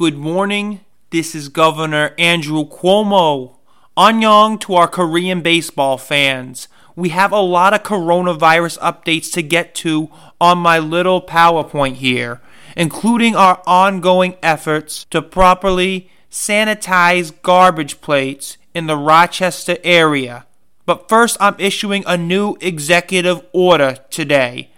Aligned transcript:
Good 0.00 0.16
morning. 0.16 0.80
This 1.10 1.34
is 1.34 1.50
Governor 1.50 2.14
Andrew 2.16 2.64
Cuomo. 2.64 3.56
Annyeong 3.98 4.58
to 4.60 4.74
our 4.76 4.88
Korean 4.88 5.42
baseball 5.42 5.98
fans. 5.98 6.68
We 6.96 7.10
have 7.10 7.32
a 7.32 7.40
lot 7.40 7.74
of 7.74 7.82
coronavirus 7.82 8.78
updates 8.78 9.30
to 9.34 9.42
get 9.42 9.74
to 9.74 10.08
on 10.40 10.56
my 10.56 10.78
little 10.78 11.20
PowerPoint 11.20 11.96
here, 11.96 12.40
including 12.78 13.36
our 13.36 13.62
ongoing 13.66 14.36
efforts 14.42 15.04
to 15.10 15.20
properly 15.20 16.10
sanitize 16.30 17.34
garbage 17.42 18.00
plates 18.00 18.56
in 18.72 18.86
the 18.86 18.96
Rochester 18.96 19.76
area. 19.84 20.46
But 20.86 21.10
first, 21.10 21.36
I'm 21.40 21.56
issuing 21.58 22.04
a 22.06 22.16
new 22.16 22.56
executive 22.62 23.44
order 23.52 23.98
today. 24.08 24.70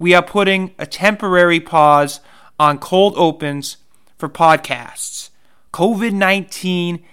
We 0.00 0.14
are 0.14 0.20
putting 0.20 0.74
a 0.80 0.86
temporary 0.86 1.60
pause 1.60 2.18
on 2.58 2.78
cold 2.78 3.14
opens 3.16 3.76
for 4.24 4.30
podcasts. 4.30 5.28
COVID 5.74 6.12
19 6.12 7.04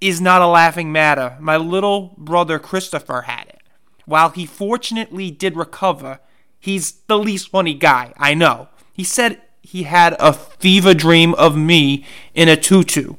is 0.00 0.20
not 0.20 0.42
a 0.42 0.46
laughing 0.46 0.90
matter. 0.90 1.36
My 1.38 1.56
little 1.56 2.14
brother 2.16 2.58
Christopher 2.58 3.22
had 3.22 3.46
it. 3.48 3.60
While 4.04 4.30
he 4.30 4.46
fortunately 4.46 5.30
did 5.30 5.56
recover, 5.56 6.18
he's 6.58 6.92
the 7.06 7.18
least 7.18 7.50
funny 7.50 7.74
guy 7.74 8.12
I 8.16 8.34
know. 8.34 8.68
He 8.92 9.04
said 9.04 9.40
he 9.62 9.84
had 9.84 10.16
a 10.18 10.32
fever 10.32 10.92
dream 10.92 11.34
of 11.34 11.56
me 11.56 12.04
in 12.34 12.48
a 12.48 12.56
tutu. 12.56 13.14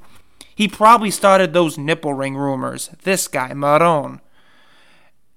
He 0.53 0.67
probably 0.67 1.11
started 1.11 1.53
those 1.53 1.77
nipple 1.77 2.13
ring 2.13 2.35
rumors. 2.35 2.89
This 3.03 3.29
guy, 3.29 3.51
Marone. 3.51 4.19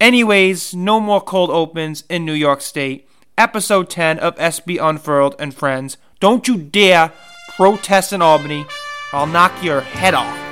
Anyways, 0.00 0.74
no 0.74 0.98
more 0.98 1.20
cold 1.20 1.50
opens 1.50 2.02
in 2.08 2.24
New 2.24 2.32
York 2.32 2.60
State. 2.60 3.08
Episode 3.38 3.88
10 3.88 4.18
of 4.18 4.34
SB 4.36 4.82
Unfurled 4.82 5.36
and 5.38 5.54
Friends. 5.54 5.96
Don't 6.18 6.48
you 6.48 6.56
dare 6.56 7.12
protest 7.56 8.12
in 8.12 8.22
Albany. 8.22 8.66
I'll 9.12 9.26
knock 9.26 9.62
your 9.62 9.80
head 9.80 10.14
off. 10.14 10.44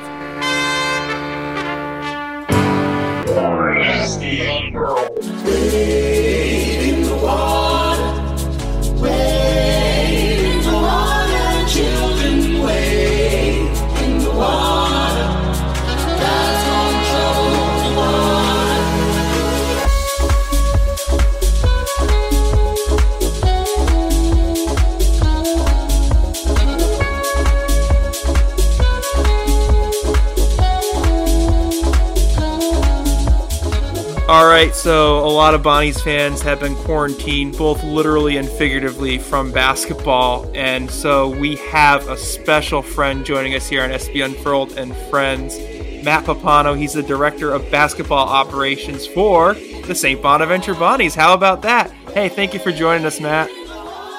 All 34.32 34.46
right, 34.46 34.74
so 34.74 35.18
a 35.18 35.28
lot 35.28 35.52
of 35.52 35.62
Bonnie's 35.62 36.00
fans 36.00 36.40
have 36.40 36.58
been 36.58 36.74
quarantined, 36.74 37.58
both 37.58 37.84
literally 37.84 38.38
and 38.38 38.48
figuratively, 38.48 39.18
from 39.18 39.52
basketball. 39.52 40.50
And 40.54 40.90
so 40.90 41.28
we 41.28 41.56
have 41.56 42.08
a 42.08 42.16
special 42.16 42.80
friend 42.80 43.26
joining 43.26 43.54
us 43.54 43.68
here 43.68 43.82
on 43.82 43.90
SB 43.90 44.24
Unfurled 44.24 44.78
and 44.78 44.96
Friends, 45.10 45.58
Matt 46.02 46.24
Papano. 46.24 46.74
He's 46.78 46.94
the 46.94 47.02
director 47.02 47.52
of 47.52 47.70
basketball 47.70 48.26
operations 48.26 49.06
for 49.06 49.52
the 49.52 49.94
St. 49.94 50.22
Bonaventure 50.22 50.74
Bonnies. 50.74 51.14
How 51.14 51.34
about 51.34 51.60
that? 51.60 51.90
Hey, 52.14 52.30
thank 52.30 52.54
you 52.54 52.58
for 52.60 52.72
joining 52.72 53.04
us, 53.04 53.20
Matt. 53.20 53.50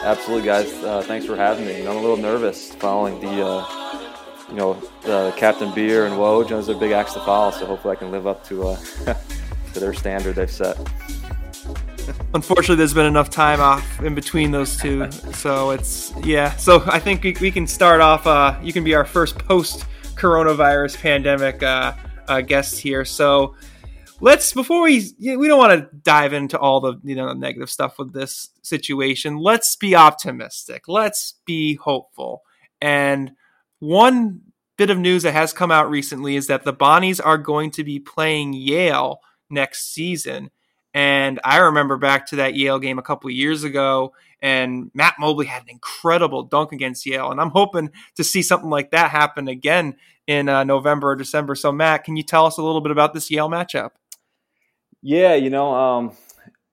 Absolutely, 0.03 0.45
guys. 0.45 0.72
Uh, 0.83 1.02
thanks 1.02 1.25
for 1.25 1.36
having 1.36 1.66
me. 1.66 1.88
I'm 1.88 1.98
a 1.98 2.02
little 2.02 2.17
nervous 2.17 2.72
following 2.75 3.20
the, 3.20 3.44
uh, 3.44 4.03
you 4.48 4.58
know, 4.58 4.75
the 5.02 5.33
Captain 5.38 5.73
Beer 5.73 6.05
and 6.05 6.14
Woj. 6.17 6.50
Those 6.50 6.70
are 6.70 6.75
big 6.75 6.92
acts 6.92 7.14
to 7.14 7.20
follow, 7.22 7.50
so 7.50 7.66
hopefully 7.66 7.94
I 7.94 7.95
can 7.95 8.11
live 8.11 8.27
up 8.27 8.45
to. 8.50 8.67
Uh, 8.67 8.77
to 9.73 9.79
their 9.79 9.93
standard 9.93 10.35
they've 10.35 10.49
set. 10.49 10.77
Unfortunately, 12.33 12.75
there's 12.75 12.93
been 12.93 13.05
enough 13.05 13.30
time 13.30 13.59
off 13.59 14.02
in 14.02 14.15
between 14.15 14.52
those 14.52 14.77
two, 14.77 15.09
so 15.33 15.71
it's 15.71 16.14
yeah. 16.23 16.55
So 16.55 16.83
I 16.86 16.99
think 16.99 17.23
we, 17.23 17.36
we 17.39 17.52
can 17.52 17.67
start 17.67 18.02
off. 18.02 18.25
Uh, 18.27 18.58
you 18.61 18.73
can 18.73 18.83
be 18.83 18.93
our 18.95 19.05
first 19.05 19.37
post 19.37 19.86
coronavirus 20.15 20.98
pandemic 20.98 21.61
uh, 21.64 21.93
uh, 22.27 22.42
guest 22.42 22.80
here. 22.80 23.05
So 23.05 23.55
let's 24.20 24.53
before 24.53 24.83
we 24.83 25.05
we 25.20 25.48
don't 25.48 25.59
want 25.59 25.73
to 25.73 25.95
dive 25.98 26.33
into 26.33 26.58
all 26.58 26.80
the 26.80 26.99
you 27.03 27.15
know 27.15 27.33
negative 27.33 27.69
stuff 27.69 27.99
with 27.99 28.14
this 28.14 28.49
situation. 28.61 29.37
Let's 29.37 29.75
be 29.75 29.95
optimistic. 29.95 30.87
Let's 30.87 31.36
be 31.45 31.75
hopeful. 31.75 32.43
And 32.81 33.31
one 33.80 34.42
bit 34.77 34.89
of 34.89 34.98
news 34.98 35.23
that 35.23 35.33
has 35.33 35.53
come 35.53 35.71
out 35.71 35.89
recently 35.89 36.36
is 36.36 36.48
that 36.48 36.64
the 36.64 36.73
Bonnies 36.73 37.21
are 37.23 37.37
going 37.37 37.71
to 37.71 37.83
be 37.83 37.99
playing 37.99 38.53
Yale 38.53 39.19
next 39.53 39.93
season. 39.93 40.52
And 40.93 41.39
I 41.43 41.58
remember 41.58 41.97
back 41.97 42.27
to 42.27 42.36
that 42.37 42.55
Yale 42.55 42.80
game 42.80 42.99
a 42.99 43.03
couple 43.03 43.30
years 43.31 43.64
ago, 43.64 44.14
and 44.41 44.91
Matt 44.93 45.15
Mobley 45.17 45.47
had 45.47 45.64
an 45.64 45.69
incredible 45.69 46.43
dunk 46.43 46.71
against 46.71 47.05
Yale. 47.05 47.31
And 47.31 47.41
I'm 47.41 47.49
hoping 47.49 47.89
to 48.15 48.23
see 48.23 48.43
something 48.43 48.69
like 48.69 48.92
that 48.92 49.09
happen 49.09 49.47
again 49.47 49.95
in 50.27 50.49
uh, 50.49 50.63
November 50.63 51.11
or 51.11 51.15
December. 51.15 51.55
So, 51.55 51.71
Matt, 51.71 52.03
can 52.03 52.15
you 52.15 52.23
tell 52.23 52.45
us 52.45 52.58
a 52.58 52.63
little 52.63 52.81
bit 52.81 52.92
about 52.92 53.13
this 53.13 53.31
Yale 53.31 53.49
matchup? 53.49 53.92
Yeah, 55.02 55.33
you 55.33 55.49
know, 55.49 55.73
um, 55.73 56.15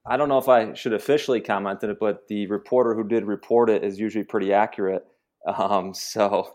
I 0.06 0.16
don't 0.16 0.28
know 0.28 0.38
if 0.38 0.48
I 0.48 0.74
should 0.74 0.92
officially 0.92 1.40
comment 1.40 1.82
on 1.82 1.90
it, 1.90 1.98
but 1.98 2.28
the 2.28 2.46
reporter 2.46 2.94
who 2.94 3.04
did 3.04 3.24
report 3.24 3.70
it 3.70 3.84
is 3.84 3.98
usually 3.98 4.24
pretty 4.24 4.52
accurate. 4.52 5.04
Um, 5.46 5.94
so 5.94 6.54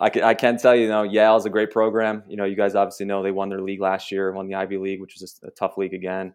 I 0.00 0.10
can, 0.10 0.24
I 0.24 0.34
can 0.34 0.58
tell 0.58 0.74
you, 0.74 0.82
you 0.82 0.88
know, 0.88 1.04
Yale 1.04 1.36
is 1.36 1.44
a 1.44 1.50
great 1.50 1.70
program. 1.70 2.24
You 2.26 2.36
know, 2.36 2.44
you 2.44 2.56
guys 2.56 2.74
obviously 2.74 3.06
know 3.06 3.22
they 3.22 3.30
won 3.30 3.48
their 3.48 3.60
league 3.60 3.80
last 3.80 4.10
year, 4.10 4.32
won 4.32 4.48
the 4.48 4.56
Ivy 4.56 4.76
League, 4.76 5.00
which 5.00 5.20
is 5.20 5.40
a, 5.44 5.50
tough 5.50 5.78
league 5.78 5.94
again. 5.94 6.34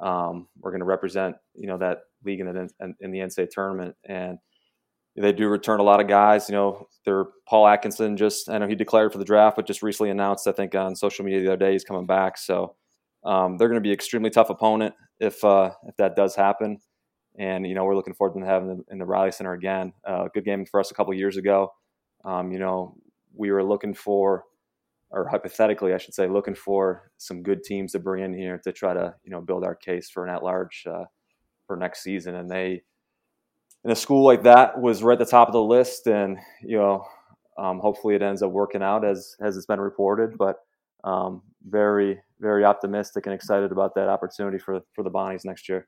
Um, 0.00 0.48
we're 0.58 0.70
going 0.70 0.80
to 0.80 0.86
represent, 0.86 1.36
you 1.54 1.66
know, 1.66 1.76
that 1.78 1.98
league 2.24 2.40
in 2.40 2.46
the 2.46 2.94
in 3.00 3.10
the 3.10 3.18
NCAA 3.18 3.50
tournament, 3.50 3.94
and 4.04 4.38
they 5.16 5.32
do 5.32 5.48
return 5.48 5.80
a 5.80 5.84
lot 5.84 6.00
of 6.00 6.08
guys. 6.08 6.48
You 6.48 6.54
know, 6.54 6.88
they're 7.04 7.26
Paul 7.46 7.68
Atkinson. 7.68 8.16
Just 8.16 8.48
I 8.48 8.58
know 8.58 8.66
he 8.66 8.74
declared 8.74 9.12
for 9.12 9.18
the 9.18 9.24
draft, 9.24 9.56
but 9.56 9.66
just 9.66 9.82
recently 9.82 10.10
announced, 10.10 10.48
I 10.48 10.52
think, 10.52 10.74
on 10.74 10.96
social 10.96 11.24
media 11.24 11.40
the 11.40 11.48
other 11.48 11.56
day 11.56 11.72
he's 11.72 11.84
coming 11.84 12.06
back. 12.06 12.38
So 12.38 12.74
um, 13.24 13.56
they're 13.56 13.68
going 13.68 13.80
to 13.80 13.86
be 13.86 13.92
extremely 13.92 14.30
tough 14.30 14.50
opponent 14.50 14.94
if 15.20 15.44
uh, 15.44 15.70
if 15.86 15.96
that 15.96 16.16
does 16.16 16.34
happen. 16.34 16.78
And 17.38 17.66
you 17.66 17.74
know, 17.74 17.84
we're 17.84 17.96
looking 17.96 18.14
forward 18.14 18.40
to 18.40 18.46
having 18.46 18.68
them 18.68 18.84
in 18.90 18.98
the 18.98 19.04
Reilly 19.04 19.30
Center 19.30 19.52
again. 19.52 19.92
Uh, 20.06 20.28
good 20.32 20.44
game 20.44 20.64
for 20.66 20.80
us 20.80 20.90
a 20.90 20.94
couple 20.94 21.12
years 21.14 21.36
ago. 21.36 21.72
Um, 22.24 22.52
you 22.52 22.58
know, 22.58 22.96
we 23.34 23.50
were 23.50 23.64
looking 23.64 23.94
for, 23.94 24.44
or 25.10 25.28
hypothetically, 25.28 25.92
I 25.92 25.98
should 25.98 26.14
say, 26.14 26.26
looking 26.26 26.54
for 26.54 27.10
some 27.18 27.42
good 27.42 27.62
teams 27.62 27.92
to 27.92 27.98
bring 27.98 28.24
in 28.24 28.34
here 28.34 28.60
to 28.64 28.72
try 28.72 28.94
to, 28.94 29.14
you 29.24 29.30
know, 29.30 29.40
build 29.40 29.64
our 29.64 29.74
case 29.74 30.10
for 30.10 30.26
an 30.26 30.34
at-large 30.34 30.84
uh, 30.90 31.04
for 31.66 31.76
next 31.76 32.02
season. 32.02 32.34
And 32.34 32.50
they, 32.50 32.82
in 33.84 33.90
a 33.90 33.96
school 33.96 34.24
like 34.24 34.42
that, 34.44 34.80
was 34.80 35.02
right 35.02 35.20
at 35.20 35.24
the 35.24 35.30
top 35.30 35.48
of 35.48 35.52
the 35.52 35.62
list. 35.62 36.06
And 36.06 36.38
you 36.62 36.78
know, 36.78 37.04
um, 37.58 37.78
hopefully, 37.78 38.14
it 38.14 38.22
ends 38.22 38.42
up 38.42 38.50
working 38.50 38.82
out 38.82 39.04
as 39.04 39.36
as 39.40 39.56
it's 39.56 39.66
been 39.66 39.80
reported. 39.80 40.38
But 40.38 40.56
um, 41.04 41.42
very, 41.68 42.18
very 42.40 42.64
optimistic 42.64 43.26
and 43.26 43.34
excited 43.34 43.72
about 43.72 43.94
that 43.94 44.08
opportunity 44.08 44.58
for 44.58 44.80
for 44.94 45.04
the 45.04 45.10
Bonnies 45.10 45.44
next 45.44 45.68
year. 45.68 45.86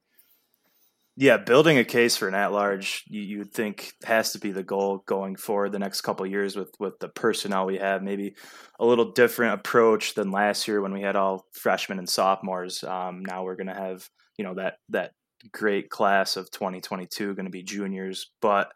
Yeah, 1.19 1.39
building 1.39 1.79
a 1.79 1.85
case 1.85 2.15
for 2.15 2.29
an 2.29 2.35
at-large, 2.35 3.05
you, 3.09 3.23
you 3.23 3.39
would 3.39 3.53
think 3.53 3.95
has 4.05 4.33
to 4.33 4.39
be 4.39 4.53
the 4.53 4.63
goal 4.63 5.03
going 5.07 5.37
forward 5.37 5.73
the 5.73 5.79
next 5.79 6.03
couple 6.03 6.27
years 6.27 6.57
with 6.57 6.75
with 6.79 6.99
the 6.99 7.09
personnel 7.09 7.65
we 7.65 7.79
have. 7.79 8.03
Maybe 8.03 8.35
a 8.79 8.85
little 8.85 9.13
different 9.13 9.55
approach 9.55 10.13
than 10.13 10.31
last 10.31 10.69
year 10.69 10.83
when 10.83 10.93
we 10.93 11.01
had 11.01 11.17
all 11.17 11.47
freshmen 11.53 11.99
and 11.99 12.09
sophomores. 12.09 12.85
Um, 12.85 13.25
now 13.25 13.45
we're 13.45 13.57
going 13.57 13.69
to 13.69 13.75
have 13.75 14.07
you 14.37 14.45
know 14.45 14.55
that 14.55 14.75
that 14.91 15.13
great 15.53 15.89
class 15.89 16.37
of 16.37 16.51
2022 16.51 17.35
going 17.35 17.47
to 17.47 17.51
be 17.51 17.63
juniors, 17.63 18.31
but 18.43 18.71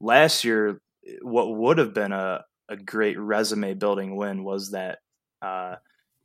last 0.00 0.42
year 0.42 0.80
what 1.20 1.54
would 1.54 1.76
have 1.76 1.92
been 1.92 2.12
a 2.12 2.44
a 2.70 2.78
great 2.78 3.18
resume 3.18 3.74
building 3.74 4.16
win 4.16 4.42
was 4.42 4.70
that 4.70 5.00
uh, 5.42 5.76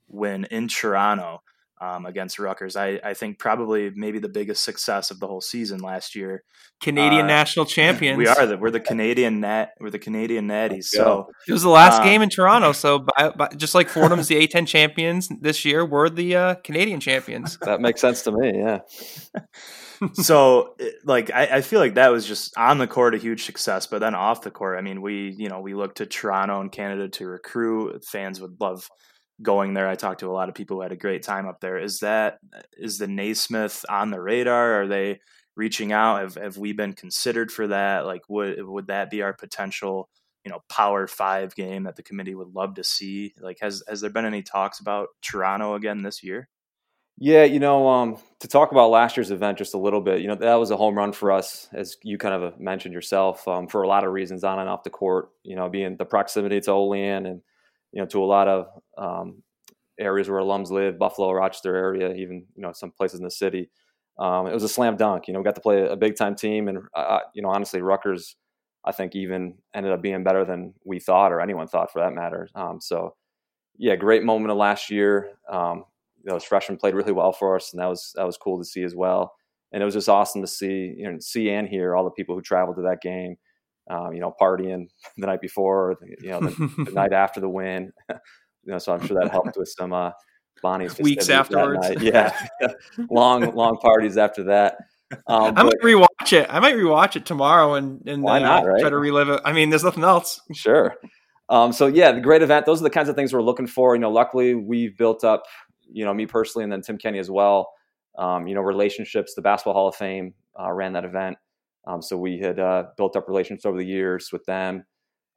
win 0.08 0.46
in 0.46 0.70
Toronto 0.70 1.42
um, 1.82 2.06
against 2.06 2.40
Rutgers. 2.40 2.76
I, 2.76 3.00
I 3.04 3.14
think 3.14 3.40
probably 3.40 3.92
maybe 3.96 4.20
the 4.20 4.30
biggest 4.30 4.64
success 4.64 5.12
of 5.12 5.20
the 5.20 5.28
whole 5.28 5.42
season 5.42 5.80
last 5.80 6.16
year. 6.16 6.44
Canadian 6.82 7.26
uh, 7.26 7.28
national 7.28 7.66
champions. 7.78 8.18
We 8.18 8.28
are 8.28 8.46
the 8.46 8.58
we're 8.58 8.72
the 8.72 8.80
Canadian 8.80 9.40
net 9.40 9.72
we're 9.80 9.90
the 9.90 10.00
Canadian 10.00 10.48
natties. 10.48 10.86
So 10.86 11.30
it 11.48 11.54
was 11.54 11.64
the 11.64 11.70
last 11.70 12.00
um, 12.00 12.06
game 12.06 12.22
in 12.22 12.30
Toronto. 12.30 12.72
So 12.74 13.00
by, 13.18 13.30
by, 13.30 13.48
just 13.56 13.76
like 13.76 13.90
Fordham's 13.90 14.28
the 14.28 14.48
A10 14.48 14.68
champions 14.68 15.30
this 15.42 15.66
year, 15.66 15.86
we're 15.86 16.10
the 16.10 16.36
uh, 16.36 16.56
Canadian 16.56 17.00
champions. 17.00 17.58
That 17.70 17.82
makes 17.82 18.02
sense 18.02 18.24
to 18.24 18.32
me. 18.32 18.58
Yeah. 18.58 18.80
so 20.14 20.76
like 21.04 21.30
I, 21.32 21.58
I, 21.58 21.62
feel 21.62 21.80
like 21.80 21.96
that 21.96 22.08
was 22.08 22.26
just 22.26 22.58
on 22.58 22.80
the 22.80 22.88
court 22.88 23.14
a 23.14 23.18
huge 23.18 23.44
success 23.44 23.86
but 23.86 24.00
then 24.00 24.16
off 24.16 24.42
the 24.42 24.50
court 24.50 24.78
i 24.80 24.82
mean 24.82 25.02
we 25.02 25.36
you 25.38 25.50
know 25.50 25.60
we 25.60 25.76
look 25.76 25.96
to 25.96 26.06
toronto 26.06 26.62
and 26.62 26.72
canada 26.72 27.10
to 27.10 27.28
recruit 27.28 28.04
fans 28.06 28.40
would 28.42 28.60
love 28.60 28.90
going 29.42 29.74
there. 29.74 29.88
I 29.88 29.96
talked 29.96 30.20
to 30.22 30.30
a 30.30 30.34
lot 30.34 30.50
of 30.50 30.56
people 30.56 30.78
who 30.78 30.82
had 30.84 30.92
a 30.92 30.98
great 30.98 31.24
time 31.24 31.48
up 31.48 31.60
there. 31.60 31.78
Is 31.78 32.00
that 32.00 32.40
is 32.78 32.98
the 32.98 33.08
Naismith 33.08 33.86
on 33.90 34.12
the 34.12 34.22
radar? 34.22 34.82
Are 34.82 34.88
they 34.88 35.20
reaching 35.56 35.92
out? 35.92 36.22
Have 36.22 36.36
have 36.36 36.58
we 36.58 36.74
been 36.74 36.94
considered 36.94 37.52
for 37.52 37.68
that? 37.68 38.06
Like 38.06 38.22
would 38.30 38.64
would 38.66 38.88
that 38.88 39.10
be 39.10 39.22
our 39.22 39.34
potential 39.34 40.10
you 40.46 40.52
know 40.52 40.62
Power 40.70 41.08
Five 41.08 41.56
game 41.56 41.84
that 41.84 41.96
the 41.96 42.04
committee 42.04 42.36
would 42.36 42.54
love 42.54 42.76
to 42.76 42.84
see? 42.84 43.34
Like, 43.40 43.60
has 43.62 43.84
has 43.88 44.02
there 44.02 44.10
been 44.10 44.26
any 44.26 44.42
talks 44.42 44.80
about 44.80 45.10
Toronto 45.22 45.76
again 45.76 46.02
this 46.04 46.24
year? 46.24 46.50
Yeah, 47.22 47.44
you 47.44 47.60
know, 47.60 47.90
um, 47.90 48.18
to 48.40 48.48
talk 48.48 48.72
about 48.72 48.92
last 48.92 49.18
year's 49.18 49.30
event 49.30 49.58
just 49.58 49.74
a 49.74 49.78
little 49.78 50.00
bit, 50.00 50.22
you 50.22 50.30
know, 50.30 50.36
that 50.36 50.56
was 50.56 50.72
a 50.72 50.78
home 50.78 50.98
run 50.98 51.12
for 51.12 51.34
us, 51.34 51.68
as 51.74 51.98
you 52.02 52.18
kind 52.18 52.34
of 52.34 52.58
mentioned 52.58 52.94
yourself, 52.94 53.46
um, 53.46 53.68
for 53.68 53.84
a 53.84 53.90
lot 53.90 54.06
of 54.06 54.14
reasons 54.14 54.46
on 54.46 54.58
and 54.58 54.70
off 54.70 54.84
the 54.84 54.90
court. 54.90 55.30
You 55.44 55.56
know, 55.58 55.68
being 55.70 55.98
the 55.98 56.06
proximity 56.06 56.62
to 56.62 56.72
Olean 56.72 57.26
and 57.26 57.42
you 57.92 58.02
know 58.02 58.08
to 58.08 58.24
a 58.24 58.26
lot 58.26 58.48
of 58.48 58.68
um, 58.98 59.44
areas 60.00 60.30
where 60.30 60.42
alums 60.42 60.72
live, 60.72 60.98
Buffalo, 60.98 61.32
Rochester 61.32 61.76
area, 61.76 62.14
even 62.14 62.46
you 62.56 62.62
know 62.62 62.72
some 62.74 62.92
places 62.92 63.20
in 63.20 63.26
the 63.26 63.32
city. 63.32 63.70
Um, 64.18 64.48
it 64.48 64.54
was 64.54 64.64
a 64.64 64.70
slam 64.70 64.98
dunk. 64.98 65.28
You 65.28 65.34
know, 65.34 65.40
we 65.40 65.46
got 65.46 65.56
to 65.56 65.62
play 65.62 65.86
a 65.88 65.96
big 65.96 66.18
time 66.18 66.36
team, 66.36 66.68
and 66.68 66.80
uh, 66.96 67.00
uh, 67.00 67.20
you 67.34 67.42
know, 67.42 67.50
honestly, 67.50 67.82
Rutgers, 67.82 68.36
I 68.86 68.92
think 68.92 69.16
even 69.16 69.56
ended 69.74 69.92
up 69.92 70.02
being 70.02 70.24
better 70.24 70.46
than 70.46 70.74
we 70.86 71.00
thought 71.00 71.32
or 71.32 71.42
anyone 71.42 71.68
thought 71.68 71.92
for 71.92 72.02
that 72.02 72.14
matter. 72.14 72.50
Um, 72.56 72.80
so, 72.82 73.16
yeah, 73.78 73.96
great 73.96 74.24
moment 74.24 74.52
of 74.52 74.58
last 74.58 74.90
year. 74.90 75.38
Um, 75.52 75.86
those 76.26 76.44
freshmen 76.44 76.78
played 76.78 76.96
really 76.96 77.14
well 77.14 77.32
for 77.32 77.56
us, 77.56 77.74
and 77.74 77.82
that 77.82 77.88
was 77.88 78.14
that 78.16 78.26
was 78.26 78.38
cool 78.38 78.58
to 78.60 78.66
see 78.66 78.84
as 78.84 78.96
well. 78.96 79.34
And 79.72 79.82
it 79.82 79.86
was 79.86 79.94
just 79.96 80.10
awesome 80.10 80.42
to 80.42 80.48
see, 80.48 80.96
you 80.98 81.12
know, 81.12 81.20
see 81.20 81.50
and 81.52 81.68
hear 81.68 81.96
all 81.96 82.04
the 82.04 82.12
people 82.12 82.36
who 82.36 82.42
traveled 82.42 82.78
to 82.78 82.82
that 82.84 83.02
game. 83.02 83.38
Um, 83.90 84.14
you 84.14 84.20
know, 84.20 84.34
partying 84.40 84.88
the 85.18 85.28
night 85.28 85.42
before, 85.42 85.92
or 85.92 85.96
the, 86.00 86.16
you 86.22 86.30
know, 86.30 86.40
the, 86.42 86.86
the 86.86 86.92
night 86.92 87.14
after 87.14 87.40
the 87.40 87.50
win. 87.50 87.92
you 88.10 88.72
know, 88.74 88.78
so 88.78 88.94
I'm 88.94 89.06
sure 89.06 89.20
that 89.20 89.32
helped 89.32 89.58
with 89.58 89.74
some 89.76 89.94
uh, 89.94 90.12
Bonnie's 90.62 91.00
weeks 91.00 91.30
afterwards. 91.30 91.88
Yeah, 92.02 92.32
long 93.10 93.56
long 93.56 93.78
parties 93.78 94.18
after 94.18 94.44
that. 94.46 94.78
Um, 95.26 95.54
I 95.58 95.64
might 95.64 95.82
rewatch 95.84 96.34
it. 96.34 96.46
I 96.50 96.60
might 96.60 96.76
rewatch 96.76 97.16
it 97.16 97.26
tomorrow 97.26 97.74
and 97.74 98.08
and 98.08 98.22
why 98.22 98.40
not, 98.40 98.66
right? 98.66 98.80
try 98.80 98.90
to 98.90 98.98
relive 98.98 99.30
it. 99.30 99.42
I 99.44 99.54
mean, 99.54 99.70
there's 99.70 99.84
nothing 99.84 100.04
else. 100.04 100.40
Sure. 100.54 100.96
Um, 101.48 101.72
so 101.72 101.88
yeah, 101.88 102.12
the 102.12 102.22
great 102.22 102.44
event. 102.44 102.68
Those 102.68 102.80
are 102.80 102.84
the 102.84 102.92
kinds 102.92 103.10
of 103.10 103.16
things 103.16 103.34
we're 103.34 103.42
looking 103.42 103.66
for. 103.66 103.96
You 103.96 104.02
know, 104.02 104.12
luckily 104.12 104.54
we've 104.54 104.96
built 104.96 105.24
up 105.24 105.44
you 105.92 106.06
know, 106.06 106.14
me 106.14 106.26
personally, 106.26 106.64
and 106.64 106.72
then 106.72 106.82
Tim 106.82 106.98
Kenny 106.98 107.20
as 107.20 107.30
well. 107.30 107.72
Um, 108.18 108.48
you 108.48 108.56
know, 108.56 108.62
relationships. 108.62 109.34
The 109.36 109.42
Basketball 109.42 109.74
Hall 109.74 109.88
of 109.88 109.96
Fame 109.96 110.34
uh, 110.60 110.72
ran 110.72 110.94
that 110.94 111.06
event, 111.06 111.38
um, 111.90 112.02
so 112.02 112.16
we 112.18 112.38
had 112.38 112.60
uh, 112.60 112.84
built 112.98 113.16
up 113.16 113.28
relationships 113.28 113.66
over 113.66 113.78
the 113.78 113.86
years 113.86 114.30
with 114.32 114.46
them, 114.46 114.86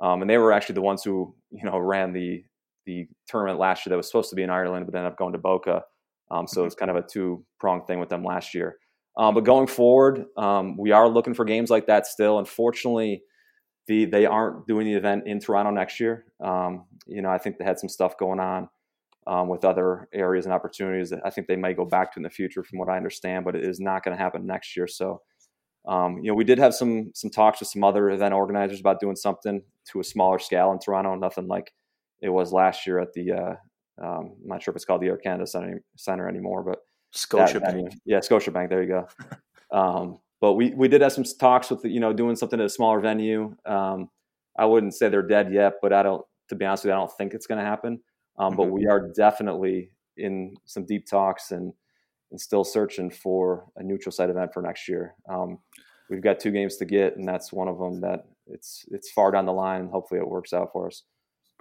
um, 0.00 0.20
and 0.20 0.30
they 0.30 0.36
were 0.36 0.52
actually 0.52 0.74
the 0.74 0.82
ones 0.82 1.02
who 1.02 1.34
you 1.50 1.64
know 1.64 1.78
ran 1.78 2.12
the 2.12 2.44
the 2.84 3.06
tournament 3.28 3.58
last 3.58 3.86
year 3.86 3.90
that 3.90 3.96
was 3.96 4.08
supposed 4.08 4.28
to 4.30 4.36
be 4.36 4.42
in 4.42 4.50
Ireland, 4.50 4.86
but 4.86 4.94
ended 4.94 5.10
up 5.12 5.18
going 5.18 5.32
to 5.32 5.38
Boca. 5.38 5.82
Um, 6.30 6.46
so 6.46 6.60
mm-hmm. 6.60 6.66
it's 6.66 6.74
kind 6.74 6.90
of 6.90 6.96
a 6.96 7.02
two 7.02 7.44
pronged 7.58 7.86
thing 7.86 8.00
with 8.00 8.08
them 8.08 8.24
last 8.24 8.54
year. 8.54 8.76
Um, 9.16 9.34
but 9.34 9.44
going 9.44 9.66
forward, 9.66 10.24
um, 10.36 10.76
we 10.76 10.90
are 10.90 11.08
looking 11.08 11.34
for 11.34 11.44
games 11.44 11.70
like 11.70 11.86
that 11.86 12.06
still. 12.06 12.38
Unfortunately, 12.38 13.22
the 13.86 14.04
they 14.04 14.26
aren't 14.26 14.66
doing 14.66 14.86
the 14.86 14.94
event 14.94 15.26
in 15.26 15.40
Toronto 15.40 15.70
next 15.70 16.00
year. 16.00 16.26
you 17.06 17.22
know, 17.22 17.30
I 17.30 17.38
think 17.38 17.56
they 17.58 17.64
had 17.64 17.78
some 17.78 17.88
stuff 17.88 18.18
going 18.18 18.40
on 18.40 18.68
um, 19.26 19.48
with 19.48 19.64
other 19.64 20.08
areas 20.12 20.44
and 20.44 20.54
opportunities 20.54 21.10
that 21.10 21.20
I 21.24 21.30
think 21.30 21.46
they 21.46 21.56
might 21.56 21.76
go 21.76 21.84
back 21.84 22.12
to 22.12 22.18
in 22.18 22.24
the 22.24 22.30
future, 22.30 22.62
from 22.62 22.78
what 22.78 22.88
I 22.88 22.96
understand. 22.96 23.44
But 23.44 23.56
it 23.56 23.64
is 23.64 23.80
not 23.80 24.02
going 24.02 24.16
to 24.16 24.22
happen 24.22 24.46
next 24.46 24.76
year. 24.76 24.86
So, 24.86 25.22
um, 25.86 26.18
you 26.18 26.30
know, 26.30 26.34
we 26.34 26.44
did 26.44 26.58
have 26.58 26.74
some 26.74 27.10
some 27.14 27.30
talks 27.30 27.60
with 27.60 27.68
some 27.68 27.82
other 27.82 28.10
event 28.10 28.34
organizers 28.34 28.80
about 28.80 29.00
doing 29.00 29.16
something 29.16 29.62
to 29.90 30.00
a 30.00 30.04
smaller 30.04 30.38
scale 30.38 30.72
in 30.72 30.78
Toronto. 30.78 31.14
Nothing 31.16 31.48
like 31.48 31.72
it 32.20 32.28
was 32.28 32.52
last 32.52 32.86
year 32.86 32.98
at 32.98 33.12
the. 33.12 33.32
Uh, 33.32 33.54
um, 34.02 34.36
I'm 34.42 34.48
not 34.48 34.62
sure 34.62 34.72
if 34.72 34.76
it's 34.76 34.84
called 34.84 35.02
the 35.02 35.08
Air 35.08 35.18
Canada 35.18 35.46
Center, 35.46 35.82
Center 35.96 36.28
anymore, 36.28 36.62
but 36.62 36.78
Scotiabank. 37.14 37.94
Yeah, 38.04 38.18
Scotiabank. 38.18 38.68
There 38.68 38.82
you 38.82 38.88
go. 38.88 39.08
Um, 39.72 40.18
but 40.42 40.52
we 40.52 40.74
we 40.74 40.86
did 40.86 41.00
have 41.00 41.14
some 41.14 41.24
talks 41.24 41.70
with 41.70 41.82
you 41.86 41.98
know 41.98 42.12
doing 42.12 42.36
something 42.36 42.60
at 42.60 42.66
a 42.66 42.68
smaller 42.68 43.00
venue. 43.00 43.56
Um, 43.64 44.10
I 44.58 44.66
wouldn't 44.66 44.94
say 44.94 45.08
they're 45.08 45.22
dead 45.22 45.50
yet, 45.50 45.76
but 45.80 45.94
I 45.94 46.02
don't. 46.02 46.22
To 46.50 46.54
be 46.54 46.66
honest 46.66 46.84
with 46.84 46.90
you, 46.90 46.94
I 46.94 46.98
don't 46.98 47.12
think 47.16 47.32
it's 47.32 47.46
going 47.46 47.58
to 47.58 47.64
happen. 47.64 48.02
Um, 48.36 48.54
but 48.54 48.64
mm-hmm. 48.64 48.74
we 48.74 48.86
are 48.86 49.08
definitely 49.16 49.92
in 50.18 50.56
some 50.66 50.84
deep 50.84 51.06
talks 51.06 51.52
and 51.52 51.72
and 52.32 52.40
still 52.40 52.64
searching 52.64 53.10
for 53.10 53.66
a 53.76 53.82
neutral 53.82 54.10
site 54.10 54.30
event 54.30 54.52
for 54.52 54.62
next 54.62 54.88
year. 54.88 55.14
Um, 55.30 55.58
we've 56.10 56.22
got 56.22 56.40
two 56.40 56.50
games 56.50 56.76
to 56.78 56.84
get, 56.84 57.16
and 57.16 57.28
that's 57.28 57.52
one 57.52 57.68
of 57.68 57.78
them 57.78 58.00
that 58.00 58.26
it's 58.46 58.84
it's 58.90 59.12
far 59.12 59.30
down 59.30 59.46
the 59.46 59.52
line. 59.52 59.88
Hopefully, 59.88 60.20
it 60.20 60.28
works 60.28 60.52
out 60.52 60.70
for 60.72 60.88
us. 60.88 61.04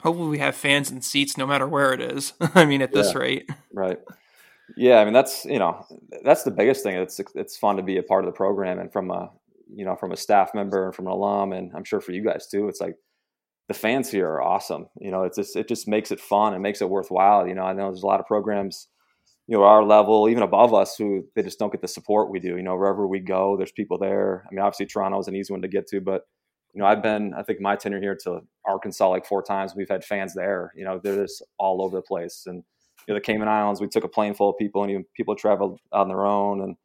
Hopefully, 0.01 0.29
we 0.29 0.39
have 0.39 0.55
fans 0.55 0.89
and 0.89 1.03
seats 1.03 1.37
no 1.37 1.45
matter 1.45 1.67
where 1.67 1.93
it 1.93 2.01
is. 2.01 2.33
I 2.55 2.65
mean, 2.65 2.81
at 2.81 2.91
this 2.91 3.13
yeah, 3.13 3.19
rate, 3.19 3.49
right? 3.71 3.99
Yeah, 4.75 4.99
I 4.99 5.05
mean 5.05 5.13
that's 5.13 5.45
you 5.45 5.59
know 5.59 5.85
that's 6.23 6.43
the 6.43 6.51
biggest 6.51 6.83
thing. 6.83 6.95
It's 6.95 7.19
it's 7.35 7.57
fun 7.57 7.77
to 7.77 7.83
be 7.83 7.97
a 7.97 8.03
part 8.03 8.23
of 8.23 8.31
the 8.31 8.35
program, 8.37 8.79
and 8.79 8.91
from 8.91 9.11
a 9.11 9.29
you 9.73 9.85
know 9.85 9.95
from 9.95 10.11
a 10.11 10.17
staff 10.17 10.51
member 10.55 10.85
and 10.85 10.95
from 10.95 11.07
an 11.07 11.13
alum, 11.13 11.53
and 11.53 11.71
I'm 11.75 11.83
sure 11.83 12.01
for 12.01 12.13
you 12.13 12.23
guys 12.23 12.47
too. 12.47 12.67
It's 12.67 12.81
like 12.81 12.95
the 13.67 13.73
fans 13.73 14.09
here 14.09 14.27
are 14.27 14.41
awesome. 14.41 14.87
You 14.99 15.11
know, 15.11 15.23
it's 15.23 15.37
just 15.37 15.55
it 15.55 15.67
just 15.67 15.87
makes 15.87 16.11
it 16.11 16.19
fun 16.19 16.53
and 16.53 16.63
makes 16.63 16.81
it 16.81 16.89
worthwhile. 16.89 17.47
You 17.47 17.55
know, 17.55 17.63
I 17.63 17.73
know 17.73 17.89
there's 17.89 18.03
a 18.03 18.07
lot 18.07 18.19
of 18.19 18.25
programs, 18.25 18.87
you 19.47 19.57
know, 19.57 19.63
our 19.63 19.83
level, 19.83 20.29
even 20.29 20.43
above 20.43 20.73
us, 20.73 20.95
who 20.95 21.25
they 21.35 21.43
just 21.43 21.59
don't 21.59 21.71
get 21.71 21.81
the 21.81 21.87
support 21.87 22.29
we 22.29 22.39
do. 22.39 22.57
You 22.57 22.63
know, 22.63 22.75
wherever 22.75 23.07
we 23.07 23.19
go, 23.19 23.57
there's 23.57 23.71
people 23.71 23.97
there. 23.97 24.45
I 24.45 24.53
mean, 24.53 24.63
obviously 24.63 24.85
Toronto 24.85 25.19
is 25.19 25.27
an 25.27 25.35
easy 25.35 25.53
one 25.53 25.61
to 25.61 25.67
get 25.67 25.87
to, 25.87 26.01
but 26.01 26.23
you 26.73 26.79
know, 26.79 26.87
I've 26.87 27.03
been, 27.03 27.33
I 27.33 27.43
think 27.43 27.59
my 27.59 27.75
tenure 27.75 27.99
here 27.99 28.17
to 28.23 28.41
Arkansas 28.65 29.09
like 29.09 29.25
four 29.25 29.43
times. 29.43 29.73
We've 29.75 29.89
had 29.89 30.05
fans 30.05 30.33
there. 30.33 30.71
You 30.75 30.85
know, 30.85 30.99
they're 31.03 31.23
just 31.23 31.43
all 31.57 31.81
over 31.81 31.97
the 31.97 32.01
place. 32.01 32.43
And 32.45 32.63
you 33.07 33.13
know, 33.13 33.15
the 33.15 33.21
Cayman 33.21 33.49
Islands, 33.49 33.81
we 33.81 33.87
took 33.87 34.05
a 34.05 34.07
plane 34.07 34.33
full 34.33 34.51
of 34.51 34.57
people, 34.57 34.83
and 34.83 34.91
even 34.91 35.05
people 35.15 35.35
traveled 35.35 35.79
on 35.91 36.07
their 36.07 36.25
own. 36.25 36.61
And 36.61 36.75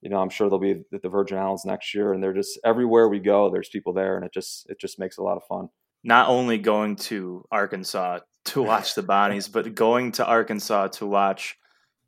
you 0.00 0.10
know, 0.10 0.18
I'm 0.18 0.30
sure 0.30 0.50
they'll 0.50 0.58
be 0.58 0.82
at 0.92 1.02
the 1.02 1.08
Virgin 1.08 1.38
Islands 1.38 1.64
next 1.64 1.94
year. 1.94 2.12
And 2.12 2.22
they're 2.22 2.32
just 2.32 2.58
everywhere 2.64 3.08
we 3.08 3.20
go, 3.20 3.50
there's 3.50 3.68
people 3.68 3.92
there, 3.92 4.16
and 4.16 4.24
it 4.24 4.32
just 4.32 4.68
it 4.68 4.80
just 4.80 4.98
makes 4.98 5.18
a 5.18 5.22
lot 5.22 5.36
of 5.36 5.44
fun 5.44 5.68
not 6.02 6.28
only 6.28 6.58
going 6.58 6.96
to 6.96 7.44
Arkansas 7.50 8.20
to 8.46 8.62
watch 8.62 8.94
the 8.94 9.02
Bonnies, 9.02 9.50
but 9.50 9.74
going 9.74 10.12
to 10.12 10.26
Arkansas 10.26 10.88
to 10.88 11.06
watch, 11.06 11.56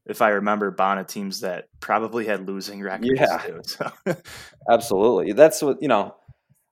if 0.06 0.20
I 0.20 0.30
remember, 0.30 0.70
Bonnet 0.70 1.08
teams 1.08 1.40
that 1.40 1.68
probably 1.80 2.26
had 2.26 2.46
losing 2.46 2.82
records. 2.82 3.20
Yeah, 3.20 3.38
too, 3.38 3.60
so. 3.64 3.92
absolutely. 4.70 5.32
That's 5.32 5.62
what 5.62 5.80
you 5.80 5.88
know. 5.88 6.14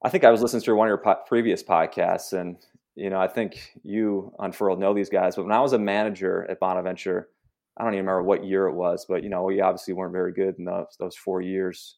I 0.03 0.09
think 0.09 0.25
I 0.25 0.31
was 0.31 0.41
listening 0.41 0.62
to 0.62 0.75
one 0.75 0.88
of 0.88 0.91
your 0.91 0.99
po- 0.99 1.23
previous 1.27 1.62
podcasts, 1.62 2.32
and 2.32 2.56
you 2.97 3.11
know, 3.11 3.21
I 3.21 3.29
think 3.29 3.73
you 3.82 4.32
unfurled 4.38 4.81
know 4.81 4.94
these 4.94 5.11
guys. 5.11 5.37
But 5.37 5.44
when 5.44 5.53
I 5.53 5.61
was 5.61 5.73
a 5.73 5.79
manager 5.79 6.47
at 6.50 6.59
Bonaventure, 6.59 7.29
I 7.77 7.85
don't 7.85 7.94
even 7.94 8.06
remember 8.06 8.23
what 8.25 8.44
year 8.44 8.67
it 8.67 8.75
was, 8.75 9.06
but 9.09 9.23
you 9.23 9.29
know, 9.29 9.44
we 9.44 9.61
obviously 9.61 9.94
weren't 9.94 10.12
very 10.12 10.33
good 10.33 10.56
in 10.59 10.65
those 10.65 10.97
those 10.99 11.17
four 11.17 11.41
years. 11.41 11.97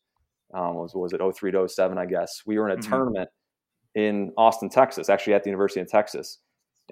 Um, 0.55 0.75
was 0.75 0.94
was 0.94 1.14
it 1.14 1.20
03 1.20 1.52
to 1.52 1.69
07, 1.69 1.96
I 1.96 2.05
guess. 2.05 2.43
We 2.44 2.58
were 2.58 2.69
in 2.69 2.78
a 2.78 2.81
mm-hmm. 2.81 2.90
tournament 2.90 3.31
in 3.94 4.32
Austin, 4.37 4.69
Texas, 4.69 5.08
actually 5.08 5.35
at 5.35 5.44
the 5.44 5.50
University 5.50 5.81
of 5.81 5.88
Texas. 5.88 6.38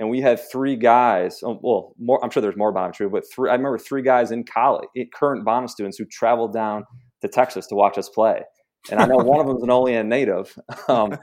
And 0.00 0.08
we 0.08 0.23
had 0.23 0.41
three 0.50 0.76
guys. 0.76 1.41
Oh, 1.44 1.60
well, 1.63 1.94
more, 1.98 2.24
I'm 2.24 2.31
sure 2.31 2.41
there's 2.41 2.56
more 2.56 2.72
Bonham 2.72 2.91
true, 2.91 3.10
but 3.10 3.22
three, 3.31 3.51
I 3.51 3.53
remember 3.53 3.77
three 3.77 4.01
guys 4.01 4.31
in 4.31 4.44
college, 4.44 4.89
current 5.15 5.44
Bona 5.44 5.69
students 5.69 5.98
who 5.98 6.06
traveled 6.06 6.55
down 6.55 6.84
to 7.20 7.29
Texas 7.29 7.67
to 7.67 7.74
watch 7.74 7.98
us 7.98 8.08
play. 8.08 8.43
And 8.91 8.98
I 8.98 9.05
know 9.05 9.17
one 9.19 9.41
of 9.41 9.46
them 9.46 9.58
is 9.58 9.63
an 9.63 9.69
Olean 9.69 10.08
native, 10.08 10.58
um, 10.89 11.19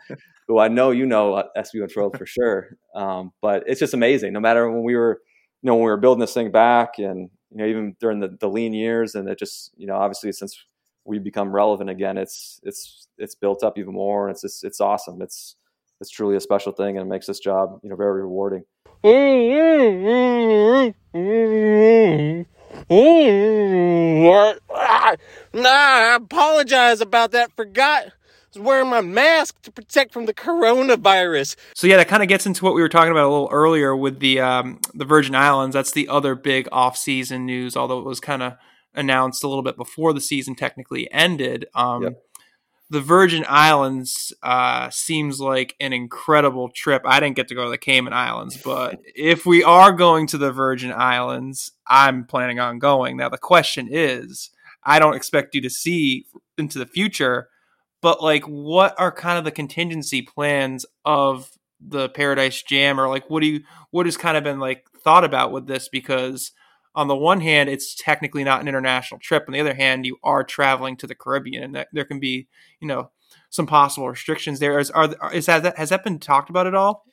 who 0.47 0.59
I 0.59 0.67
know 0.67 0.91
you 0.91 1.07
know 1.07 1.33
uh, 1.33 1.47
SB 1.57 1.79
Control 1.79 2.11
for 2.15 2.27
sure. 2.27 2.77
Um, 2.95 3.31
but 3.41 3.63
it's 3.65 3.79
just 3.79 3.95
amazing. 3.95 4.31
No 4.31 4.39
matter 4.39 4.69
when 4.69 4.83
we 4.83 4.95
were, 4.95 5.21
you 5.63 5.67
know, 5.67 5.73
when 5.73 5.85
we 5.85 5.89
were 5.89 5.97
building 5.97 6.21
this 6.21 6.35
thing 6.35 6.51
back, 6.51 6.99
and 6.99 7.31
you 7.49 7.57
know, 7.57 7.65
even 7.65 7.95
during 7.99 8.19
the, 8.19 8.37
the 8.39 8.47
lean 8.47 8.73
years, 8.73 9.15
and 9.15 9.27
it 9.27 9.39
just, 9.39 9.71
you 9.75 9.87
know, 9.87 9.95
obviously 9.95 10.31
since 10.31 10.55
we 11.03 11.17
become 11.17 11.51
relevant 11.51 11.89
again, 11.89 12.15
it's 12.19 12.59
it's 12.61 13.07
it's 13.17 13.33
built 13.33 13.63
up 13.63 13.79
even 13.79 13.93
more, 13.93 14.27
and 14.27 14.35
it's 14.35 14.43
just, 14.43 14.63
it's 14.63 14.79
awesome. 14.79 15.19
It's 15.23 15.55
it's 15.99 16.09
truly 16.09 16.35
a 16.35 16.39
special 16.39 16.71
thing 16.71 16.97
and 16.97 17.07
it 17.07 17.09
makes 17.09 17.25
this 17.25 17.39
job, 17.39 17.79
you 17.83 17.89
know, 17.89 17.95
very 17.95 18.21
rewarding. 18.21 18.63
Nah, 25.53 25.69
I 25.69 26.15
apologize 26.15 27.01
about 27.01 27.31
that. 27.31 27.51
Forgot 27.55 28.07
I 28.07 28.11
was 28.53 28.59
wearing 28.59 28.89
my 28.89 29.01
mask 29.01 29.61
to 29.63 29.71
protect 29.71 30.13
from 30.13 30.25
the 30.25 30.33
coronavirus. 30.33 31.55
So 31.73 31.87
yeah, 31.87 31.97
that 31.97 32.07
kind 32.07 32.23
of 32.23 32.29
gets 32.29 32.45
into 32.45 32.63
what 32.63 32.73
we 32.73 32.81
were 32.81 32.89
talking 32.89 33.11
about 33.11 33.25
a 33.25 33.31
little 33.31 33.49
earlier 33.51 33.95
with 33.95 34.19
the 34.19 34.39
um, 34.39 34.79
the 34.93 35.05
Virgin 35.05 35.35
Islands. 35.35 35.73
That's 35.73 35.91
the 35.91 36.07
other 36.07 36.35
big 36.35 36.67
off-season 36.71 37.45
news, 37.45 37.75
although 37.75 37.99
it 37.99 38.05
was 38.05 38.19
kind 38.19 38.41
of 38.41 38.53
announced 38.93 39.43
a 39.43 39.47
little 39.47 39.63
bit 39.63 39.77
before 39.77 40.13
the 40.13 40.21
season 40.21 40.55
technically 40.55 41.11
ended. 41.11 41.65
Um, 41.75 42.03
yep 42.03 42.23
the 42.89 43.01
Virgin 43.01 43.45
Islands 43.47 44.33
uh, 44.41 44.89
seems 44.89 45.41
like 45.41 45.75
an 45.79 45.91
incredible 45.91 46.69
trip. 46.69 47.01
I 47.05 47.19
didn't 47.19 47.35
get 47.35 47.49
to 47.49 47.55
go 47.55 47.65
to 47.65 47.69
the 47.69 47.77
Cayman 47.77 48.13
Islands, 48.13 48.57
but 48.57 49.01
if 49.13 49.45
we 49.45 49.63
are 49.63 49.91
going 49.91 50.27
to 50.27 50.37
the 50.37 50.53
Virgin 50.53 50.93
Islands, 50.93 51.71
I'm 51.85 52.25
planning 52.25 52.59
on 52.59 52.79
going. 52.79 53.17
Now, 53.17 53.29
the 53.29 53.37
question 53.37 53.89
is 53.91 54.51
I 54.83 54.99
don't 54.99 55.15
expect 55.15 55.53
you 55.53 55.61
to 55.61 55.69
see 55.69 56.25
into 56.57 56.79
the 56.79 56.85
future, 56.85 57.49
but 58.01 58.23
like, 58.23 58.43
what 58.43 58.95
are 58.97 59.11
kind 59.11 59.37
of 59.37 59.43
the 59.43 59.51
contingency 59.51 60.21
plans 60.21 60.85
of 61.03 61.51
the 61.85 62.07
Paradise 62.09 62.63
Jam, 62.63 62.99
or 62.99 63.09
like, 63.09 63.29
what 63.29 63.41
do 63.41 63.47
you, 63.47 63.63
what 63.91 64.05
has 64.05 64.17
kind 64.17 64.37
of 64.37 64.43
been 64.43 64.59
like 64.59 64.85
thought 65.03 65.25
about 65.25 65.51
with 65.51 65.67
this? 65.67 65.89
Because 65.89 66.51
on 66.97 67.07
the 67.07 67.15
one 67.15 67.39
hand, 67.41 67.69
it's 67.69 67.93
technically 67.93 68.43
not 68.43 68.59
an 68.59 68.67
international 68.67 69.19
trip. 69.19 69.45
On 69.47 69.53
the 69.53 69.59
other 69.59 69.75
hand, 69.75 70.03
you 70.03 70.17
are 70.23 70.43
traveling 70.43 70.97
to 70.97 71.05
the 71.05 71.13
Caribbean, 71.13 71.63
and 71.63 71.85
there 71.93 72.05
can 72.05 72.19
be, 72.19 72.47
you 72.81 72.87
know, 72.87 73.11
some 73.51 73.67
possible 73.67 74.09
restrictions 74.09 74.57
there. 74.57 74.79
Is 74.79 74.89
are 74.89 75.13
is 75.31 75.45
that 75.45 75.77
has 75.77 75.89
that 75.89 76.03
been 76.03 76.17
talked 76.17 76.49
about 76.49 76.65
at 76.65 76.73
all? 76.73 77.05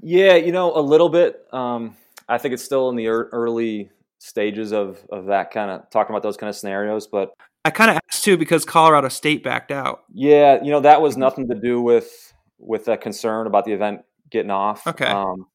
Yeah, 0.00 0.36
you 0.36 0.52
know, 0.52 0.72
a 0.72 0.80
little 0.80 1.08
bit. 1.08 1.44
Um, 1.52 1.96
I 2.28 2.38
think 2.38 2.54
it's 2.54 2.62
still 2.62 2.88
in 2.90 2.96
the 2.96 3.08
early 3.08 3.90
stages 4.20 4.72
of 4.72 5.04
of 5.10 5.26
that 5.26 5.50
kind 5.50 5.72
of 5.72 5.90
talking 5.90 6.14
about 6.14 6.22
those 6.22 6.36
kind 6.36 6.48
of 6.48 6.54
scenarios, 6.54 7.08
but 7.08 7.32
I 7.64 7.70
kind 7.70 7.90
of 7.90 7.98
asked 8.08 8.22
too 8.22 8.36
because 8.36 8.64
Colorado 8.64 9.08
State 9.08 9.42
backed 9.42 9.72
out. 9.72 10.04
Yeah, 10.14 10.62
you 10.62 10.70
know 10.70 10.80
that 10.80 11.02
was 11.02 11.16
nothing 11.16 11.48
to 11.48 11.56
do 11.56 11.82
with 11.82 12.32
with 12.58 12.86
a 12.86 12.96
concern 12.96 13.48
about 13.48 13.64
the 13.64 13.72
event 13.72 14.02
getting 14.30 14.52
off. 14.52 14.86
Okay. 14.86 15.06
Um, 15.06 15.46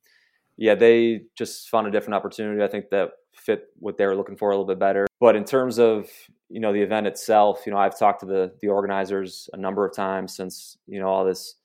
yeah, 0.58 0.76
they 0.76 1.22
just 1.36 1.70
found 1.70 1.88
a 1.88 1.92
different 1.92 2.16
opportunity. 2.16 2.62
I 2.62 2.68
think 2.68 2.90
that 2.92 3.12
fit 3.34 3.68
what 3.78 3.98
they 3.98 4.06
were 4.06 4.16
looking 4.16 4.38
for 4.38 4.50
a 4.50 4.54
little 4.54 4.66
bit 4.66 4.80
better. 4.80 5.08
But 5.20 5.36
in 5.36 5.44
terms 5.44 5.80
of 5.80 6.10
you 6.50 6.60
know 6.60 6.74
the 6.74 6.82
event 6.82 7.08
itself, 7.08 7.64
you 7.66 7.72
know 7.72 7.78
I've 7.78 7.98
talked 7.98 8.22
to 8.22 8.26
the 8.26 8.54
the 8.62 8.68
organizers 8.68 9.50
a 9.54 9.58
number 9.58 9.86
of 9.86 9.96
times 9.96 10.36
since 10.36 10.78
you 10.88 11.00
know 11.00 11.08
all 11.08 11.26
this 11.26 11.56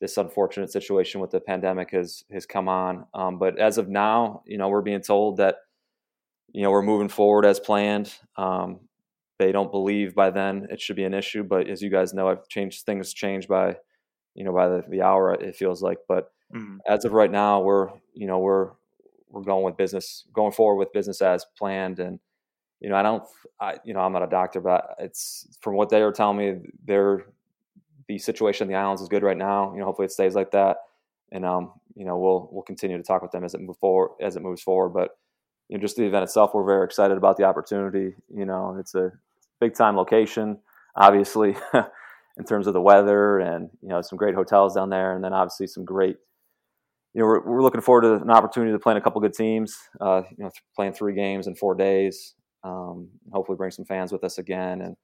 this 0.00 0.16
unfortunate 0.16 0.70
situation 0.70 1.20
with 1.20 1.30
the 1.30 1.40
pandemic 1.40 1.90
has 1.90 2.24
has 2.32 2.46
come 2.46 2.68
on. 2.68 3.06
Um, 3.14 3.38
but 3.38 3.58
as 3.58 3.78
of 3.78 3.88
now, 3.88 4.42
you 4.46 4.58
know 4.58 4.68
we're 4.68 4.82
being 4.82 5.00
told 5.00 5.38
that 5.38 5.56
you 6.52 6.62
know 6.62 6.70
we're 6.70 6.82
moving 6.82 7.08
forward 7.08 7.44
as 7.44 7.60
planned. 7.60 8.12
Um, 8.36 8.80
they 9.38 9.52
don't 9.52 9.70
believe 9.70 10.14
by 10.14 10.30
then 10.30 10.66
it 10.70 10.80
should 10.80 10.96
be 10.96 11.04
an 11.04 11.14
issue, 11.14 11.44
but 11.44 11.68
as 11.68 11.80
you 11.80 11.90
guys 11.90 12.12
know, 12.12 12.28
I've 12.28 12.48
changed 12.48 12.84
things 12.84 13.12
change 13.12 13.48
by 13.48 13.76
you 14.34 14.44
know 14.44 14.52
by 14.52 14.68
the, 14.68 14.84
the 14.88 15.02
hour 15.02 15.34
it 15.34 15.56
feels 15.56 15.82
like. 15.82 15.98
But 16.06 16.30
mm-hmm. 16.54 16.78
as 16.88 17.04
of 17.04 17.12
right 17.12 17.30
now, 17.30 17.60
we're 17.60 17.90
you 18.14 18.26
know 18.26 18.38
we're 18.38 18.72
we're 19.30 19.42
going 19.42 19.64
with 19.64 19.76
business 19.76 20.24
going 20.32 20.52
forward 20.52 20.78
with 20.78 20.92
business 20.92 21.20
as 21.20 21.44
planned 21.56 21.98
and 21.98 22.18
you 22.80 22.88
know 22.88 22.96
i 22.96 23.02
don't 23.02 23.22
i 23.60 23.74
you 23.84 23.94
know 23.94 24.00
i'm 24.00 24.12
not 24.12 24.22
a 24.22 24.28
doctor 24.28 24.60
but 24.60 24.94
it's 24.98 25.46
from 25.60 25.74
what 25.74 25.88
they 25.88 26.02
were 26.02 26.12
telling 26.12 26.36
me 26.36 26.54
they're 26.84 27.26
the 28.08 28.18
situation 28.18 28.66
in 28.66 28.72
the 28.72 28.78
islands 28.78 29.02
is 29.02 29.08
good 29.08 29.22
right 29.22 29.36
now 29.36 29.72
you 29.72 29.78
know 29.78 29.84
hopefully 29.84 30.06
it 30.06 30.12
stays 30.12 30.34
like 30.34 30.50
that 30.50 30.78
and 31.32 31.44
um 31.44 31.72
you 31.94 32.04
know 32.04 32.16
we'll 32.16 32.48
we'll 32.52 32.62
continue 32.62 32.96
to 32.96 33.02
talk 33.02 33.22
with 33.22 33.32
them 33.32 33.44
as 33.44 33.54
it 33.54 33.60
move 33.60 33.76
forward 33.78 34.10
as 34.20 34.36
it 34.36 34.42
moves 34.42 34.62
forward 34.62 34.90
but 34.90 35.10
you 35.68 35.76
know 35.76 35.80
just 35.80 35.96
the 35.96 36.04
event 36.06 36.24
itself 36.24 36.52
we're 36.54 36.64
very 36.64 36.84
excited 36.84 37.16
about 37.16 37.36
the 37.36 37.44
opportunity 37.44 38.14
you 38.34 38.44
know 38.44 38.76
it's 38.78 38.94
a 38.94 39.10
big 39.60 39.74
time 39.74 39.96
location 39.96 40.58
obviously 40.96 41.56
in 42.38 42.44
terms 42.44 42.66
of 42.66 42.72
the 42.72 42.80
weather 42.80 43.38
and 43.38 43.68
you 43.82 43.88
know 43.88 44.00
some 44.00 44.16
great 44.16 44.34
hotels 44.34 44.74
down 44.74 44.88
there 44.88 45.14
and 45.14 45.22
then 45.22 45.32
obviously 45.32 45.66
some 45.66 45.84
great 45.84 46.16
you 47.18 47.24
know, 47.24 47.30
we're, 47.30 47.40
we're 47.40 47.62
looking 47.62 47.80
forward 47.80 48.02
to 48.02 48.14
an 48.22 48.30
opportunity 48.30 48.70
to 48.70 48.78
play 48.78 48.92
in 48.92 48.96
a 48.96 49.00
couple 49.00 49.20
good 49.20 49.32
teams. 49.32 49.76
Uh, 50.00 50.22
you 50.30 50.44
know, 50.44 50.50
playing 50.76 50.92
three 50.92 51.14
games 51.14 51.48
in 51.48 51.56
four 51.56 51.74
days. 51.74 52.36
Um, 52.62 53.08
hopefully, 53.32 53.56
bring 53.56 53.72
some 53.72 53.84
fans 53.86 54.12
with 54.12 54.22
us 54.22 54.38
again. 54.38 54.82
And 54.82 54.94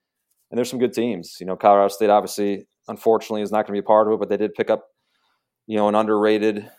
and 0.51 0.57
there's 0.57 0.71
some 0.71 0.79
good 0.79 0.93
teams. 0.93 1.39
You 1.41 1.47
know, 1.47 1.57
Colorado 1.57 1.89
State 1.89 2.11
obviously, 2.11 2.69
unfortunately, 2.87 3.43
is 3.43 3.51
not 3.51 3.67
going 3.67 3.75
to 3.77 3.83
be 3.83 3.85
a 3.85 3.89
part 3.89 4.07
of 4.07 4.13
it, 4.13 4.21
but 4.21 4.29
they 4.29 4.37
did 4.37 4.55
pick 4.55 4.71
up, 4.71 4.85
you 5.67 5.77
know, 5.77 5.89
an 5.89 5.97
underrated 5.97 6.71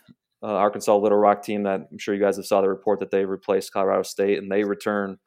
uh, 0.42 0.46
Arkansas 0.46 0.96
Little 0.96 1.18
Rock 1.18 1.42
team 1.42 1.64
that 1.64 1.86
I'm 1.92 1.98
sure 1.98 2.14
you 2.14 2.22
guys 2.22 2.36
have 2.36 2.46
saw 2.46 2.62
the 2.62 2.70
report 2.70 3.00
that 3.00 3.10
they 3.10 3.26
replaced 3.26 3.74
Colorado 3.74 4.04
State, 4.04 4.38
and 4.38 4.50
they 4.50 4.64
return, 4.64 5.18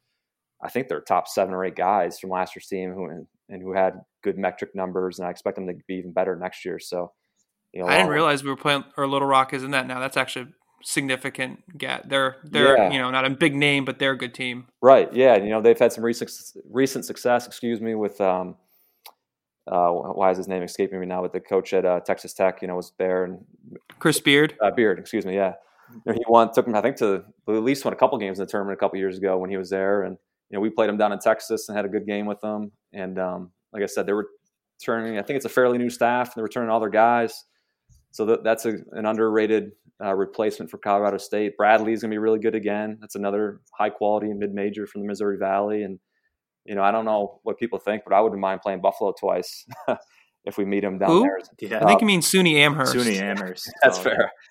I 0.64 0.70
think 0.70 0.88
they're 0.88 1.02
top 1.02 1.28
seven 1.28 1.54
or 1.54 1.64
eight 1.64 1.76
guys 1.76 2.18
from 2.18 2.32
last 2.32 2.56
year's 2.56 2.66
team 2.66 2.94
who 2.94 3.28
and 3.48 3.62
who 3.62 3.74
had 3.74 3.94
good 4.24 4.40
metric 4.40 4.72
numbers, 4.74 5.20
and 5.20 5.28
I 5.28 5.30
expect 5.30 5.58
them 5.58 5.68
to 5.68 5.76
be 5.88 5.96
even 5.98 6.14
better 6.14 6.36
next 6.36 6.66
year. 6.66 6.80
So 6.80 7.12
you 7.74 7.82
know, 7.82 7.88
I 7.88 7.98
didn't 7.98 8.12
realize 8.12 8.44
we 8.44 8.50
were 8.50 8.56
playing 8.56 8.84
or 8.98 9.08
Little 9.08 9.28
Rock 9.28 9.54
is 9.54 9.64
in 9.64 9.72
that 9.72 9.88
now. 9.88 10.00
That's 10.00 10.18
actually 10.18 10.48
significant 10.84 11.78
get. 11.78 12.10
They're 12.10 12.38
they're 12.44 12.78
yeah. 12.78 12.92
you 12.92 13.00
know 13.00 13.12
not 13.12 13.26
a 13.26 13.30
big 13.30 13.56
name, 13.56 13.86
but 13.86 14.00
they're 14.00 14.12
a 14.14 14.18
good 14.18 14.34
team. 14.34 14.68
Right. 14.82 15.12
Yeah. 15.14 15.38
You 15.38 15.50
know 15.50 15.62
they've 15.62 15.78
had 15.78 15.94
some 15.94 16.04
recent 16.04 16.32
recent 16.70 17.06
success. 17.06 17.48
Excuse 17.48 17.82
me 17.82 17.96
with 17.96 18.20
um, 18.22 18.56
uh, 19.68 19.90
why 19.90 20.32
is 20.32 20.38
his 20.38 20.48
name 20.48 20.64
escaping 20.64 21.00
me 21.00 21.06
now? 21.06 21.22
With 21.22 21.34
the 21.34 21.40
coach 21.40 21.74
at 21.74 21.86
uh, 21.86 22.00
Texas 22.00 22.34
Tech, 22.34 22.62
you 22.62 22.68
know, 22.68 22.76
was 22.76 22.94
there 22.98 23.26
and 23.26 23.46
Chris 24.00 24.20
Beard. 24.20 24.56
Uh, 24.62 24.72
Beard. 24.72 25.00
Excuse 25.00 25.26
me. 25.26 25.36
Yeah. 25.36 25.54
You 25.94 26.02
know, 26.06 26.14
he 26.14 26.24
won 26.28 26.54
took 26.54 26.68
him 26.68 26.76
I 26.76 26.82
think 26.82 26.98
to 26.98 27.24
at 27.48 27.54
least 27.54 27.84
won 27.84 27.94
a 27.94 27.98
couple 27.98 28.18
games 28.18 28.40
in 28.40 28.46
the 28.46 28.52
tournament 28.52 28.78
a 28.78 28.80
couple 28.80 28.98
years 29.00 29.18
ago 29.18 29.38
when 29.38 29.50
he 29.50 29.58
was 29.58 29.70
there, 29.70 30.04
and 30.04 30.18
you 30.50 30.58
know 30.58 30.62
we 30.62 30.70
played 30.70 30.90
him 30.90 30.98
down 30.98 31.12
in 31.12 31.20
Texas 31.20 31.68
and 31.68 31.76
had 31.76 31.86
a 31.86 31.90
good 31.90 32.06
game 32.06 32.26
with 32.26 32.40
them. 32.42 32.72
And 32.94 33.18
um, 33.20 33.52
like 33.74 33.84
I 33.84 33.88
said, 33.88 34.06
they 34.06 34.14
were 34.14 34.30
turning. 34.84 35.18
I 35.18 35.24
think 35.24 35.38
it's 35.38 35.46
a 35.46 35.50
fairly 35.50 35.78
new 35.78 35.90
staff. 35.90 36.36
They're 36.36 36.48
turning 36.48 36.70
all 36.70 36.80
their 36.80 36.90
guys. 36.90 37.46
So 38.12 38.26
that, 38.26 38.44
that's 38.44 38.66
a, 38.66 38.74
an 38.92 39.06
underrated 39.06 39.72
uh, 40.04 40.14
replacement 40.14 40.72
for 40.72 40.78
Colorado 40.78 41.18
State. 41.18 41.58
Bradley 41.58 41.94
is 41.94 42.02
going 42.02 42.10
to 42.10 42.14
be 42.14 42.20
really 42.20 42.40
good 42.40 42.56
again. 42.56 42.98
That's 43.02 43.16
another 43.16 43.62
high 43.78 43.90
quality 43.90 44.34
mid 44.34 44.54
major 44.54 44.88
from 44.88 45.02
the 45.02 45.08
Missouri 45.08 45.38
Valley. 45.38 45.84
And, 45.84 46.00
you 46.66 46.76
know, 46.76 46.84
I 46.84 46.92
don't 46.92 47.06
know 47.06 47.40
what 47.44 47.58
people 47.60 47.80
think, 47.80 48.04
but 48.06 48.14
I 48.14 48.22
wouldn't 48.22 48.40
mind 48.40 48.62
playing 48.62 48.82
Buffalo 48.82 49.14
twice 49.20 49.66
if 50.46 50.58
we 50.58 50.66
meet 50.66 50.82
them 50.82 50.98
down 50.98 51.10
Who? 51.10 51.22
there. 51.22 51.40
Yeah. 51.60 51.84
I 51.84 51.88
think 51.88 52.02
you 52.02 52.08
mean 52.08 52.22
SUNY 52.22 52.56
Amherst. 52.56 52.96
SUNY 52.96 53.20
Amherst. 53.22 53.72
that's 53.84 53.98
fair. 53.98 54.32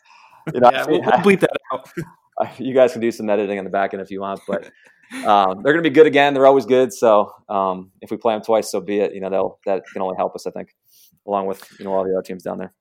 You 0.55 0.61
know, 0.61 0.71
yeah, 0.73 0.87
we'll, 0.89 1.03
we'll 1.03 1.11
bleep 1.11 1.41
that 1.41 1.51
out. 1.71 1.91
you 2.59 2.73
guys 2.73 2.93
can 2.93 3.03
do 3.03 3.11
some 3.11 3.29
editing 3.29 3.59
in 3.59 3.65
the 3.65 3.71
back 3.71 3.93
end 3.93 4.01
if 4.01 4.11
you 4.11 4.23
want, 4.23 4.41
but 4.49 4.71
um, 5.27 5.63
they're 5.63 5.73
going 5.73 5.85
to 5.85 5.91
be 5.91 5.95
good 5.95 6.07
again. 6.07 6.35
They're 6.35 6.47
always 6.47 6.67
good. 6.67 6.93
So 6.93 7.31
um, 7.49 7.91
if 8.01 8.11
we 8.11 8.17
play 8.17 8.35
them 8.35 8.43
twice, 8.43 8.71
so 8.71 8.81
be 8.81 9.01
it. 9.01 9.15
You 9.15 9.21
know, 9.21 9.31
they'll, 9.31 9.59
that 9.67 9.83
can 9.93 10.01
only 10.03 10.17
help 10.17 10.35
us, 10.35 10.47
I 10.47 10.51
think, 10.51 10.75
along 11.27 11.47
with, 11.47 11.63
you 11.79 11.85
know, 11.85 11.93
all 11.93 12.05
the 12.05 12.13
other 12.13 12.23
teams 12.23 12.43
down 12.43 12.57
there. 12.59 12.73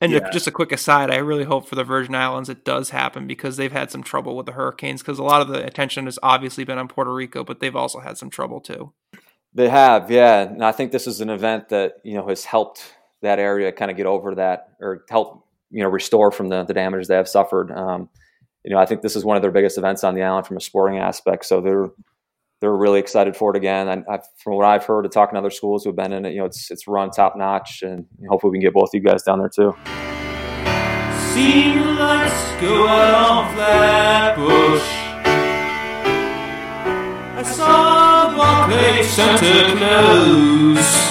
And 0.00 0.12
yeah. 0.12 0.30
just 0.30 0.46
a 0.46 0.50
quick 0.50 0.72
aside, 0.72 1.10
I 1.10 1.16
really 1.16 1.44
hope 1.44 1.66
for 1.66 1.74
the 1.74 1.84
Virgin 1.84 2.14
Islands 2.14 2.50
it 2.50 2.64
does 2.64 2.90
happen 2.90 3.26
because 3.26 3.56
they've 3.56 3.72
had 3.72 3.90
some 3.90 4.02
trouble 4.02 4.36
with 4.36 4.44
the 4.44 4.52
hurricanes 4.52 5.00
because 5.00 5.18
a 5.18 5.22
lot 5.22 5.40
of 5.40 5.48
the 5.48 5.64
attention 5.64 6.04
has 6.04 6.18
obviously 6.22 6.64
been 6.64 6.76
on 6.76 6.86
Puerto 6.86 7.12
Rico, 7.12 7.44
but 7.44 7.60
they've 7.60 7.74
also 7.74 8.00
had 8.00 8.18
some 8.18 8.28
trouble 8.28 8.60
too. 8.60 8.92
They 9.54 9.70
have, 9.70 10.10
yeah. 10.10 10.42
And 10.42 10.62
I 10.62 10.72
think 10.72 10.92
this 10.92 11.06
is 11.06 11.22
an 11.22 11.30
event 11.30 11.70
that, 11.70 11.94
you 12.04 12.14
know, 12.14 12.28
has 12.28 12.44
helped 12.44 12.94
that 13.22 13.38
area 13.38 13.72
kind 13.72 13.90
of 13.90 13.96
get 13.96 14.04
over 14.04 14.34
that 14.34 14.74
or 14.80 15.04
help, 15.08 15.46
you 15.70 15.82
know, 15.82 15.88
restore 15.88 16.30
from 16.30 16.50
the, 16.50 16.64
the 16.64 16.74
damage 16.74 17.06
they 17.06 17.16
have 17.16 17.28
suffered. 17.28 17.72
Um, 17.72 18.10
you 18.64 18.72
know, 18.72 18.78
I 18.78 18.84
think 18.84 19.00
this 19.00 19.16
is 19.16 19.24
one 19.24 19.36
of 19.36 19.42
their 19.42 19.50
biggest 19.50 19.78
events 19.78 20.04
on 20.04 20.14
the 20.14 20.22
island 20.22 20.46
from 20.46 20.58
a 20.58 20.60
sporting 20.60 20.98
aspect. 20.98 21.46
So 21.46 21.62
they're 21.62 21.88
they're 22.60 22.76
really 22.76 22.98
excited 22.98 23.36
for 23.36 23.50
it 23.50 23.56
again. 23.56 23.88
And 23.88 24.04
I've, 24.08 24.22
from 24.42 24.54
what 24.54 24.66
I've 24.66 24.84
heard 24.84 25.04
of 25.04 25.12
talking 25.12 25.34
to 25.34 25.38
other 25.38 25.50
schools 25.50 25.84
who've 25.84 25.96
been 25.96 26.12
in 26.12 26.24
it, 26.24 26.32
you 26.32 26.38
know, 26.38 26.46
it's 26.46 26.70
it's 26.70 26.88
run 26.88 27.10
top 27.10 27.36
notch, 27.36 27.82
and 27.82 28.06
hopefully 28.28 28.52
we 28.52 28.58
can 28.58 28.62
get 28.62 28.74
both 28.74 28.88
of 28.88 28.94
you 28.94 29.00
guys 29.00 29.22
down 29.22 29.38
there 29.38 29.48
too. 29.48 29.74
See 31.32 31.74
lights 31.78 32.60
go 32.60 32.88
out 32.88 33.14
on 33.14 33.54
Flatbush. 33.54 34.82
I 37.38 37.42
saw 37.42 38.34
Barclay 38.36 39.02
Santa 39.02 39.76
Claus. 39.76 41.06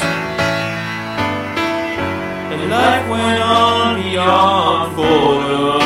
And 2.51 2.69
life 2.71 3.09
went 3.09 3.41
on 3.43 4.01
beyond 4.01 4.95
Fordham. 4.95 5.84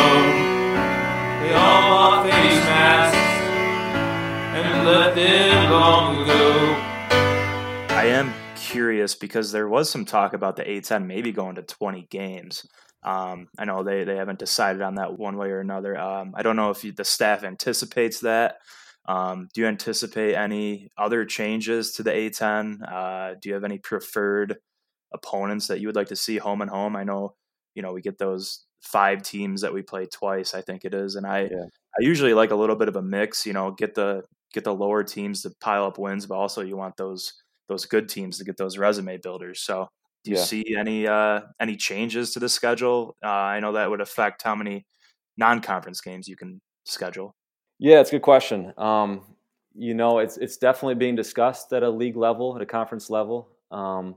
And 4.89 5.15
left 5.15 5.71
long 5.71 6.23
ago. 6.23 6.75
I 7.89 8.05
am 8.05 8.33
curious 8.55 9.15
because 9.15 9.51
there 9.51 9.67
was 9.67 9.89
some 9.89 10.05
talk 10.05 10.33
about 10.33 10.55
the 10.55 10.63
A10 10.63 11.05
maybe 11.05 11.31
going 11.31 11.55
to 11.55 11.61
20 11.61 12.07
games. 12.09 12.65
Um, 13.03 13.47
I 13.57 13.65
know 13.65 13.83
they, 13.83 14.03
they 14.03 14.15
haven't 14.15 14.39
decided 14.39 14.81
on 14.81 14.95
that 14.95 15.17
one 15.17 15.37
way 15.37 15.49
or 15.51 15.59
another. 15.59 15.97
Um, 15.97 16.33
I 16.35 16.43
don't 16.43 16.55
know 16.55 16.69
if 16.69 16.83
you, 16.83 16.91
the 16.91 17.05
staff 17.05 17.43
anticipates 17.43 18.19
that. 18.21 18.57
Um, 19.07 19.47
do 19.53 19.61
you 19.61 19.67
anticipate 19.67 20.35
any 20.35 20.89
other 20.97 21.25
changes 21.25 21.93
to 21.93 22.03
the 22.03 22.11
A10? 22.11 22.91
Uh, 22.91 23.35
do 23.41 23.49
you 23.49 23.55
have 23.55 23.63
any 23.63 23.77
preferred 23.77 24.57
opponents 25.13 25.67
that 25.67 25.79
you 25.79 25.87
would 25.87 25.95
like 25.95 26.07
to 26.07 26.15
see 26.15 26.37
home 26.37 26.61
and 26.61 26.69
home? 26.69 26.95
I 26.95 27.03
know, 27.03 27.35
you 27.75 27.81
know, 27.81 27.93
we 27.93 28.01
get 28.01 28.17
those 28.17 28.65
five 28.81 29.23
teams 29.23 29.61
that 29.61 29.73
we 29.73 29.81
play 29.81 30.05
twice, 30.05 30.53
I 30.53 30.61
think 30.61 30.85
it 30.85 30.93
is, 30.93 31.15
and 31.15 31.25
I 31.25 31.41
yeah. 31.41 31.65
I 31.97 32.01
usually 32.01 32.33
like 32.33 32.51
a 32.51 32.55
little 32.55 32.75
bit 32.75 32.87
of 32.87 32.95
a 32.95 33.01
mix. 33.01 33.45
You 33.45 33.53
know, 33.53 33.71
get 33.71 33.95
the 33.95 34.23
get 34.53 34.63
the 34.63 34.73
lower 34.73 35.03
teams 35.03 35.41
to 35.43 35.51
pile 35.61 35.85
up 35.85 35.97
wins, 35.97 36.25
but 36.25 36.35
also 36.35 36.61
you 36.61 36.77
want 36.77 36.97
those 36.97 37.33
those 37.67 37.85
good 37.85 38.09
teams 38.09 38.37
to 38.39 38.43
get 38.43 38.57
those 38.57 38.77
resume 38.77 39.17
builders. 39.17 39.61
So, 39.61 39.87
do 40.23 40.31
you 40.31 40.37
yeah. 40.37 40.43
see 40.43 40.75
any 40.77 41.07
uh, 41.07 41.41
any 41.59 41.75
changes 41.75 42.33
to 42.33 42.39
the 42.39 42.49
schedule? 42.49 43.15
Uh, 43.23 43.29
I 43.29 43.59
know 43.59 43.73
that 43.73 43.89
would 43.89 44.01
affect 44.01 44.43
how 44.43 44.55
many 44.55 44.85
non-conference 45.37 46.01
games 46.01 46.27
you 46.27 46.35
can 46.35 46.59
schedule. 46.85 47.35
Yeah, 47.77 48.01
it's 48.01 48.09
a 48.09 48.13
good 48.13 48.23
question. 48.23 48.73
Um, 48.77 49.21
you 49.73 49.93
know, 49.93 50.19
it's 50.19 50.37
it's 50.37 50.57
definitely 50.57 50.95
being 50.95 51.15
discussed 51.15 51.71
at 51.73 51.83
a 51.83 51.89
league 51.89 52.17
level, 52.17 52.55
at 52.55 52.61
a 52.61 52.65
conference 52.65 53.09
level. 53.09 53.49
Um, 53.71 54.15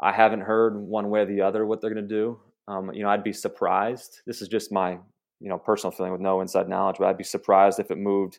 I 0.00 0.12
haven't 0.12 0.42
heard 0.42 0.76
one 0.76 1.10
way 1.10 1.20
or 1.20 1.26
the 1.26 1.40
other 1.40 1.66
what 1.66 1.80
they're 1.80 1.92
going 1.92 2.06
to 2.06 2.14
do. 2.14 2.38
Um, 2.68 2.92
you 2.92 3.02
know, 3.02 3.08
I'd 3.08 3.24
be 3.24 3.32
surprised. 3.32 4.20
This 4.26 4.42
is 4.42 4.48
just 4.48 4.70
my 4.70 4.98
you 5.40 5.48
know 5.48 5.58
personal 5.58 5.90
feeling 5.90 6.12
with 6.12 6.20
no 6.20 6.40
inside 6.40 6.68
knowledge, 6.68 6.96
but 6.98 7.08
I'd 7.08 7.18
be 7.18 7.24
surprised 7.24 7.80
if 7.80 7.90
it 7.90 7.98
moved 7.98 8.38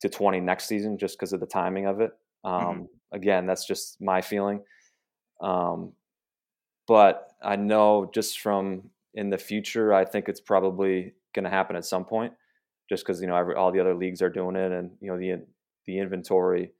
to 0.00 0.08
20 0.08 0.40
next 0.40 0.66
season 0.66 0.98
just 0.98 1.18
because 1.18 1.32
of 1.32 1.40
the 1.40 1.46
timing 1.46 1.86
of 1.86 2.00
it. 2.00 2.12
Mm-hmm. 2.44 2.66
Um, 2.66 2.74
mm-hmm. 2.74 2.84
Again, 3.12 3.46
that's 3.46 3.66
just 3.66 4.00
my 4.00 4.20
feeling. 4.20 4.60
Um, 5.40 5.92
but 6.86 7.28
I 7.42 7.56
know 7.56 8.10
just 8.12 8.40
from 8.40 8.90
in 9.14 9.30
the 9.30 9.38
future, 9.38 9.92
I 9.92 10.04
think 10.04 10.28
it's 10.28 10.40
probably 10.40 11.14
going 11.34 11.44
to 11.44 11.50
happen 11.50 11.76
at 11.76 11.84
some 11.84 12.04
point, 12.04 12.32
just 12.88 13.04
because 13.04 13.20
you 13.20 13.26
know 13.26 13.36
every, 13.36 13.54
all 13.54 13.72
the 13.72 13.80
other 13.80 13.94
leagues 13.94 14.22
are 14.22 14.30
doing 14.30 14.56
it, 14.56 14.72
and 14.72 14.90
you 15.00 15.10
know 15.10 15.18
the 15.18 15.44
the 15.86 15.98
inventory 15.98 16.72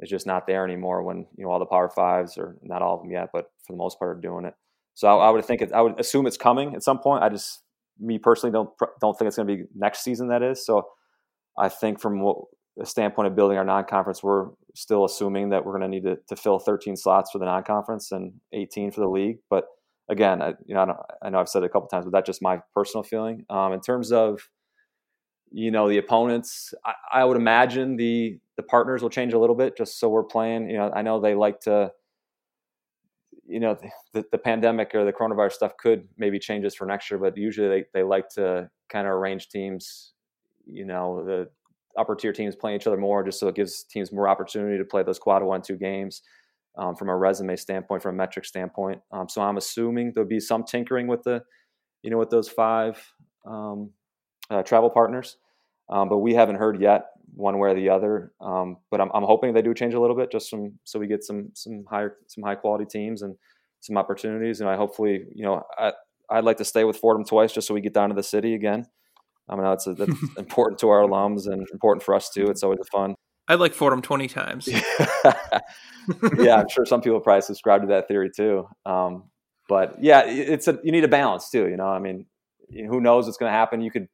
is 0.00 0.10
just 0.10 0.26
not 0.26 0.46
there 0.46 0.64
anymore. 0.64 1.02
When 1.02 1.26
you 1.36 1.44
know 1.44 1.50
all 1.50 1.58
the 1.58 1.66
Power 1.66 1.88
Fives, 1.88 2.36
or 2.36 2.56
not 2.62 2.82
all 2.82 2.96
of 2.96 3.02
them 3.02 3.12
yet, 3.12 3.30
but 3.32 3.50
for 3.64 3.72
the 3.72 3.78
most 3.78 3.98
part, 3.98 4.16
are 4.16 4.20
doing 4.20 4.44
it. 4.44 4.54
So 4.94 5.08
I, 5.08 5.28
I 5.28 5.30
would 5.30 5.44
think 5.44 5.62
it, 5.62 5.72
I 5.72 5.80
would 5.80 5.98
assume 5.98 6.26
it's 6.26 6.36
coming 6.36 6.74
at 6.74 6.82
some 6.82 6.98
point. 6.98 7.22
I 7.22 7.28
just 7.28 7.62
me 7.98 8.18
personally 8.18 8.52
don't 8.52 8.70
don't 9.00 9.16
think 9.18 9.28
it's 9.28 9.36
going 9.36 9.48
to 9.48 9.56
be 9.56 9.64
next 9.74 10.02
season. 10.02 10.28
That 10.28 10.42
is 10.42 10.64
so. 10.64 10.86
I 11.58 11.68
think 11.68 12.00
from 12.00 12.20
what 12.20 12.38
a 12.80 12.86
standpoint 12.86 13.28
of 13.28 13.36
building 13.36 13.58
our 13.58 13.64
non-conference, 13.64 14.22
we're 14.22 14.48
still 14.74 15.04
assuming 15.04 15.50
that 15.50 15.64
we're 15.64 15.78
going 15.78 15.82
to 15.82 15.88
need 15.88 16.04
to, 16.04 16.16
to 16.28 16.36
fill 16.36 16.58
13 16.58 16.96
slots 16.96 17.30
for 17.30 17.38
the 17.38 17.44
non-conference 17.44 18.12
and 18.12 18.32
18 18.52 18.90
for 18.92 19.00
the 19.00 19.08
league. 19.08 19.38
But 19.50 19.66
again, 20.08 20.40
I, 20.40 20.54
you 20.66 20.74
know, 20.74 20.80
I, 20.80 21.26
I, 21.26 21.30
know 21.30 21.38
I've 21.38 21.48
said 21.48 21.62
it 21.62 21.66
a 21.66 21.68
couple 21.68 21.88
times, 21.88 22.06
but 22.06 22.12
that's 22.12 22.26
just 22.26 22.42
my 22.42 22.60
personal 22.74 23.02
feeling. 23.02 23.44
Um, 23.50 23.72
in 23.72 23.80
terms 23.80 24.10
of, 24.10 24.48
you 25.50 25.70
know, 25.70 25.88
the 25.88 25.98
opponents, 25.98 26.72
I, 26.84 26.94
I, 27.12 27.24
would 27.24 27.36
imagine 27.36 27.96
the 27.96 28.38
the 28.56 28.62
partners 28.62 29.02
will 29.02 29.10
change 29.10 29.34
a 29.34 29.38
little 29.38 29.56
bit, 29.56 29.76
just 29.76 29.98
so 29.98 30.08
we're 30.08 30.24
playing. 30.24 30.70
You 30.70 30.78
know, 30.78 30.90
I 30.94 31.02
know 31.02 31.20
they 31.20 31.34
like 31.34 31.60
to, 31.60 31.92
you 33.46 33.60
know, 33.60 33.76
the, 34.14 34.24
the 34.32 34.38
pandemic 34.38 34.94
or 34.94 35.04
the 35.04 35.12
coronavirus 35.12 35.52
stuff 35.52 35.76
could 35.76 36.08
maybe 36.16 36.38
change 36.38 36.64
this 36.64 36.74
for 36.74 36.86
next 36.86 37.10
year, 37.10 37.18
but 37.18 37.36
usually 37.36 37.68
they, 37.68 37.84
they 37.92 38.02
like 38.02 38.28
to 38.30 38.70
kind 38.88 39.06
of 39.06 39.12
arrange 39.12 39.48
teams, 39.48 40.12
you 40.66 40.86
know, 40.86 41.22
the 41.24 41.48
upper 41.98 42.14
tier 42.14 42.32
teams 42.32 42.56
playing 42.56 42.76
each 42.76 42.86
other 42.86 42.96
more, 42.96 43.22
just 43.22 43.38
so 43.38 43.48
it 43.48 43.54
gives 43.54 43.84
teams 43.84 44.12
more 44.12 44.28
opportunity 44.28 44.78
to 44.78 44.84
play 44.84 45.02
those 45.02 45.18
quad 45.18 45.42
one 45.42 45.62
two 45.62 45.76
games. 45.76 46.22
Um, 46.78 46.96
from 46.96 47.10
a 47.10 47.14
resume 47.14 47.54
standpoint, 47.56 48.02
from 48.02 48.14
a 48.14 48.16
metric 48.16 48.46
standpoint, 48.46 49.02
um, 49.12 49.28
so 49.28 49.42
I'm 49.42 49.58
assuming 49.58 50.12
there'll 50.14 50.26
be 50.26 50.40
some 50.40 50.64
tinkering 50.64 51.06
with 51.06 51.22
the, 51.22 51.42
you 52.02 52.10
know, 52.10 52.16
with 52.16 52.30
those 52.30 52.48
five 52.48 52.96
um, 53.46 53.90
uh, 54.48 54.62
travel 54.62 54.88
partners, 54.88 55.36
um, 55.90 56.08
but 56.08 56.20
we 56.20 56.32
haven't 56.32 56.56
heard 56.56 56.80
yet 56.80 57.08
one 57.34 57.58
way 57.58 57.72
or 57.72 57.74
the 57.74 57.90
other. 57.90 58.32
Um, 58.40 58.78
but 58.90 59.02
I'm, 59.02 59.10
I'm 59.12 59.22
hoping 59.22 59.52
they 59.52 59.60
do 59.60 59.74
change 59.74 59.92
a 59.92 60.00
little 60.00 60.16
bit, 60.16 60.32
just 60.32 60.48
some 60.48 60.78
so 60.84 60.98
we 60.98 61.06
get 61.06 61.22
some 61.24 61.50
some 61.52 61.84
higher 61.90 62.16
some 62.26 62.42
high 62.42 62.54
quality 62.54 62.86
teams 62.86 63.20
and 63.20 63.36
some 63.80 63.98
opportunities. 63.98 64.62
And 64.62 64.70
I 64.70 64.76
hopefully, 64.76 65.26
you 65.34 65.44
know, 65.44 65.62
I, 65.78 65.92
I'd 66.30 66.44
like 66.44 66.56
to 66.56 66.64
stay 66.64 66.84
with 66.84 66.96
Fordham 66.96 67.26
twice, 67.26 67.52
just 67.52 67.68
so 67.68 67.74
we 67.74 67.82
get 67.82 67.92
down 67.92 68.08
to 68.08 68.14
the 68.14 68.22
city 68.22 68.54
again. 68.54 68.86
I 69.48 69.54
mean, 69.54 69.64
that's, 69.64 69.86
a, 69.86 69.94
that's 69.94 70.12
important 70.38 70.78
to 70.80 70.88
our 70.88 71.00
alums 71.02 71.46
and 71.46 71.66
important 71.72 72.02
for 72.02 72.14
us 72.14 72.30
too. 72.30 72.46
It's 72.46 72.62
always 72.62 72.80
a 72.80 72.90
fun. 72.90 73.14
I'd 73.48 73.60
like 73.60 73.74
Fordham 73.74 74.02
20 74.02 74.28
times. 74.28 74.68
yeah, 76.38 76.56
I'm 76.56 76.68
sure 76.68 76.86
some 76.86 77.00
people 77.00 77.20
probably 77.20 77.42
subscribe 77.42 77.82
to 77.82 77.88
that 77.88 78.08
theory 78.08 78.30
too. 78.34 78.68
Um, 78.86 79.24
but 79.68 79.96
yeah, 80.00 80.22
it's 80.26 80.68
a, 80.68 80.78
you 80.84 80.92
need 80.92 81.04
a 81.04 81.08
balance 81.08 81.50
too. 81.50 81.68
You 81.68 81.76
know, 81.76 81.86
I 81.86 81.98
mean, 81.98 82.26
who 82.70 83.00
knows 83.00 83.26
what's 83.26 83.38
going 83.38 83.50
to 83.50 83.56
happen? 83.56 83.80
You 83.80 83.90
could 83.90 84.08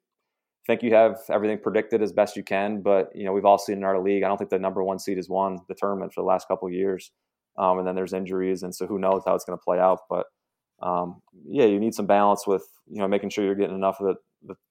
think 0.66 0.82
you 0.82 0.94
have 0.94 1.18
everything 1.30 1.58
predicted 1.58 2.02
as 2.02 2.12
best 2.12 2.36
you 2.36 2.42
can, 2.42 2.80
but 2.82 3.10
you 3.14 3.24
know, 3.24 3.32
we've 3.32 3.44
all 3.44 3.58
seen 3.58 3.78
in 3.78 3.84
our 3.84 4.00
league. 4.00 4.22
I 4.22 4.28
don't 4.28 4.38
think 4.38 4.50
the 4.50 4.58
number 4.58 4.82
one 4.82 4.98
seed 4.98 5.16
has 5.16 5.28
won 5.28 5.58
the 5.68 5.74
tournament 5.74 6.12
for 6.12 6.22
the 6.22 6.26
last 6.26 6.48
couple 6.48 6.68
of 6.68 6.74
years. 6.74 7.10
Um, 7.58 7.78
and 7.78 7.86
then 7.86 7.96
there's 7.96 8.12
injuries, 8.12 8.62
and 8.62 8.72
so 8.74 8.86
who 8.86 8.98
knows 8.98 9.22
how 9.26 9.34
it's 9.34 9.44
going 9.44 9.58
to 9.58 9.62
play 9.62 9.80
out. 9.80 10.00
But 10.08 10.26
um, 10.80 11.20
yeah, 11.48 11.64
you 11.64 11.80
need 11.80 11.94
some 11.94 12.06
balance 12.06 12.46
with 12.46 12.64
you 12.86 13.00
know 13.00 13.08
making 13.08 13.30
sure 13.30 13.44
you're 13.44 13.56
getting 13.56 13.74
enough 13.74 14.00
of 14.00 14.06
the 14.06 14.14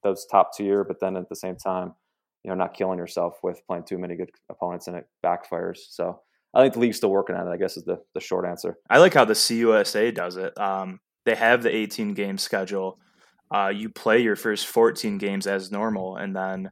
those 0.04 0.26
top 0.26 0.56
tier, 0.56 0.84
but 0.84 1.00
then 1.00 1.18
at 1.18 1.30
the 1.30 1.36
same 1.36 1.56
time, 1.56 1.94
you 2.44 2.50
know, 2.50 2.56
not 2.56 2.74
killing 2.74 3.00
yourself 3.00 3.40
with 3.44 3.62
playing 3.68 3.84
too 3.84 3.98
many 3.98 4.16
good 4.16 4.30
opponents 4.50 4.88
and 4.88 4.96
it 4.98 5.08
backfires. 5.26 5.80
So 5.90 6.22
I 6.54 6.62
think 6.62 6.74
the 6.74 6.80
league's 6.80 6.98
still 6.98 7.12
working 7.12 7.36
on 7.36 7.48
it. 7.48 7.52
I 7.52 7.58
guess 7.58 7.78
is 7.78 7.84
the 7.84 8.00
the 8.14 8.20
short 8.20 8.46
answer. 8.46 8.78
I 8.90 9.00
like 9.00 9.14
how 9.14 9.26
the 9.26 9.34
CUSA 9.34 10.14
does 10.14 10.38
it. 10.38 10.58
Um, 10.60 11.00
they 11.26 11.36
have 11.36 11.62
the 11.62 11.76
18 11.76 12.14
game 12.14 12.38
schedule. 12.38 13.00
Uh, 13.54 13.72
you 13.74 13.90
play 13.90 14.20
your 14.20 14.36
first 14.36 14.68
14 14.68 15.18
games 15.18 15.48
as 15.48 15.72
normal, 15.72 16.18
and 16.18 16.36
then 16.36 16.72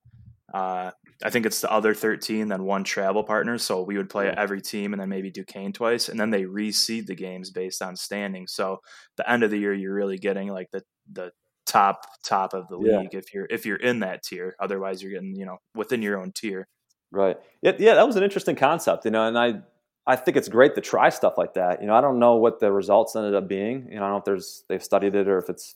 uh, 0.53 0.91
I 1.23 1.29
think 1.29 1.45
it's 1.45 1.61
the 1.61 1.71
other 1.71 1.93
13, 1.93 2.47
then 2.47 2.63
one 2.63 2.83
travel 2.83 3.23
partner. 3.23 3.57
So 3.57 3.81
we 3.81 3.97
would 3.97 4.09
play 4.09 4.29
every 4.29 4.61
team 4.61 4.93
and 4.93 5.01
then 5.01 5.09
maybe 5.09 5.31
Duquesne 5.31 5.73
twice, 5.73 6.09
and 6.09 6.19
then 6.19 6.29
they 6.29 6.43
reseed 6.43 7.05
the 7.05 7.15
games 7.15 7.51
based 7.51 7.81
on 7.81 7.95
standing. 7.95 8.47
So 8.47 8.79
the 9.17 9.29
end 9.29 9.43
of 9.43 9.51
the 9.51 9.57
year, 9.57 9.73
you're 9.73 9.93
really 9.93 10.17
getting 10.17 10.49
like 10.49 10.71
the 10.71 10.83
the 11.11 11.31
top 11.65 12.05
top 12.23 12.53
of 12.53 12.67
the 12.67 12.77
league 12.77 13.09
yeah. 13.13 13.19
if 13.19 13.33
you're 13.33 13.47
if 13.49 13.65
you're 13.65 13.77
in 13.77 13.99
that 13.99 14.23
tier. 14.23 14.55
Otherwise, 14.59 15.01
you're 15.01 15.11
getting 15.11 15.35
you 15.35 15.45
know 15.45 15.57
within 15.75 16.01
your 16.01 16.19
own 16.19 16.31
tier. 16.31 16.67
Right. 17.11 17.37
Yeah. 17.61 17.73
Yeah. 17.77 17.95
That 17.95 18.07
was 18.07 18.15
an 18.15 18.23
interesting 18.23 18.55
concept. 18.55 19.05
You 19.05 19.11
know, 19.11 19.27
and 19.27 19.37
I 19.37 19.61
I 20.07 20.15
think 20.15 20.37
it's 20.37 20.49
great 20.49 20.75
to 20.75 20.81
try 20.81 21.09
stuff 21.09 21.37
like 21.37 21.55
that. 21.55 21.81
You 21.81 21.87
know, 21.87 21.95
I 21.95 22.01
don't 22.01 22.19
know 22.19 22.35
what 22.35 22.59
the 22.59 22.71
results 22.71 23.15
ended 23.15 23.33
up 23.33 23.47
being. 23.47 23.87
You 23.89 23.99
know, 23.99 24.05
I 24.05 24.07
don't 24.07 24.11
know 24.11 24.17
if 24.17 24.25
there's 24.25 24.63
they've 24.69 24.83
studied 24.83 25.15
it 25.15 25.27
or 25.27 25.37
if 25.37 25.49
it's 25.49 25.75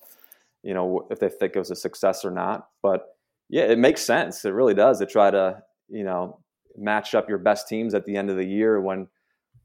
you 0.64 0.74
know 0.74 1.08
if 1.10 1.20
they 1.20 1.30
think 1.30 1.56
it 1.56 1.60
was 1.60 1.72
a 1.72 1.76
success 1.76 2.24
or 2.24 2.32
not. 2.32 2.68
But 2.82 3.16
yeah, 3.50 3.64
it 3.64 3.80
makes 3.80 4.02
sense. 4.02 4.46
It 4.46 4.52
really 4.52 4.76
does 4.76 5.00
to 5.00 5.06
try 5.06 5.32
to 5.32 5.64
you 5.90 6.04
know 6.04 6.40
match 6.78 7.16
up 7.16 7.28
your 7.28 7.40
best 7.40 7.68
teams 7.68 7.94
at 7.94 8.06
the 8.06 8.16
end 8.16 8.30
of 8.30 8.38
the 8.38 8.46
year 8.46 8.80
when 8.80 9.08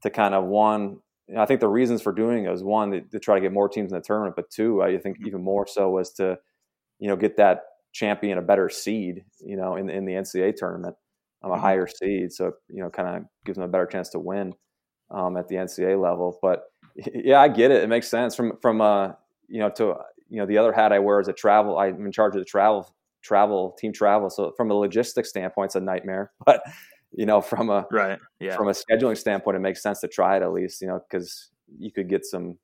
to 0.01 0.09
kind 0.09 0.33
of 0.33 0.45
one 0.45 0.99
you 1.27 1.35
know, 1.35 1.41
I 1.41 1.45
think 1.45 1.59
the 1.59 1.67
reasons 1.67 2.01
for 2.01 2.11
doing 2.11 2.45
it 2.45 2.49
was 2.49 2.63
one 2.63 2.91
to, 2.91 3.01
to, 3.01 3.19
try 3.19 3.35
to 3.35 3.41
get 3.41 3.51
more 3.51 3.67
teams 3.67 3.91
in 3.91 3.97
the 3.97 4.03
tournament, 4.03 4.35
but 4.35 4.49
two, 4.51 4.83
I 4.83 4.97
think 4.97 5.17
mm-hmm. 5.17 5.27
even 5.27 5.43
more 5.43 5.65
so 5.67 5.89
was 5.89 6.11
to, 6.13 6.37
you 6.99 7.07
know, 7.07 7.15
get 7.15 7.37
that 7.37 7.63
champion 7.93 8.37
a 8.37 8.41
better 8.41 8.69
seed, 8.69 9.23
you 9.39 9.55
know, 9.55 9.75
in 9.75 9.89
in 9.89 10.05
the 10.05 10.13
NCAA 10.13 10.55
tournament, 10.55 10.95
um, 11.43 11.51
a 11.51 11.53
mm-hmm. 11.55 11.63
higher 11.63 11.87
seed, 11.87 12.31
so 12.31 12.51
you 12.69 12.83
know, 12.83 12.89
kind 12.89 13.17
of 13.17 13.23
gives 13.45 13.57
them 13.57 13.65
a 13.65 13.69
better 13.69 13.87
chance 13.87 14.09
to 14.09 14.19
win 14.19 14.53
um, 15.09 15.37
at 15.37 15.47
the 15.47 15.55
NCAA 15.55 16.01
level. 16.01 16.37
But 16.41 16.63
yeah, 17.13 17.39
I 17.39 17.47
get 17.47 17.71
it; 17.71 17.83
it 17.83 17.87
makes 17.87 18.07
sense 18.07 18.35
from 18.35 18.57
from 18.61 18.81
uh, 18.81 19.13
you 19.47 19.59
know 19.59 19.69
to 19.71 19.95
you 20.29 20.39
know 20.39 20.45
the 20.45 20.57
other 20.57 20.73
hat 20.73 20.91
I 20.91 20.99
wear 20.99 21.19
is 21.19 21.27
a 21.27 21.33
travel. 21.33 21.77
I'm 21.79 22.05
in 22.05 22.11
charge 22.11 22.35
of 22.35 22.41
the 22.41 22.45
travel 22.45 22.93
travel 23.23 23.75
team 23.79 23.91
travel, 23.91 24.29
so 24.29 24.53
from 24.55 24.69
a 24.69 24.75
logistics 24.75 25.29
standpoint, 25.29 25.69
it's 25.69 25.75
a 25.75 25.79
nightmare, 25.79 26.31
but 26.45 26.61
you 27.11 27.25
know, 27.25 27.41
from 27.41 27.69
a 27.69 27.85
right, 27.91 28.19
yeah. 28.39 28.55
from 28.55 28.67
a 28.67 28.71
scheduling 28.71 29.17
standpoint, 29.17 29.57
it 29.57 29.61
makes 29.61 29.81
sense 29.81 30.01
to 30.01 30.07
try 30.07 30.37
it 30.37 30.43
at 30.43 30.51
least, 30.51 30.81
you 30.81 30.87
know, 30.87 30.99
because 31.09 31.49
you 31.77 31.91
could 31.91 32.09
get 32.09 32.25
some, 32.25 32.57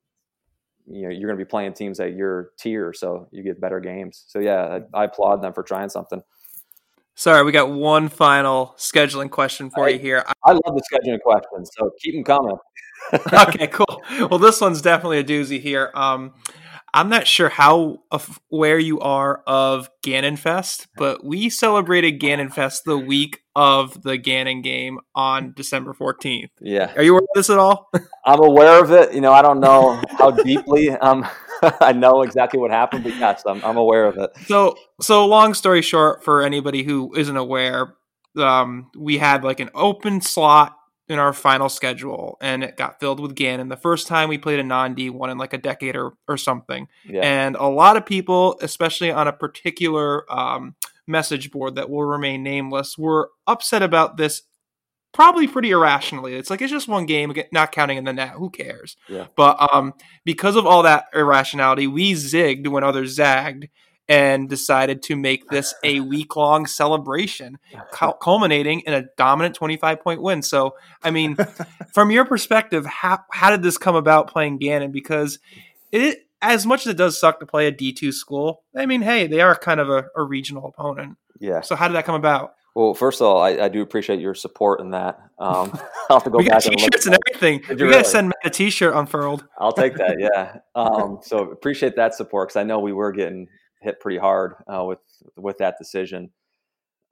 you 0.87 1.03
know, 1.03 1.09
you're 1.09 1.27
going 1.27 1.39
to 1.39 1.43
be 1.45 1.49
playing 1.49 1.73
teams 1.73 1.99
at 1.99 2.13
your 2.13 2.51
tier, 2.59 2.93
so 2.93 3.27
you 3.31 3.43
get 3.43 3.61
better 3.61 3.79
games. 3.79 4.25
So 4.27 4.39
yeah, 4.39 4.79
I, 4.93 5.01
I 5.01 5.05
applaud 5.05 5.41
them 5.41 5.53
for 5.53 5.63
trying 5.63 5.89
something. 5.89 6.21
Sorry, 7.15 7.43
we 7.43 7.51
got 7.51 7.69
one 7.69 8.09
final 8.09 8.73
scheduling 8.77 9.29
question 9.29 9.69
for 9.69 9.85
I, 9.85 9.89
you 9.89 9.99
here. 9.99 10.23
I 10.43 10.51
love 10.51 10.61
the 10.65 10.81
scheduling 10.91 11.19
questions, 11.21 11.69
so 11.77 11.91
keep 12.01 12.15
them 12.15 12.23
coming. 12.23 12.55
okay, 13.47 13.67
cool. 13.67 14.01
Well, 14.29 14.39
this 14.39 14.61
one's 14.61 14.81
definitely 14.81 15.19
a 15.19 15.23
doozy 15.23 15.59
here. 15.59 15.91
Um, 15.93 16.33
I'm 16.93 17.09
not 17.09 17.25
sure 17.25 17.49
how 17.49 17.99
where 18.49 18.77
you 18.77 18.99
are 18.99 19.41
of 19.47 19.89
Gannon 20.03 20.35
Fest, 20.35 20.87
but 20.97 21.23
we 21.23 21.49
celebrated 21.49 22.13
Gannon 22.13 22.49
Fest 22.49 22.83
the 22.85 22.97
week 22.97 23.41
of 23.55 24.01
the 24.03 24.17
Gannon 24.17 24.61
game 24.61 24.99
on 25.15 25.53
December 25.53 25.93
14th. 25.93 26.49
Yeah. 26.59 26.91
Are 26.95 27.03
you 27.03 27.11
aware 27.11 27.21
of 27.21 27.27
this 27.35 27.49
at 27.49 27.59
all? 27.59 27.89
I'm 28.25 28.43
aware 28.43 28.83
of 28.83 28.91
it. 28.91 29.13
You 29.13 29.21
know, 29.21 29.31
I 29.31 29.41
don't 29.41 29.59
know 29.61 30.01
how 30.09 30.31
deeply 30.31 30.89
um, 30.89 31.25
I 31.79 31.93
know 31.93 32.23
exactly 32.23 32.59
what 32.59 32.71
happened, 32.71 33.03
but 33.03 33.15
yes, 33.15 33.43
I'm, 33.45 33.63
I'm 33.63 33.77
aware 33.77 34.05
of 34.05 34.17
it. 34.17 34.31
So, 34.45 34.75
so 34.99 35.25
long 35.25 35.53
story 35.53 35.81
short, 35.81 36.23
for 36.23 36.41
anybody 36.41 36.83
who 36.83 37.15
isn't 37.15 37.37
aware, 37.37 37.95
um, 38.37 38.91
we 38.97 39.17
had 39.17 39.43
like 39.43 39.59
an 39.59 39.69
open 39.73 40.21
slot 40.21 40.77
in 41.11 41.19
our 41.19 41.33
final 41.33 41.67
schedule, 41.67 42.37
and 42.39 42.63
it 42.63 42.77
got 42.77 42.99
filled 43.01 43.19
with 43.19 43.35
Gannon. 43.35 43.67
The 43.67 43.75
first 43.75 44.07
time 44.07 44.29
we 44.29 44.37
played 44.37 44.59
a 44.59 44.63
non 44.63 44.95
D 44.95 45.09
one 45.09 45.29
in 45.29 45.37
like 45.37 45.51
a 45.51 45.57
decade 45.57 45.97
or 45.97 46.13
or 46.27 46.37
something, 46.37 46.87
yeah. 47.05 47.21
and 47.21 47.57
a 47.57 47.67
lot 47.67 47.97
of 47.97 48.05
people, 48.05 48.57
especially 48.61 49.11
on 49.11 49.27
a 49.27 49.33
particular 49.33 50.25
um, 50.31 50.75
message 51.07 51.51
board 51.51 51.75
that 51.75 51.89
will 51.89 52.05
remain 52.05 52.43
nameless, 52.43 52.97
were 52.97 53.29
upset 53.45 53.83
about 53.83 54.15
this. 54.15 54.43
Probably 55.13 55.45
pretty 55.45 55.71
irrationally. 55.71 56.35
It's 56.35 56.49
like 56.49 56.61
it's 56.61 56.71
just 56.71 56.87
one 56.87 57.05
game, 57.05 57.33
not 57.51 57.73
counting 57.73 57.97
in 57.97 58.05
the 58.05 58.13
net. 58.13 58.29
Who 58.29 58.49
cares? 58.49 58.95
Yeah. 59.09 59.27
But 59.35 59.73
um, 59.73 59.93
because 60.23 60.55
of 60.55 60.65
all 60.65 60.83
that 60.83 61.07
irrationality, 61.13 61.87
we 61.87 62.13
zigged 62.13 62.69
when 62.69 62.85
others 62.85 63.15
zagged, 63.15 63.67
and 64.07 64.49
decided 64.49 65.03
to 65.03 65.15
make 65.15 65.47
this 65.49 65.73
a 65.83 65.99
week 66.01 66.35
long 66.35 66.65
celebration, 66.65 67.57
culminating 68.21 68.81
in 68.81 68.93
a 68.93 69.05
dominant 69.17 69.55
25 69.55 70.01
point 70.01 70.21
win. 70.21 70.41
So, 70.41 70.75
I 71.03 71.11
mean, 71.11 71.37
from 71.93 72.11
your 72.11 72.25
perspective, 72.25 72.85
how, 72.85 73.19
how 73.31 73.49
did 73.51 73.63
this 73.63 73.77
come 73.77 73.95
about 73.95 74.27
playing 74.29 74.57
Gannon? 74.57 74.91
Because 74.91 75.39
it, 75.91 76.27
as 76.41 76.65
much 76.65 76.85
as 76.85 76.91
it 76.91 76.97
does 76.97 77.19
suck 77.19 77.39
to 77.39 77.45
play 77.45 77.67
a 77.67 77.71
D2 77.71 78.13
school, 78.13 78.63
I 78.75 78.85
mean, 78.85 79.01
hey, 79.01 79.27
they 79.27 79.41
are 79.41 79.55
kind 79.55 79.79
of 79.79 79.89
a, 79.89 80.05
a 80.15 80.23
regional 80.23 80.67
opponent. 80.67 81.17
Yeah. 81.39 81.61
So, 81.61 81.75
how 81.75 81.87
did 81.87 81.95
that 81.95 82.05
come 82.05 82.15
about? 82.15 82.53
Well, 82.75 82.93
first 82.93 83.19
of 83.19 83.27
all, 83.27 83.41
I, 83.41 83.49
I, 83.49 83.67
do 83.67 83.81
appreciate 83.81 84.21
your 84.21 84.33
support 84.33 84.79
in 84.79 84.91
that. 84.91 85.19
Um, 85.37 85.77
I'll 86.09 86.17
have 86.17 86.23
to 86.23 86.29
go 86.29 86.37
we 86.37 86.45
got 86.45 86.61
t-shirts 86.61 87.05
and, 87.05 87.15
and 87.15 87.23
everything. 87.27 87.61
We 87.67 87.75
really? 87.75 87.95
got 87.95 88.05
to 88.05 88.09
send 88.09 88.27
Matt 88.27 88.45
a 88.45 88.49
t-shirt 88.49 88.95
unfurled. 88.95 89.45
I'll 89.57 89.73
take 89.73 89.95
that. 89.95 90.17
Yeah. 90.19 90.59
Um, 90.73 91.19
so 91.21 91.51
appreciate 91.51 91.97
that 91.97 92.15
support 92.15 92.47
because 92.47 92.55
I 92.57 92.63
know 92.63 92.79
we 92.79 92.93
were 92.93 93.11
getting 93.11 93.47
hit 93.81 93.99
pretty 93.99 94.17
hard 94.17 94.55
uh, 94.67 94.83
with 94.83 94.99
with 95.35 95.57
that 95.59 95.75
decision. 95.77 96.31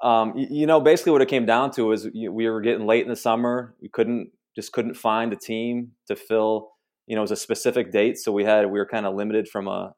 Um, 0.01 0.37
you, 0.37 0.47
you, 0.49 0.65
know, 0.65 0.79
basically 0.79 1.11
what 1.11 1.21
it 1.21 1.27
came 1.27 1.45
down 1.45 1.71
to 1.71 1.91
is 1.91 2.07
we 2.13 2.49
were 2.49 2.61
getting 2.61 2.87
late 2.87 3.03
in 3.03 3.09
the 3.09 3.17
summer. 3.17 3.75
We 3.81 3.89
couldn't 3.89 4.31
just 4.55 4.71
couldn't 4.71 4.95
find 4.95 5.33
a 5.33 5.35
team 5.35 5.91
to 6.07 6.15
fill. 6.15 6.71
You 7.07 7.15
know, 7.15 7.21
it 7.21 7.23
was 7.23 7.31
a 7.31 7.35
specific 7.35 7.91
date, 7.91 8.17
so 8.17 8.31
we 8.31 8.43
had 8.43 8.65
we 8.65 8.79
were 8.79 8.85
kind 8.85 9.05
of 9.05 9.15
limited 9.15 9.47
from 9.47 9.67
a 9.67 9.93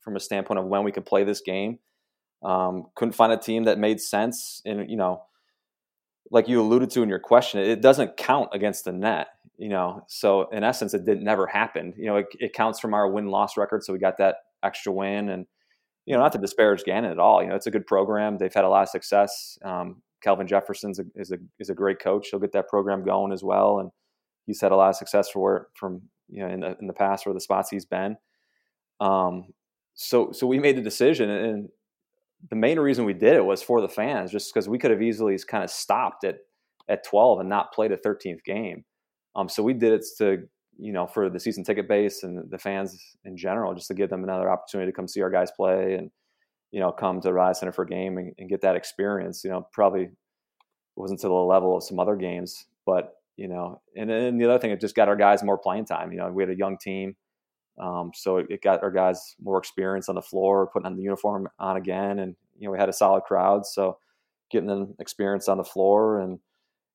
from 0.00 0.16
a 0.16 0.20
standpoint 0.20 0.58
of 0.58 0.66
when 0.66 0.84
we 0.84 0.92
could 0.92 1.06
play 1.06 1.24
this 1.24 1.40
game. 1.40 1.78
Um, 2.42 2.86
couldn't 2.94 3.14
find 3.14 3.32
a 3.32 3.38
team 3.38 3.64
that 3.64 3.78
made 3.78 4.00
sense, 4.00 4.60
and 4.64 4.90
you 4.90 4.96
know, 4.96 5.22
like 6.30 6.48
you 6.48 6.60
alluded 6.60 6.90
to 6.90 7.02
in 7.02 7.08
your 7.08 7.18
question, 7.18 7.60
it 7.60 7.80
doesn't 7.80 8.16
count 8.16 8.50
against 8.52 8.84
the 8.84 8.92
net. 8.92 9.28
You 9.56 9.68
know, 9.68 10.04
so 10.08 10.48
in 10.50 10.64
essence, 10.64 10.94
it 10.94 11.04
didn't 11.04 11.22
never 11.22 11.46
happen. 11.46 11.94
You 11.96 12.06
know, 12.06 12.16
it, 12.16 12.26
it 12.40 12.52
counts 12.52 12.80
from 12.80 12.92
our 12.92 13.08
win 13.08 13.28
loss 13.28 13.56
record, 13.56 13.84
so 13.84 13.92
we 13.92 13.98
got 13.98 14.18
that 14.18 14.36
extra 14.64 14.92
win, 14.92 15.28
and 15.28 15.46
you 16.06 16.14
know, 16.14 16.20
not 16.20 16.32
to 16.32 16.38
disparage 16.38 16.84
Gannon 16.84 17.10
at 17.10 17.18
all. 17.18 17.42
You 17.42 17.48
know, 17.48 17.54
it's 17.54 17.66
a 17.66 17.70
good 17.70 17.86
program. 17.86 18.38
They've 18.38 18.52
had 18.52 18.64
a 18.64 18.68
lot 18.68 18.82
of 18.82 18.88
success. 18.88 19.58
Um, 19.64 20.02
Kelvin 20.22 20.46
Jefferson's 20.46 20.98
a, 20.98 21.04
is 21.14 21.32
a 21.32 21.38
is 21.58 21.70
a 21.70 21.74
great 21.74 21.98
coach. 21.98 22.28
He'll 22.30 22.40
get 22.40 22.52
that 22.52 22.68
program 22.68 23.04
going 23.04 23.32
as 23.32 23.42
well, 23.42 23.78
and 23.78 23.90
he's 24.46 24.60
had 24.60 24.72
a 24.72 24.76
lot 24.76 24.90
of 24.90 24.96
success 24.96 25.30
for 25.30 25.68
from 25.74 26.02
you 26.28 26.40
know 26.40 26.52
in 26.52 26.60
the 26.60 26.76
in 26.80 26.86
the 26.86 26.92
past 26.92 27.26
where 27.26 27.34
the 27.34 27.40
spots 27.40 27.70
he's 27.70 27.84
been. 27.84 28.16
Um, 29.00 29.48
so 29.94 30.32
so 30.32 30.46
we 30.46 30.58
made 30.58 30.76
the 30.76 30.82
decision, 30.82 31.30
and 31.30 31.68
the 32.50 32.56
main 32.56 32.78
reason 32.78 33.04
we 33.04 33.12
did 33.12 33.36
it 33.36 33.44
was 33.44 33.62
for 33.62 33.80
the 33.80 33.88
fans, 33.88 34.30
just 34.30 34.52
because 34.52 34.68
we 34.68 34.78
could 34.78 34.90
have 34.90 35.02
easily 35.02 35.38
kind 35.46 35.64
of 35.64 35.70
stopped 35.70 36.24
at 36.24 36.38
at 36.88 37.04
12 37.04 37.40
and 37.40 37.48
not 37.48 37.72
played 37.72 37.92
a 37.92 37.96
13th 37.96 38.44
game. 38.44 38.84
Um, 39.36 39.48
so 39.48 39.62
we 39.62 39.72
did 39.72 39.92
it 39.92 40.04
to 40.18 40.42
you 40.78 40.92
know 40.92 41.06
for 41.06 41.30
the 41.30 41.40
season 41.40 41.64
ticket 41.64 41.88
base 41.88 42.22
and 42.22 42.50
the 42.50 42.58
fans 42.58 43.16
in 43.24 43.36
general, 43.36 43.74
just 43.74 43.88
to 43.88 43.94
give 43.94 44.10
them 44.10 44.24
another 44.24 44.50
opportunity 44.50 44.90
to 44.90 44.96
come 44.96 45.08
see 45.08 45.22
our 45.22 45.30
guys 45.30 45.50
play 45.50 45.94
and 45.94 46.10
you 46.70 46.80
know 46.80 46.92
come 46.92 47.20
to 47.20 47.32
Rise 47.32 47.60
Center 47.60 47.72
for 47.72 47.82
a 47.82 47.88
game 47.88 48.18
and, 48.18 48.32
and 48.38 48.48
get 48.48 48.60
that 48.62 48.76
experience. 48.76 49.44
You 49.44 49.50
know, 49.50 49.68
probably 49.72 50.10
wasn't 50.96 51.20
to 51.20 51.28
the 51.28 51.34
level 51.34 51.76
of 51.76 51.82
some 51.82 51.98
other 51.98 52.16
games, 52.16 52.66
but 52.86 53.14
you 53.36 53.48
know, 53.48 53.80
and 53.96 54.08
then 54.08 54.38
the 54.38 54.44
other 54.44 54.58
thing, 54.58 54.70
it 54.70 54.80
just 54.80 54.94
got 54.94 55.08
our 55.08 55.16
guys 55.16 55.42
more 55.42 55.58
playing 55.58 55.86
time. 55.86 56.12
You 56.12 56.18
know, 56.18 56.30
we 56.30 56.42
had 56.42 56.50
a 56.50 56.56
young 56.56 56.78
team. 56.78 57.16
Um, 57.78 58.12
so 58.14 58.36
it, 58.36 58.46
it, 58.50 58.62
got 58.62 58.84
our 58.84 58.90
guys 58.90 59.34
more 59.42 59.58
experience 59.58 60.08
on 60.08 60.14
the 60.14 60.22
floor, 60.22 60.68
putting 60.72 60.86
on 60.86 60.96
the 60.96 61.02
uniform 61.02 61.48
on 61.58 61.76
again, 61.76 62.20
and 62.20 62.36
you 62.56 62.66
know 62.66 62.72
we 62.72 62.78
had 62.78 62.88
a 62.88 62.92
solid 62.92 63.22
crowd, 63.22 63.66
so 63.66 63.98
getting 64.50 64.68
them 64.68 64.94
experience 65.00 65.48
on 65.48 65.58
the 65.58 65.64
floor, 65.64 66.20
and 66.20 66.38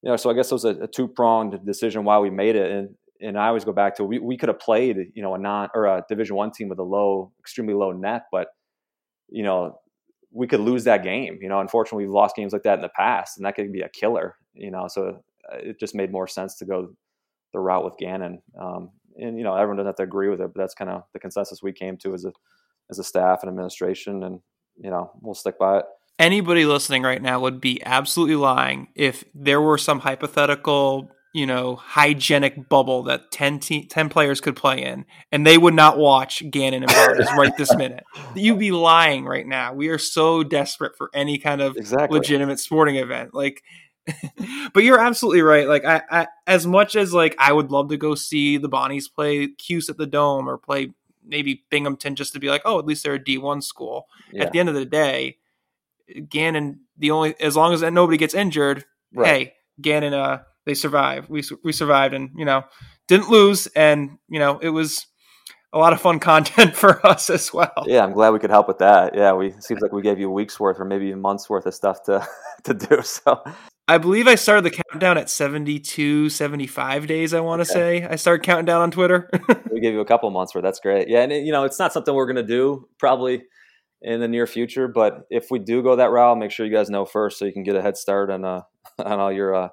you 0.01 0.09
know, 0.09 0.15
so 0.15 0.29
I 0.29 0.33
guess 0.33 0.51
it 0.51 0.55
was 0.55 0.63
a, 0.63 0.69
a 0.69 0.87
two 0.87 1.07
pronged 1.07 1.65
decision 1.65 2.05
why 2.05 2.19
we 2.19 2.29
made 2.29 2.55
it, 2.55 2.71
and 2.71 2.95
and 3.21 3.37
I 3.37 3.47
always 3.47 3.65
go 3.65 3.73
back 3.73 3.95
to 3.97 4.03
we 4.03 4.19
we 4.19 4.37
could 4.37 4.49
have 4.49 4.59
played 4.59 4.97
you 5.13 5.21
know 5.21 5.35
a 5.35 5.37
non 5.37 5.69
or 5.73 5.85
a 5.85 6.03
Division 6.07 6.35
One 6.35 6.51
team 6.51 6.69
with 6.69 6.79
a 6.79 6.83
low, 6.83 7.31
extremely 7.39 7.73
low 7.73 7.91
net, 7.91 8.23
but 8.31 8.47
you 9.29 9.43
know 9.43 9.79
we 10.31 10.47
could 10.47 10.59
lose 10.59 10.83
that 10.83 11.03
game. 11.03 11.39
You 11.41 11.49
know, 11.49 11.59
unfortunately, 11.59 12.05
we've 12.05 12.13
lost 12.13 12.35
games 12.35 12.53
like 12.53 12.63
that 12.63 12.75
in 12.75 12.81
the 12.81 12.89
past, 12.89 13.37
and 13.37 13.45
that 13.45 13.55
could 13.55 13.71
be 13.71 13.81
a 13.81 13.89
killer. 13.89 14.35
You 14.53 14.71
know, 14.71 14.87
so 14.87 15.21
uh, 15.51 15.57
it 15.57 15.79
just 15.79 15.95
made 15.95 16.11
more 16.11 16.27
sense 16.27 16.55
to 16.57 16.65
go 16.65 16.89
the 17.53 17.59
route 17.59 17.83
with 17.83 17.97
Gannon. 17.97 18.41
Um, 18.59 18.91
and 19.17 19.37
you 19.37 19.43
know 19.43 19.55
everyone 19.55 19.77
doesn't 19.77 19.87
have 19.87 19.95
to 19.97 20.03
agree 20.03 20.29
with 20.29 20.41
it, 20.41 20.51
but 20.53 20.61
that's 20.61 20.73
kind 20.75 20.89
of 20.89 21.03
the 21.13 21.19
consensus 21.19 21.61
we 21.61 21.73
came 21.73 21.97
to 21.97 22.13
as 22.13 22.25
a 22.25 22.31
as 22.89 22.99
a 22.99 23.03
staff 23.03 23.39
and 23.41 23.49
administration, 23.49 24.23
and 24.23 24.39
you 24.77 24.89
know 24.89 25.11
we'll 25.21 25.35
stick 25.35 25.57
by 25.59 25.79
it. 25.79 25.85
Anybody 26.17 26.65
listening 26.65 27.03
right 27.03 27.21
now 27.21 27.39
would 27.39 27.61
be 27.61 27.81
absolutely 27.85 28.35
lying 28.35 28.89
if 28.93 29.23
there 29.33 29.61
were 29.61 29.77
some 29.77 29.99
hypothetical, 29.99 31.09
you 31.33 31.45
know, 31.45 31.75
hygienic 31.75 32.69
bubble 32.69 33.03
that 33.03 33.31
10, 33.31 33.59
te- 33.59 33.85
10 33.85 34.09
players 34.09 34.41
could 34.41 34.55
play 34.55 34.83
in, 34.83 35.05
and 35.31 35.45
they 35.45 35.57
would 35.57 35.73
not 35.73 35.97
watch 35.97 36.43
Gannon 36.49 36.83
and 36.83 36.91
Barnes 36.91 37.29
right 37.37 37.55
this 37.57 37.75
minute. 37.77 38.03
You'd 38.35 38.59
be 38.59 38.71
lying 38.71 39.25
right 39.25 39.45
now. 39.45 39.73
We 39.73 39.89
are 39.89 39.99
so 39.99 40.43
desperate 40.43 40.97
for 40.97 41.09
any 41.13 41.37
kind 41.37 41.61
of 41.61 41.77
exactly. 41.77 42.17
legitimate 42.17 42.59
sporting 42.59 42.95
event. 42.95 43.33
Like 43.33 43.63
but 44.73 44.83
you're 44.83 44.99
absolutely 44.99 45.41
right. 45.41 45.67
Like 45.67 45.85
I, 45.85 46.01
I, 46.09 46.27
as 46.47 46.65
much 46.65 46.95
as 46.95 47.13
like 47.13 47.35
I 47.37 47.53
would 47.53 47.71
love 47.71 47.89
to 47.89 47.97
go 47.97 48.15
see 48.15 48.57
the 48.57 48.69
Bonnies 48.69 49.11
play 49.13 49.47
Cuse 49.47 49.89
at 49.89 49.97
the 49.97 50.07
Dome 50.07 50.49
or 50.49 50.57
play 50.57 50.93
maybe 51.25 51.63
Binghamton 51.69 52.15
just 52.15 52.33
to 52.33 52.39
be 52.39 52.49
like, 52.49 52.61
oh, 52.65 52.79
at 52.79 52.85
least 52.85 53.03
they're 53.03 53.13
a 53.13 53.23
D 53.23 53.37
one 53.37 53.61
school. 53.61 54.07
Yeah. 54.31 54.43
At 54.43 54.51
the 54.51 54.59
end 54.59 54.69
of 54.69 54.75
the 54.75 54.85
day, 54.85 55.37
Gannon, 56.27 56.81
the 56.97 57.11
only 57.11 57.35
as 57.39 57.55
long 57.55 57.73
as 57.73 57.81
nobody 57.81 58.17
gets 58.17 58.33
injured, 58.33 58.85
right. 59.13 59.27
hey, 59.27 59.53
Gannon, 59.81 60.13
uh, 60.13 60.39
they 60.69 60.75
survive. 60.75 61.27
We 61.29 61.41
we 61.63 61.71
survived, 61.71 62.13
and 62.13 62.29
you 62.35 62.45
know, 62.45 62.63
didn't 63.07 63.29
lose, 63.29 63.65
and 63.75 64.19
you 64.29 64.37
know, 64.37 64.59
it 64.59 64.69
was 64.69 65.07
a 65.73 65.79
lot 65.79 65.93
of 65.93 66.01
fun 66.01 66.19
content 66.31 66.75
for 66.75 67.05
us 67.05 67.31
as 67.31 67.51
well. 67.51 67.85
Yeah, 67.87 68.03
I'm 68.03 68.13
glad 68.13 68.29
we 68.29 68.39
could 68.39 68.51
help 68.51 68.67
with 68.67 68.77
that. 68.77 69.15
Yeah, 69.15 69.33
we 69.33 69.51
seems 69.59 69.81
like 69.81 69.91
we 69.91 70.03
gave 70.03 70.19
you 70.19 70.29
a 70.29 70.31
week's 70.31 70.59
worth 70.59 70.79
or 70.79 70.85
maybe 70.85 71.11
a 71.11 71.17
month's 71.17 71.49
worth 71.49 71.65
of 71.65 71.73
stuff 71.73 72.03
to 72.03 72.25
to 72.65 72.73
do. 72.75 73.01
So 73.01 73.43
I 73.87 73.97
believe 73.97 74.27
I 74.27 74.35
started 74.35 74.63
the 74.63 74.83
countdown 74.91 75.17
at 75.17 75.31
72, 75.31 76.29
75 76.29 77.07
days, 77.07 77.33
I 77.33 77.39
want 77.39 77.65
to 77.65 77.71
okay. 77.71 78.01
say. 78.01 78.07
I 78.07 78.15
started 78.15 78.45
counting 78.45 78.65
down 78.65 78.83
on 78.83 78.91
Twitter. 78.91 79.27
we 79.71 79.79
gave 79.79 79.93
you 79.93 80.01
a 80.01 80.05
couple 80.05 80.29
months 80.29 80.53
where 80.53 80.61
that's 80.61 80.79
great. 80.79 81.09
Yeah, 81.09 81.23
and 81.23 81.31
you 81.31 81.51
know, 81.51 81.63
it's 81.63 81.79
not 81.79 81.91
something 81.93 82.13
we're 82.13 82.27
going 82.27 82.35
to 82.35 82.43
do 82.43 82.87
probably 82.99 83.41
in 84.03 84.19
the 84.19 84.27
near 84.27 84.45
future, 84.45 84.87
but 84.87 85.23
if 85.31 85.47
we 85.49 85.57
do 85.57 85.81
go 85.81 85.95
that 85.95 86.11
route, 86.11 86.37
make 86.37 86.51
sure 86.51 86.65
you 86.67 86.71
guys 86.71 86.91
know 86.91 87.05
first 87.05 87.39
so 87.39 87.45
you 87.45 87.51
can 87.51 87.63
get 87.63 87.75
a 87.75 87.81
head 87.81 87.97
start 87.97 88.29
on 88.29 88.45
uh 88.45 88.61
on 89.03 89.19
all 89.19 89.31
your 89.31 89.55
uh 89.55 89.69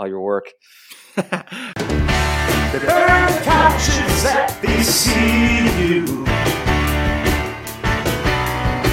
all 0.00 0.08
your 0.08 0.22
work. 0.22 0.46
the 1.14 1.22
bird 2.72 3.42
couches 3.44 4.22
that 4.24 4.58
they 4.62 4.82
see. 4.82 6.00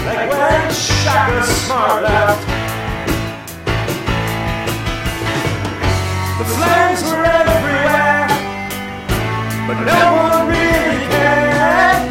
Like 0.06 0.30
when 0.30 0.74
Shaka 0.74 1.43
Smart 1.46 2.04
left 2.04 2.58
flames 6.58 7.04
were 7.04 7.26
everywhere, 7.26 8.28
but 9.67 9.78
no 9.84 10.04
one 10.15 10.48
really 10.48 11.00
cared. 11.08 12.04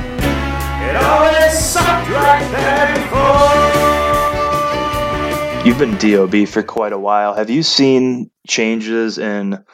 It 0.88 0.96
always 0.96 1.52
sucked 1.58 2.08
right 2.10 2.46
there 2.56 2.86
before. 2.96 3.86
You've 5.66 5.78
been 5.78 5.96
DOB 5.98 6.48
for 6.48 6.62
quite 6.62 6.92
a 6.92 6.98
while. 6.98 7.34
Have 7.34 7.50
you 7.50 7.62
seen 7.62 8.30
changes 8.46 9.18
in 9.18 9.64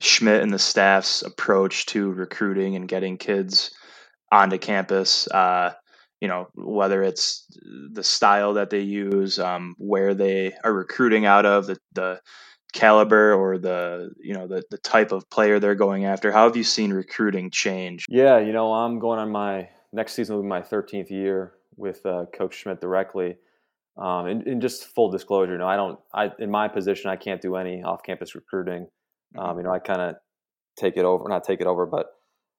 Schmidt 0.00 0.42
and 0.42 0.52
the 0.52 0.58
staff's 0.58 1.22
approach 1.22 1.86
to 1.86 2.12
recruiting 2.12 2.76
and 2.76 2.88
getting 2.88 3.16
kids 3.16 3.70
onto 4.30 4.58
campus? 4.58 5.28
Uh, 5.28 5.72
you 6.20 6.28
know, 6.28 6.48
whether 6.54 7.02
it's 7.02 7.44
the 7.92 8.02
style 8.02 8.54
that 8.54 8.70
they 8.70 8.80
use, 8.80 9.38
um, 9.38 9.74
where 9.78 10.14
they 10.14 10.52
are 10.64 10.72
recruiting 10.72 11.26
out 11.26 11.46
of, 11.46 11.66
the, 11.66 11.78
the 11.92 12.20
caliber 12.72 13.32
or 13.32 13.58
the 13.58 14.10
you 14.20 14.34
know 14.34 14.46
the 14.46 14.62
the 14.70 14.78
type 14.78 15.12
of 15.12 15.28
player 15.30 15.58
they're 15.58 15.74
going 15.74 16.04
after? 16.04 16.32
How 16.32 16.44
have 16.44 16.56
you 16.56 16.64
seen 16.64 16.92
recruiting 16.92 17.50
change? 17.50 18.04
Yeah, 18.08 18.38
you 18.38 18.52
know, 18.52 18.72
I'm 18.72 18.98
going 18.98 19.18
on 19.18 19.30
my 19.30 19.68
next 19.92 20.14
season 20.14 20.36
will 20.36 20.42
be 20.42 20.48
my 20.48 20.60
13th 20.60 21.10
year 21.10 21.54
with 21.76 22.04
uh, 22.04 22.26
Coach 22.32 22.54
Schmidt 22.54 22.80
directly. 22.80 23.36
Um, 23.98 24.26
and, 24.26 24.46
and, 24.46 24.62
just 24.62 24.84
full 24.94 25.10
disclosure, 25.10 25.52
you 25.52 25.58
know, 25.58 25.66
I 25.66 25.74
don't, 25.74 25.98
I 26.14 26.30
in 26.38 26.52
my 26.52 26.68
position, 26.68 27.10
I 27.10 27.16
can't 27.16 27.42
do 27.42 27.56
any 27.56 27.82
off-campus 27.82 28.36
recruiting. 28.36 28.86
Um, 29.36 29.44
mm-hmm. 29.44 29.58
you 29.58 29.64
know, 29.64 29.72
I 29.72 29.80
kind 29.80 30.00
of 30.00 30.14
take 30.78 30.96
it 30.96 31.04
over, 31.04 31.28
not 31.28 31.42
take 31.42 31.60
it 31.60 31.66
over, 31.66 31.84
but 31.84 32.06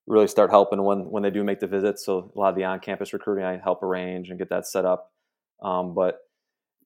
really 0.05 0.27
start 0.27 0.49
helping 0.49 0.83
when 0.83 1.09
when 1.09 1.23
they 1.23 1.29
do 1.29 1.43
make 1.43 1.61
the 1.61 1.67
visits. 1.67 2.05
So 2.05 2.31
a 2.35 2.37
lot 2.37 2.49
of 2.49 2.55
the 2.55 2.65
on-campus 2.65 3.13
recruiting, 3.13 3.45
I 3.45 3.57
help 3.57 3.83
arrange 3.83 4.29
and 4.29 4.37
get 4.37 4.49
that 4.49 4.67
set 4.67 4.83
up. 4.83 5.13
Um, 5.63 5.93
but 5.93 6.17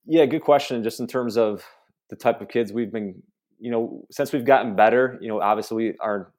yeah, 0.06 0.24
good 0.26 0.42
question. 0.42 0.84
Just 0.84 1.00
in 1.00 1.08
terms 1.08 1.36
of 1.36 1.64
the 2.10 2.16
type 2.16 2.40
of 2.40 2.48
kids 2.48 2.72
we've 2.72 2.92
been, 2.92 3.22
you 3.58 3.72
know, 3.72 4.04
since 4.12 4.32
we've 4.32 4.44
gotten 4.44 4.76
better, 4.76 5.18
you 5.20 5.28
know, 5.28 5.40
obviously 5.40 5.76
we, 5.76 5.94
our 6.00 6.32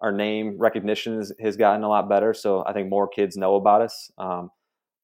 our 0.00 0.12
name 0.12 0.56
recognition 0.58 1.18
is, 1.18 1.30
has 1.40 1.58
gotten 1.58 1.84
a 1.84 1.88
lot 1.88 2.08
better. 2.08 2.32
So 2.32 2.64
I 2.66 2.72
think 2.72 2.88
more 2.88 3.06
kids 3.06 3.36
know 3.36 3.56
about 3.56 3.82
us. 3.82 4.10
Um, 4.16 4.50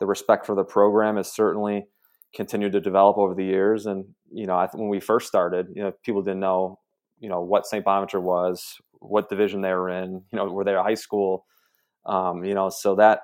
the 0.00 0.06
respect 0.06 0.46
for 0.46 0.54
the 0.54 0.64
program 0.64 1.18
is 1.18 1.30
certainly 1.30 1.86
continued 2.34 2.72
to 2.72 2.80
develop 2.80 3.16
over 3.18 3.34
the 3.34 3.44
years. 3.44 3.86
And 3.86 4.04
you 4.32 4.46
know, 4.46 4.54
I, 4.54 4.68
when 4.72 4.88
we 4.88 5.00
first 5.00 5.26
started, 5.26 5.68
you 5.74 5.82
know, 5.82 5.92
people 6.04 6.22
didn't 6.22 6.40
know, 6.40 6.78
you 7.18 7.28
know, 7.28 7.40
what 7.40 7.66
St. 7.66 7.84
Bonaventure 7.84 8.20
was, 8.20 8.76
what 8.92 9.28
division 9.28 9.62
they 9.62 9.72
were 9.72 9.88
in, 9.88 10.22
you 10.32 10.36
know, 10.36 10.46
were 10.46 10.64
they 10.64 10.74
a 10.74 10.82
high 10.82 10.94
school, 10.94 11.46
um, 12.06 12.44
you 12.44 12.54
know, 12.54 12.68
so 12.68 12.94
that 12.96 13.20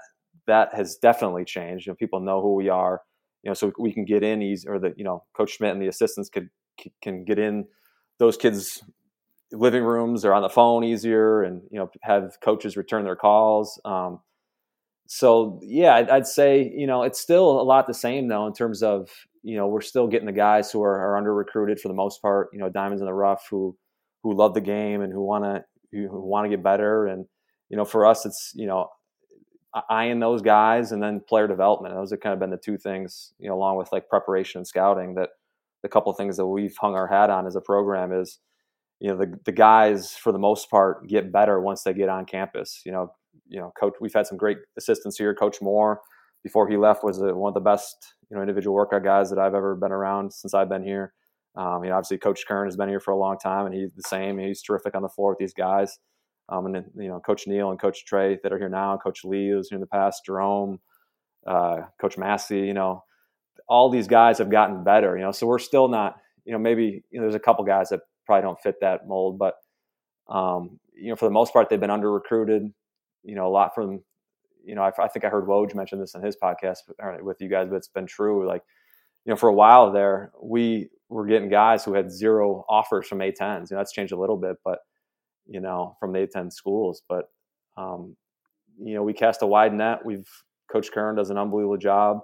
that 0.47 0.75
has 0.75 0.97
definitely 0.97 1.45
changed. 1.45 1.87
You 1.87 1.93
know, 1.93 1.97
people 1.97 2.21
know 2.21 2.41
who 2.41 2.55
we 2.55 2.69
are, 2.69 3.03
you 3.43 3.51
know, 3.51 3.55
so 3.55 3.73
we 3.79 3.93
can 3.93 4.05
get 4.05 4.23
in 4.23 4.43
easy, 4.43 4.69
or 4.69 4.79
the 4.79 4.95
you 4.97 5.05
know, 5.05 5.25
Coach 5.35 5.53
Schmidt 5.53 5.73
and 5.73 5.83
the 5.83 5.88
assistants 5.88 6.29
could 6.29 6.49
can 7.03 7.25
get 7.25 7.38
in 7.38 7.67
those 8.19 8.37
kids' 8.37 8.83
living 9.53 9.85
rooms 9.85 10.25
or 10.25 10.33
on 10.33 10.43
the 10.43 10.49
phone 10.49 10.85
easier, 10.85 11.43
and 11.43 11.62
you 11.71 11.79
know 11.79 11.91
have 12.03 12.38
coaches 12.43 12.77
return 12.77 13.05
their 13.05 13.17
calls. 13.17 13.81
Um, 13.85 14.21
so 15.14 15.61
yeah, 15.62 15.96
I'd, 15.96 16.09
I'd, 16.09 16.27
say 16.27 16.72
you 16.75 16.87
know 16.87 17.03
it's 17.03 17.20
still 17.20 17.61
a 17.61 17.62
lot 17.62 17.87
the 17.87 17.92
same 17.92 18.29
though 18.29 18.46
in 18.46 18.55
terms 18.55 18.83
of 18.83 19.11
you 19.42 19.59
know 19.59 19.66
we're 19.66 19.83
still 19.83 20.07
getting 20.07 20.25
the 20.25 20.33
guys 20.33 20.72
who 20.72 20.83
are, 20.83 20.98
are 20.98 21.18
under 21.18 21.35
recruited 21.35 21.79
for 21.79 21.88
the 21.88 21.94
most 21.94 22.22
part. 22.22 22.48
You 22.55 22.59
know, 22.61 22.70
diamonds 22.70 23.03
in 23.03 23.05
the 23.05 23.12
rough 23.12 23.46
who 23.51 23.77
who 24.22 24.33
love 24.33 24.55
the 24.55 24.62
game 24.62 25.03
and 25.03 25.12
who 25.12 25.22
want 25.22 25.44
to 25.44 25.64
who 25.92 26.09
want 26.09 26.46
to 26.46 26.48
get 26.48 26.62
better. 26.62 27.09
And 27.09 27.27
you 27.68 27.77
know, 27.77 27.85
for 27.85 28.07
us, 28.07 28.25
it's 28.25 28.53
you 28.55 28.66
know 28.66 28.88
eyeing 29.90 30.18
those 30.18 30.40
guys 30.40 30.92
and 30.92 31.03
then 31.03 31.20
player 31.29 31.46
development. 31.46 31.94
Those 31.94 32.12
have 32.12 32.20
kind 32.20 32.33
of 32.33 32.40
been 32.40 32.48
the 32.48 32.57
two 32.57 32.79
things, 32.79 33.35
you 33.38 33.51
know, 33.51 33.55
along 33.55 33.77
with 33.77 33.92
like 33.92 34.09
preparation 34.09 34.61
and 34.61 34.66
scouting 34.66 35.16
that 35.16 35.29
the 35.83 35.90
couple 35.90 36.11
things 36.14 36.38
that 36.38 36.46
we've 36.46 36.77
hung 36.81 36.94
our 36.94 37.07
hat 37.07 37.29
on 37.29 37.46
as 37.46 37.55
a 37.55 37.61
program 37.61 38.14
is 38.14 38.38
you 38.98 39.11
know 39.11 39.18
the 39.18 39.38
the 39.44 39.53
guys 39.53 40.12
for 40.12 40.33
the 40.33 40.38
most 40.38 40.70
part 40.70 41.07
get 41.07 41.31
better 41.31 41.61
once 41.61 41.83
they 41.83 41.92
get 41.92 42.09
on 42.09 42.25
campus 42.25 42.81
you 42.87 42.92
know 42.92 43.12
you 43.49 43.59
know 43.61 43.73
coach 43.79 43.95
we've 44.01 44.14
had 44.14 44.27
some 44.27 44.38
great 44.38 44.59
assistants 44.79 45.16
here 45.18 45.35
coach 45.35 45.61
moore 45.61 46.01
before 46.42 46.68
he 46.68 46.77
left 46.77 47.05
was 47.05 47.21
a, 47.21 47.35
one 47.35 47.51
of 47.51 47.55
the 47.55 47.61
best 47.61 48.14
you 48.31 48.37
know 48.37 48.42
individual 48.42 48.75
workout 48.75 49.05
guys 49.05 49.31
that 49.31 49.38
i've 49.38 49.55
ever 49.55 49.75
been 49.77 49.92
around 49.92 50.33
since 50.33 50.55
i've 50.55 50.68
been 50.68 50.85
here 50.85 51.12
Um, 51.55 51.85
you 51.85 51.90
know, 51.90 51.97
obviously 51.97 52.18
Coach 52.18 52.47
Curran 52.49 52.66
has 52.66 52.77
been 52.79 52.88
here 52.88 53.01
for 53.01 53.12
a 53.12 53.18
long 53.18 53.37
time, 53.38 53.66
and 53.66 53.75
he's 53.75 53.92
the 53.92 54.03
same. 54.09 54.38
He's 54.38 54.62
terrific 54.62 54.95
on 54.95 55.03
the 55.03 55.09
floor 55.11 55.31
with 55.33 55.38
these 55.38 55.53
guys. 55.55 55.99
Um, 56.49 56.64
and 56.66 56.75
then, 56.75 56.85
you 56.97 57.09
know, 57.09 57.21
Coach 57.21 57.47
Neal 57.47 57.71
and 57.71 57.79
Coach 57.81 58.07
Trey 58.07 58.38
that 58.42 58.53
are 58.53 58.59
here 58.59 58.71
now, 58.71 58.97
Coach 58.97 59.21
Lee 59.25 59.51
who's 59.51 59.68
here 59.68 59.77
in 59.77 59.81
the 59.83 59.87
past, 59.87 60.25
Jerome, 60.25 60.81
uh, 61.47 61.83
Coach 62.01 62.16
Massey. 62.16 62.61
You 62.61 62.73
know, 62.75 63.05
all 63.68 63.90
these 63.90 64.09
guys 64.09 64.38
have 64.38 64.51
gotten 64.51 64.83
better. 64.83 65.16
You 65.16 65.25
know, 65.25 65.33
so 65.33 65.47
we're 65.47 65.59
still 65.59 65.88
not. 65.88 66.16
You 66.47 66.53
know, 66.53 66.59
maybe 66.59 67.05
you 67.11 67.21
know, 67.21 67.23
there's 67.27 67.35
a 67.35 67.38
couple 67.47 67.64
guys 67.66 67.90
that 67.90 68.01
probably 68.27 68.42
don't 68.42 68.61
fit 68.61 68.77
that 68.81 69.07
mold, 69.07 69.38
but 69.38 69.55
um, 70.29 70.81
you 70.97 71.11
know, 71.11 71.16
for 71.16 71.27
the 71.27 71.33
most 71.33 71.53
part, 71.53 71.68
they've 71.68 71.81
been 71.81 71.90
under 71.90 72.11
recruited. 72.11 72.73
You 73.25 73.35
know, 73.35 73.47
a 73.47 73.51
lot 73.51 73.75
from 73.75 74.03
you 74.65 74.75
know, 74.75 74.83
I, 74.83 74.93
I, 75.03 75.09
think 75.09 75.25
I 75.25 75.29
heard 75.29 75.47
Woj 75.47 75.75
mention 75.75 75.99
this 75.99 76.15
in 76.15 76.23
his 76.23 76.37
podcast 76.41 76.79
with 77.23 77.41
you 77.41 77.49
guys, 77.49 77.69
but 77.69 77.77
it's 77.77 77.89
been 77.89 78.07
true. 78.07 78.47
Like, 78.47 78.63
you 79.25 79.31
know, 79.31 79.37
for 79.37 79.49
a 79.49 79.55
while 79.55 79.91
there, 79.93 80.33
we 80.41 80.89
were 81.09 81.27
getting 81.27 81.49
guys 81.49 81.85
who 81.85 81.95
had 81.95 82.11
zero 82.11 82.65
offers 82.69 83.07
from 83.07 83.19
A10s. 83.19 83.71
You 83.71 83.77
know, 83.77 83.81
that's 83.81 83.93
changed 83.93 84.13
a 84.13 84.19
little 84.19 84.37
bit, 84.37 84.57
but 84.65 84.79
you 85.47 85.61
know, 85.61 85.97
from 85.99 86.13
the 86.13 86.21
A10 86.21 86.53
schools. 86.53 87.03
But 87.09 87.27
um, 87.77 88.17
you 88.81 88.95
know, 88.95 89.03
we 89.03 89.13
cast 89.13 89.43
a 89.43 89.47
wide 89.47 89.75
net. 89.75 90.05
We've 90.05 90.29
Coach 90.71 90.91
Curran 90.93 91.17
does 91.17 91.31
an 91.31 91.39
unbelievable 91.39 91.77
job 91.77 92.21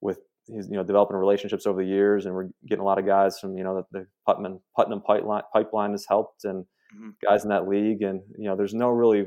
with 0.00 0.18
his, 0.48 0.68
you 0.68 0.76
know, 0.76 0.84
developing 0.84 1.16
relationships 1.16 1.66
over 1.66 1.82
the 1.82 1.88
years, 1.88 2.26
and 2.26 2.34
we're 2.34 2.48
getting 2.68 2.82
a 2.82 2.86
lot 2.86 2.98
of 2.98 3.06
guys 3.06 3.38
from 3.38 3.56
you 3.56 3.64
know 3.64 3.84
the, 3.92 3.98
the 3.98 4.06
Putnam 4.26 4.60
Putnam 4.76 5.00
pipeline 5.00 5.42
pipeline 5.52 5.92
has 5.92 6.04
helped, 6.06 6.44
and 6.44 6.64
mm-hmm. 6.94 7.10
guys 7.24 7.44
in 7.44 7.50
that 7.50 7.68
league, 7.68 8.02
and 8.02 8.20
you 8.38 8.44
know, 8.44 8.56
there's 8.56 8.74
no 8.74 8.90
really 8.90 9.26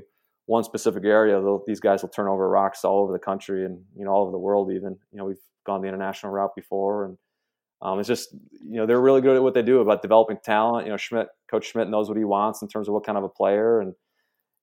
one 0.49 0.63
specific 0.63 1.05
area. 1.05 1.39
These 1.67 1.79
guys 1.79 2.01
will 2.01 2.09
turn 2.09 2.27
over 2.27 2.49
rocks 2.49 2.83
all 2.83 3.03
over 3.03 3.13
the 3.13 3.19
country 3.19 3.65
and 3.65 3.83
you 3.95 4.03
know 4.03 4.09
all 4.09 4.23
over 4.23 4.31
the 4.31 4.39
world. 4.39 4.71
Even 4.71 4.97
you 5.11 5.19
know, 5.19 5.25
we've 5.25 5.37
gone 5.63 5.79
the 5.81 5.87
international 5.87 6.31
route 6.31 6.55
before, 6.55 7.05
and 7.05 7.17
um, 7.83 7.99
it's 7.99 8.07
just 8.07 8.33
you 8.33 8.77
know 8.77 8.87
they're 8.87 8.99
really 8.99 9.21
good 9.21 9.35
at 9.35 9.43
what 9.43 9.53
they 9.53 9.61
do 9.61 9.79
about 9.79 10.01
developing 10.01 10.39
talent. 10.43 10.87
You 10.87 10.91
know, 10.91 10.97
Schmidt, 10.97 11.27
Coach 11.51 11.67
Schmidt 11.67 11.87
knows 11.87 12.09
what 12.09 12.17
he 12.17 12.23
wants 12.23 12.63
in 12.63 12.67
terms 12.67 12.87
of 12.87 12.95
what 12.95 13.05
kind 13.05 13.15
of 13.15 13.23
a 13.23 13.29
player, 13.29 13.79
and 13.79 13.93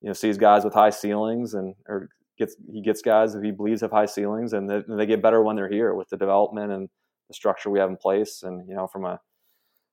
you 0.01 0.09
know 0.09 0.13
sees 0.13 0.37
guys 0.37 0.65
with 0.65 0.75
high 0.75 0.91
ceilings 0.91 1.55
and 1.55 1.77
or 1.89 2.09
gets 2.37 2.57
he 2.69 2.83
gets 2.83 3.01
guys 3.01 3.35
who 3.35 3.41
he 3.41 3.53
believes 3.53 3.81
have 3.81 3.93
high 3.93 4.07
ceilings, 4.07 4.55
and 4.55 4.69
they, 4.69 4.83
they 4.89 5.07
get 5.07 5.23
better 5.23 5.41
when 5.41 5.55
they're 5.55 5.71
here 5.71 5.95
with 5.95 6.09
the 6.09 6.17
development 6.17 6.73
and 6.73 6.89
the 7.29 7.35
structure 7.35 7.71
we 7.71 7.79
have 7.79 7.91
in 7.91 7.97
place. 7.97 8.43
And 8.43 8.69
you 8.69 8.75
know, 8.75 8.89
from 8.89 9.05
a 9.05 9.21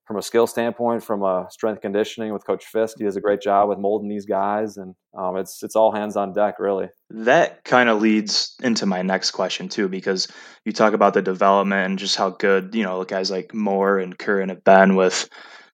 from 0.05 0.17
a 0.17 0.21
skill 0.21 0.47
standpoint, 0.47 1.03
from 1.03 1.23
a 1.23 1.47
strength 1.49 1.81
conditioning 1.81 2.33
with 2.33 2.45
Coach 2.45 2.65
Fisk, 2.65 2.97
he 2.97 3.05
does 3.05 3.15
a 3.15 3.21
great 3.21 3.41
job 3.41 3.69
with 3.69 3.79
molding 3.79 4.09
these 4.09 4.25
guys, 4.25 4.77
and 4.77 4.95
um, 5.17 5.37
it's 5.37 5.63
it's 5.63 5.75
all 5.75 5.91
hands 5.91 6.17
on 6.17 6.33
deck, 6.33 6.59
really. 6.59 6.89
That 7.09 7.63
kind 7.63 7.89
of 7.89 8.01
leads 8.01 8.55
into 8.61 8.85
my 8.85 9.01
next 9.01 9.31
question 9.31 9.69
too, 9.69 9.87
because 9.87 10.27
you 10.65 10.73
talk 10.73 10.93
about 10.93 11.13
the 11.13 11.21
development 11.21 11.85
and 11.85 11.99
just 11.99 12.17
how 12.17 12.31
good 12.31 12.75
you 12.75 12.83
know 12.83 13.03
guys 13.03 13.31
like 13.31 13.53
Moore 13.53 13.99
and 13.99 14.17
Curran 14.17 14.49
have 14.49 14.63
been 14.63 14.95
with 14.95 15.29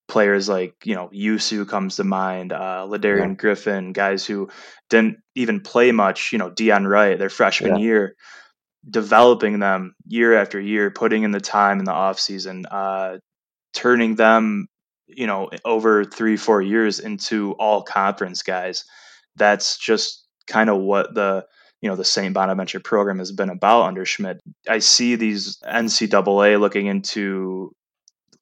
players 0.08 0.48
like 0.48 0.76
you 0.86 0.96
know 0.96 1.10
Youssou 1.14 1.68
comes 1.68 1.96
to 1.96 2.04
mind, 2.04 2.54
uh, 2.54 2.86
LaDarien 2.88 3.30
yeah. 3.30 3.34
Griffin, 3.34 3.94
guys 3.94 4.26
who 4.26 4.50
didn't 4.90 5.18
even 5.34 5.62
play 5.62 5.92
much. 5.92 6.32
You 6.32 6.38
know, 6.38 6.52
Dion 6.52 6.88
Wright, 6.88 7.18
their 7.18 7.30
freshman 7.30 7.78
yeah. 7.78 7.86
year 7.86 8.16
developing 8.88 9.60
them 9.60 9.96
year 10.08 10.36
after 10.36 10.60
year, 10.60 10.92
putting 10.92 11.24
in 11.24 11.32
the 11.32 11.42
time 11.42 11.80
in 11.80 11.86
the 11.86 11.92
off 11.92 12.20
season, 12.20 12.66
uh, 12.66 13.18
turning 13.74 14.16
them, 14.16 14.68
you 15.08 15.28
know, 15.28 15.50
over 15.66 16.06
three, 16.06 16.38
four 16.38 16.62
years 16.62 17.00
into 17.00 17.54
all 17.54 17.84
conference 17.84 18.44
guys. 18.44 18.86
That's 19.36 19.78
just 19.78 20.26
kind 20.48 20.70
of 20.70 20.80
what 20.80 21.14
the 21.14 21.46
you 21.82 21.90
know 21.90 21.96
the 21.96 22.04
St. 22.04 22.34
Bonaventure 22.34 22.82
program 22.82 23.20
has 23.20 23.32
been 23.32 23.50
about 23.50 23.84
under 23.84 24.06
Schmidt. 24.06 24.42
I 24.68 24.80
see 24.80 25.16
these 25.16 25.58
NCAA 25.60 26.60
looking 26.60 26.88
into 26.88 27.74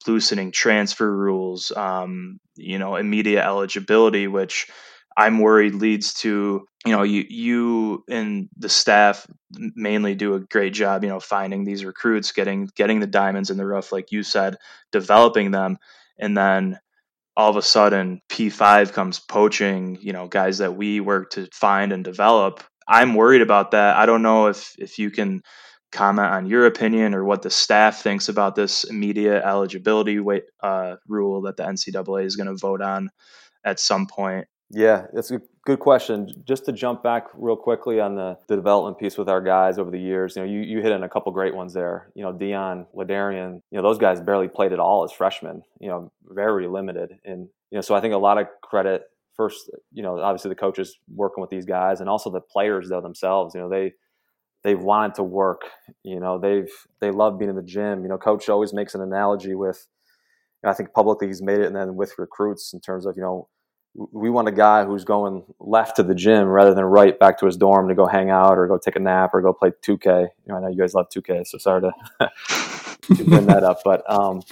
loosening 0.06 0.50
transfer 0.50 1.10
rules, 1.10 1.70
um, 1.72 2.40
you 2.56 2.78
know, 2.78 2.96
immediate 2.96 3.44
eligibility, 3.44 4.26
which 4.26 4.68
I'm 5.18 5.40
worried 5.40 5.74
leads 5.74 6.14
to 6.14 6.64
you 6.86 6.92
know 6.92 7.02
you 7.02 7.24
you 7.28 8.04
and 8.08 8.48
the 8.56 8.68
staff 8.68 9.26
mainly 9.50 10.14
do 10.14 10.34
a 10.34 10.40
great 10.40 10.72
job 10.72 11.02
you 11.02 11.10
know 11.10 11.18
finding 11.18 11.64
these 11.64 11.84
recruits 11.84 12.30
getting 12.30 12.70
getting 12.76 13.00
the 13.00 13.06
diamonds 13.06 13.50
in 13.50 13.56
the 13.58 13.66
rough 13.66 13.90
like 13.90 14.12
you 14.12 14.22
said 14.22 14.56
developing 14.92 15.50
them. 15.50 15.78
And 16.20 16.36
then 16.36 16.78
all 17.36 17.50
of 17.50 17.56
a 17.56 17.62
sudden 17.62 18.22
P5 18.30 18.92
comes 18.92 19.18
poaching 19.18 19.98
you 20.00 20.12
know 20.12 20.28
guys 20.28 20.58
that 20.58 20.76
we 20.76 21.00
work 21.00 21.30
to 21.30 21.48
find 21.52 21.92
and 21.92 22.04
develop. 22.04 22.62
I'm 22.86 23.14
worried 23.14 23.42
about 23.42 23.72
that. 23.72 23.96
I 23.96 24.06
don't 24.06 24.22
know 24.22 24.46
if 24.46 24.72
if 24.78 25.00
you 25.00 25.10
can 25.10 25.42
comment 25.90 26.28
on 26.28 26.46
your 26.46 26.66
opinion 26.66 27.12
or 27.14 27.24
what 27.24 27.42
the 27.42 27.50
staff 27.50 28.02
thinks 28.02 28.28
about 28.28 28.54
this 28.54 28.84
immediate 28.84 29.42
eligibility 29.42 30.20
uh, 30.62 30.96
rule 31.08 31.42
that 31.42 31.56
the 31.56 31.64
NCAA 31.64 32.24
is 32.24 32.36
going 32.36 32.46
to 32.46 32.54
vote 32.54 32.82
on 32.82 33.10
at 33.64 33.80
some 33.80 34.06
point 34.06 34.46
yeah, 34.70 35.06
that's 35.14 35.30
a 35.30 35.40
good 35.64 35.78
question. 35.78 36.30
Just 36.46 36.66
to 36.66 36.72
jump 36.72 37.02
back 37.02 37.24
real 37.34 37.56
quickly 37.56 38.00
on 38.00 38.16
the, 38.16 38.36
the 38.48 38.56
development 38.56 38.98
piece 38.98 39.16
with 39.16 39.28
our 39.28 39.40
guys 39.40 39.78
over 39.78 39.90
the 39.90 39.98
years, 39.98 40.36
you 40.36 40.42
know, 40.42 40.48
you, 40.48 40.60
you 40.60 40.82
hit 40.82 40.92
in 40.92 41.02
a 41.02 41.08
couple 41.08 41.32
great 41.32 41.54
ones 41.54 41.72
there. 41.72 42.10
You 42.14 42.22
know, 42.22 42.32
Dion, 42.32 42.86
LaDarien, 42.94 43.62
you 43.70 43.78
know, 43.78 43.82
those 43.82 43.98
guys 43.98 44.20
barely 44.20 44.48
played 44.48 44.72
at 44.72 44.78
all 44.78 45.04
as 45.04 45.12
freshmen, 45.12 45.62
you 45.80 45.88
know, 45.88 46.12
very 46.26 46.68
limited. 46.68 47.18
And, 47.24 47.48
you 47.70 47.76
know, 47.76 47.80
so 47.80 47.94
I 47.94 48.00
think 48.00 48.12
a 48.12 48.18
lot 48.18 48.36
of 48.36 48.46
credit 48.62 49.04
first, 49.34 49.70
you 49.92 50.02
know, 50.02 50.20
obviously 50.20 50.50
the 50.50 50.54
coaches 50.54 50.98
working 51.14 51.40
with 51.40 51.50
these 51.50 51.64
guys 51.64 52.00
and 52.00 52.08
also 52.08 52.30
the 52.30 52.40
players 52.40 52.90
though 52.90 53.00
themselves, 53.00 53.54
you 53.54 53.60
know, 53.62 53.70
they, 53.70 53.92
they've 54.64 54.80
wanted 54.80 55.14
to 55.14 55.22
work, 55.22 55.62
you 56.02 56.20
know, 56.20 56.38
they've, 56.38 56.70
they 57.00 57.10
love 57.10 57.38
being 57.38 57.48
in 57.48 57.56
the 57.56 57.62
gym. 57.62 58.02
You 58.02 58.08
know, 58.08 58.18
coach 58.18 58.50
always 58.50 58.74
makes 58.74 58.94
an 58.94 59.00
analogy 59.00 59.54
with, 59.54 59.86
you 60.62 60.66
know, 60.66 60.70
I 60.72 60.74
think 60.74 60.92
publicly 60.92 61.28
he's 61.28 61.40
made 61.40 61.60
it 61.60 61.66
and 61.68 61.76
then 61.76 61.94
with 61.94 62.18
recruits 62.18 62.74
in 62.74 62.80
terms 62.80 63.06
of, 63.06 63.16
you 63.16 63.22
know, 63.22 63.48
we 63.94 64.30
want 64.30 64.48
a 64.48 64.52
guy 64.52 64.84
who's 64.84 65.04
going 65.04 65.42
left 65.58 65.96
to 65.96 66.02
the 66.02 66.14
gym 66.14 66.46
rather 66.46 66.72
than 66.72 66.84
right 66.84 67.18
back 67.18 67.38
to 67.40 67.46
his 67.46 67.56
dorm 67.56 67.88
to 67.88 67.94
go 67.94 68.06
hang 68.06 68.30
out 68.30 68.56
or 68.56 68.66
go 68.68 68.78
take 68.78 68.96
a 68.96 69.00
nap 69.00 69.30
or 69.32 69.40
go 69.40 69.52
play 69.52 69.72
2K. 69.82 70.22
You 70.22 70.28
know, 70.46 70.56
I 70.56 70.60
know 70.60 70.68
you 70.68 70.78
guys 70.78 70.94
love 70.94 71.08
2K, 71.08 71.46
so 71.46 71.58
sorry 71.58 71.82
to, 72.20 73.24
bring 73.24 73.46
that 73.46 73.64
up, 73.64 73.80
but 73.84 74.08
um, 74.10 74.42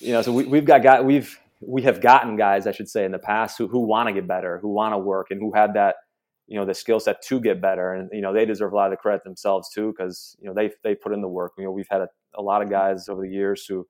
you 0.00 0.12
know, 0.12 0.22
so 0.22 0.32
we, 0.32 0.58
have 0.58 0.64
got 0.64 0.82
guy, 0.82 1.00
we've 1.00 1.38
we 1.60 1.82
have 1.82 2.00
gotten 2.00 2.36
guys, 2.36 2.66
I 2.66 2.72
should 2.72 2.88
say, 2.88 3.04
in 3.04 3.12
the 3.12 3.18
past 3.18 3.58
who 3.58 3.68
who 3.68 3.80
want 3.80 4.08
to 4.08 4.12
get 4.12 4.26
better, 4.26 4.58
who 4.58 4.68
want 4.68 4.94
to 4.94 4.98
work, 4.98 5.28
and 5.30 5.40
who 5.40 5.52
had 5.52 5.74
that 5.74 5.96
you 6.46 6.58
know 6.58 6.66
the 6.66 6.74
skill 6.74 7.00
set 7.00 7.22
to 7.22 7.40
get 7.40 7.60
better, 7.60 7.92
and 7.92 8.10
you 8.12 8.20
know 8.20 8.32
they 8.32 8.44
deserve 8.44 8.72
a 8.72 8.76
lot 8.76 8.86
of 8.86 8.92
the 8.92 8.96
credit 8.96 9.24
themselves 9.24 9.70
too 9.70 9.92
because 9.96 10.36
you 10.40 10.48
know 10.48 10.54
they 10.54 10.70
they 10.82 10.94
put 10.94 11.12
in 11.12 11.20
the 11.20 11.28
work. 11.28 11.52
You 11.56 11.64
know, 11.64 11.70
we've 11.70 11.88
had 11.90 12.00
a, 12.00 12.08
a 12.34 12.42
lot 12.42 12.62
of 12.62 12.70
guys 12.70 13.08
over 13.08 13.22
the 13.22 13.30
years 13.30 13.64
who 13.66 13.86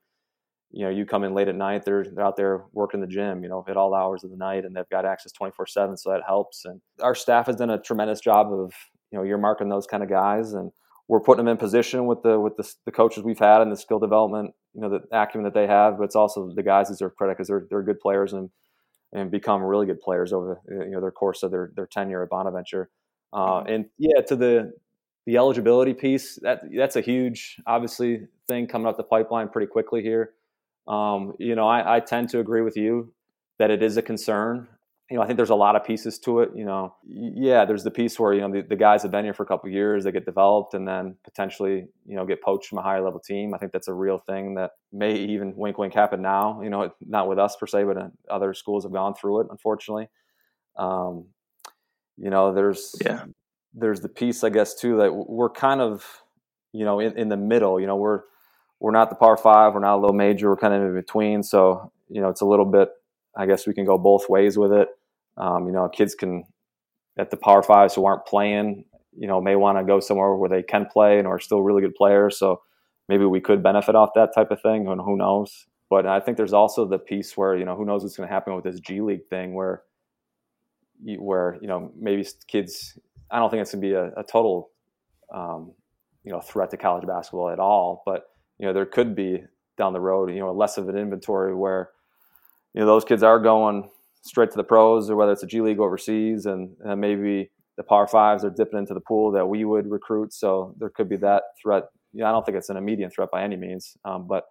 you 0.73 0.85
know, 0.85 0.91
you 0.91 1.05
come 1.05 1.25
in 1.25 1.35
late 1.35 1.49
at 1.49 1.57
night, 1.57 1.85
they're, 1.85 2.05
they're 2.05 2.25
out 2.25 2.37
there 2.37 2.65
working 2.73 3.01
the 3.01 3.07
gym, 3.07 3.43
you 3.43 3.49
know, 3.49 3.65
at 3.69 3.77
all 3.77 3.95
hours 3.95 4.23
of 4.23 4.31
the 4.31 4.37
night 4.37 4.65
and 4.65 4.75
they've 4.75 4.89
got 4.89 5.05
access 5.05 5.33
24 5.33 5.67
seven. 5.67 5.97
So 5.97 6.11
that 6.11 6.23
helps. 6.27 6.65
And 6.65 6.81
our 7.03 7.15
staff 7.15 7.47
has 7.47 7.57
done 7.57 7.71
a 7.71 7.81
tremendous 7.81 8.21
job 8.21 8.53
of, 8.53 8.73
you 9.11 9.19
know, 9.19 9.25
you're 9.25 9.39
marking 9.39 9.69
those 9.69 9.87
kind 9.87 10.03
of 10.03 10.09
guys 10.09 10.53
and 10.53 10.71
we're 11.09 11.21
putting 11.21 11.45
them 11.45 11.53
in 11.53 11.57
position 11.57 12.07
with 12.07 12.23
the, 12.23 12.39
with 12.39 12.57
the, 12.57 12.73
the 12.85 12.93
coaches 12.93 13.25
we've 13.25 13.39
had 13.39 13.63
and 13.63 13.73
the 13.73 13.77
skill 13.77 13.99
development, 13.99 14.55
you 14.75 14.81
know, 14.81 14.89
the 14.89 15.01
acumen 15.11 15.45
that 15.45 15.55
they 15.55 15.67
have, 15.67 15.99
but 15.99 16.05
it's 16.05 16.15
also 16.15 16.53
the 16.55 16.63
guys 16.63 16.89
deserve 16.89 17.17
credit 17.17 17.37
because 17.37 17.49
they're, 17.49 17.67
they're 17.69 17.83
good 17.83 17.99
players 17.99 18.33
and, 18.33 18.49
and 19.13 19.29
become 19.29 19.61
really 19.61 19.87
good 19.87 20.01
players 20.01 20.33
over, 20.33 20.61
you 20.69 20.91
know, 20.91 21.01
their 21.01 21.11
course 21.11 21.43
of 21.43 21.51
their, 21.51 21.73
their 21.75 21.87
tenure 21.87 22.23
at 22.23 22.31
Bonaventure. 22.31 22.91
Uh, 23.33 23.61
mm-hmm. 23.61 23.73
and 23.73 23.85
yeah, 23.99 24.21
to 24.21 24.37
the, 24.37 24.73
the 25.27 25.37
eligibility 25.37 25.95
piece, 25.95 26.39
that 26.43 26.63
that's 26.77 26.97
a 26.97 27.01
huge, 27.01 27.57
obviously 27.67 28.29
thing 28.47 28.69
coming 28.69 28.87
up 28.87 28.97
the 28.97 29.03
pipeline 29.03 29.49
pretty 29.49 29.67
quickly 29.67 30.03
here. 30.03 30.35
Um, 30.91 31.35
you 31.39 31.55
know, 31.55 31.69
I, 31.69 31.97
I 31.97 32.01
tend 32.01 32.31
to 32.31 32.41
agree 32.41 32.63
with 32.63 32.77
you 32.77 33.13
that 33.61 33.71
it 33.71 33.81
is 33.81 33.97
a 33.97 34.03
concern. 34.03 34.67
You 35.09 35.17
know, 35.17 35.23
I 35.23 35.27
think 35.27 35.37
there's 35.37 35.51
a 35.51 35.55
lot 35.57 35.77
of 35.77 35.85
pieces 35.85 36.19
to 36.21 36.41
it. 36.41 36.51
You 36.55 36.65
know, 36.65 36.95
yeah, 37.07 37.65
there's 37.65 37.85
the 37.85 37.91
piece 37.93 38.19
where 38.19 38.33
you 38.33 38.41
know 38.41 38.51
the, 38.51 38.63
the 38.63 38.77
guys 38.77 39.03
have 39.03 39.13
been 39.13 39.25
here 39.25 39.33
for 39.33 39.45
a 39.45 39.47
couple 39.47 39.71
years, 39.71 40.03
they 40.03 40.13
get 40.13 40.25
developed, 40.25 40.75
and 40.75 40.87
then 40.87 41.17
potentially 41.23 41.87
you 42.07 42.17
know 42.17 42.27
get 42.27 42.43
poached 42.43 42.69
from 42.69 42.79
a 42.79 42.83
higher 42.83 43.03
level 43.03 43.21
team. 43.21 43.55
I 43.55 43.59
think 43.59 43.71
that's 43.73 43.89
a 43.89 43.95
real 43.95 44.19
thing 44.19 44.55
that 44.55 44.73
may 44.93 45.15
even 45.15 45.55
wink 45.57 45.79
wink 45.79 45.95
happen 45.95 46.23
now. 46.23 46.61
You 46.61 46.71
know, 46.71 46.91
not 47.01 47.29
with 47.29 47.39
us 47.39 47.57
per 47.57 47.67
se, 47.67 47.85
but 47.85 47.97
uh, 47.97 48.09
other 48.29 48.53
schools 48.53 48.85
have 48.85 48.93
gone 48.93 49.15
through 49.15 49.43
it. 49.43 49.47
Unfortunately, 49.51 50.09
um, 50.77 51.27
you 52.17 52.31
know, 52.31 52.53
there's 52.53 52.97
yeah, 53.05 53.25
there's 53.75 54.01
the 54.01 54.09
piece 54.09 54.43
I 54.43 54.51
guess 54.51 54.75
too 54.75 54.97
that 54.99 55.13
we're 55.13 55.51
kind 55.51 55.81
of 55.81 56.05
you 56.73 56.85
know 56.85 56.99
in, 56.99 57.17
in 57.17 57.29
the 57.29 57.37
middle. 57.37 57.81
You 57.81 57.87
know, 57.87 57.97
we're 57.97 58.23
we're 58.81 58.91
not 58.91 59.11
the 59.11 59.17
Power 59.17 59.37
Five, 59.37 59.75
we're 59.75 59.81
not 59.81 59.97
a 59.97 60.01
low 60.01 60.13
major, 60.13 60.49
we're 60.49 60.57
kind 60.57 60.75
of 60.75 60.83
in 60.83 60.95
between. 60.95 61.43
So, 61.43 61.93
you 62.09 62.21
know, 62.21 62.29
it's 62.29 62.41
a 62.41 62.47
little 62.47 62.65
bit, 62.65 62.89
I 63.37 63.47
guess 63.47 63.67
we 63.67 63.75
can 63.75 63.85
go 63.85 63.99
both 63.99 64.29
ways 64.29 64.59
with 64.59 64.73
it. 64.73 64.89
Um, 65.37 65.67
you 65.67 65.73
know, 65.73 65.89
kids 65.89 66.15
can, 66.15 66.45
at 67.19 67.31
the 67.31 67.37
Power 67.37 67.63
Fives 67.63 67.95
who 67.95 68.07
aren't 68.07 68.27
playing, 68.27 68.87
you 69.17 69.29
know, 69.29 69.41
may 69.41 69.55
want 69.57 69.79
to 69.79 69.85
go 69.85 70.01
somewhere 70.01 70.35
where 70.35 70.49
they 70.49 70.63
can 70.63 70.87
play 70.87 71.19
and 71.19 71.27
are 71.27 71.39
still 71.39 71.63
really 71.63 71.83
good 71.83 71.95
players. 71.95 72.39
So 72.39 72.63
maybe 73.09 73.25
we 73.25 73.41
could 73.41 73.63
benefit 73.63 73.95
off 73.95 74.11
that 74.15 74.35
type 74.35 74.51
of 74.51 74.63
thing, 74.63 74.87
and 74.89 75.01
who 75.01 75.17
knows. 75.17 75.67
But 75.91 76.07
I 76.07 76.21
think 76.21 76.37
there's 76.37 76.53
also 76.53 76.87
the 76.87 76.99
piece 76.99 77.37
where, 77.37 77.57
you 77.57 77.65
know, 77.65 77.77
who 77.77 77.85
knows 77.85 78.03
what's 78.03 78.17
going 78.17 78.29
to 78.29 78.33
happen 78.33 78.55
with 78.55 78.65
this 78.65 78.81
G 78.81 79.01
League 79.01 79.27
thing 79.29 79.55
where, 79.55 79.83
where, 81.19 81.59
you 81.61 81.67
know, 81.67 81.93
maybe 81.99 82.27
kids, 82.47 82.99
I 83.31 83.39
don't 83.39 83.51
think 83.51 83.63
it's 83.63 83.73
going 83.73 83.83
to 83.83 83.89
be 83.89 83.95
a, 83.95 84.13
a 84.21 84.23
total, 84.23 84.71
um, 85.35 85.73
you 86.23 86.31
know, 86.31 86.41
threat 86.41 86.71
to 86.71 86.77
college 86.77 87.07
basketball 87.07 87.51
at 87.51 87.59
all, 87.59 88.03
but 88.07 88.25
you 88.61 88.67
know 88.67 88.75
there 88.75 88.87
could 88.87 89.17
be 89.17 89.43
down 89.79 89.95
the 89.95 90.01
road. 90.01 90.31
You 90.31 90.41
know, 90.41 90.53
less 90.53 90.77
of 90.77 90.89
an 90.89 90.97
inventory 90.97 91.55
where 91.55 91.91
you 92.75 92.81
know 92.81 92.87
those 92.87 93.05
kids 93.05 93.23
are 93.23 93.39
going 93.39 93.91
straight 94.23 94.51
to 94.51 94.57
the 94.57 94.65
pros, 94.65 95.09
or 95.09 95.17
whether 95.17 95.33
it's 95.33 95.43
a 95.43 95.47
G 95.47 95.63
League 95.63 95.81
overseas, 95.81 96.45
and, 96.45 96.77
and 96.85 97.01
maybe 97.01 97.51
the 97.79 97.83
Power 97.83 98.07
Fives 98.07 98.45
are 98.45 98.51
dipping 98.51 98.79
into 98.79 98.93
the 98.93 99.01
pool 99.01 99.33
that 99.33 99.47
we 99.47 99.65
would 99.65 99.91
recruit. 99.91 100.35
So 100.35 100.75
there 100.79 100.91
could 100.91 101.09
be 101.09 101.17
that 101.17 101.43
threat. 101.61 101.85
You 102.13 102.21
know, 102.21 102.27
I 102.27 102.33
don't 102.33 102.45
think 102.45 102.59
it's 102.59 102.69
an 102.69 102.77
immediate 102.77 103.15
threat 103.15 103.31
by 103.33 103.43
any 103.43 103.57
means, 103.57 103.97
um, 104.05 104.27
but 104.29 104.45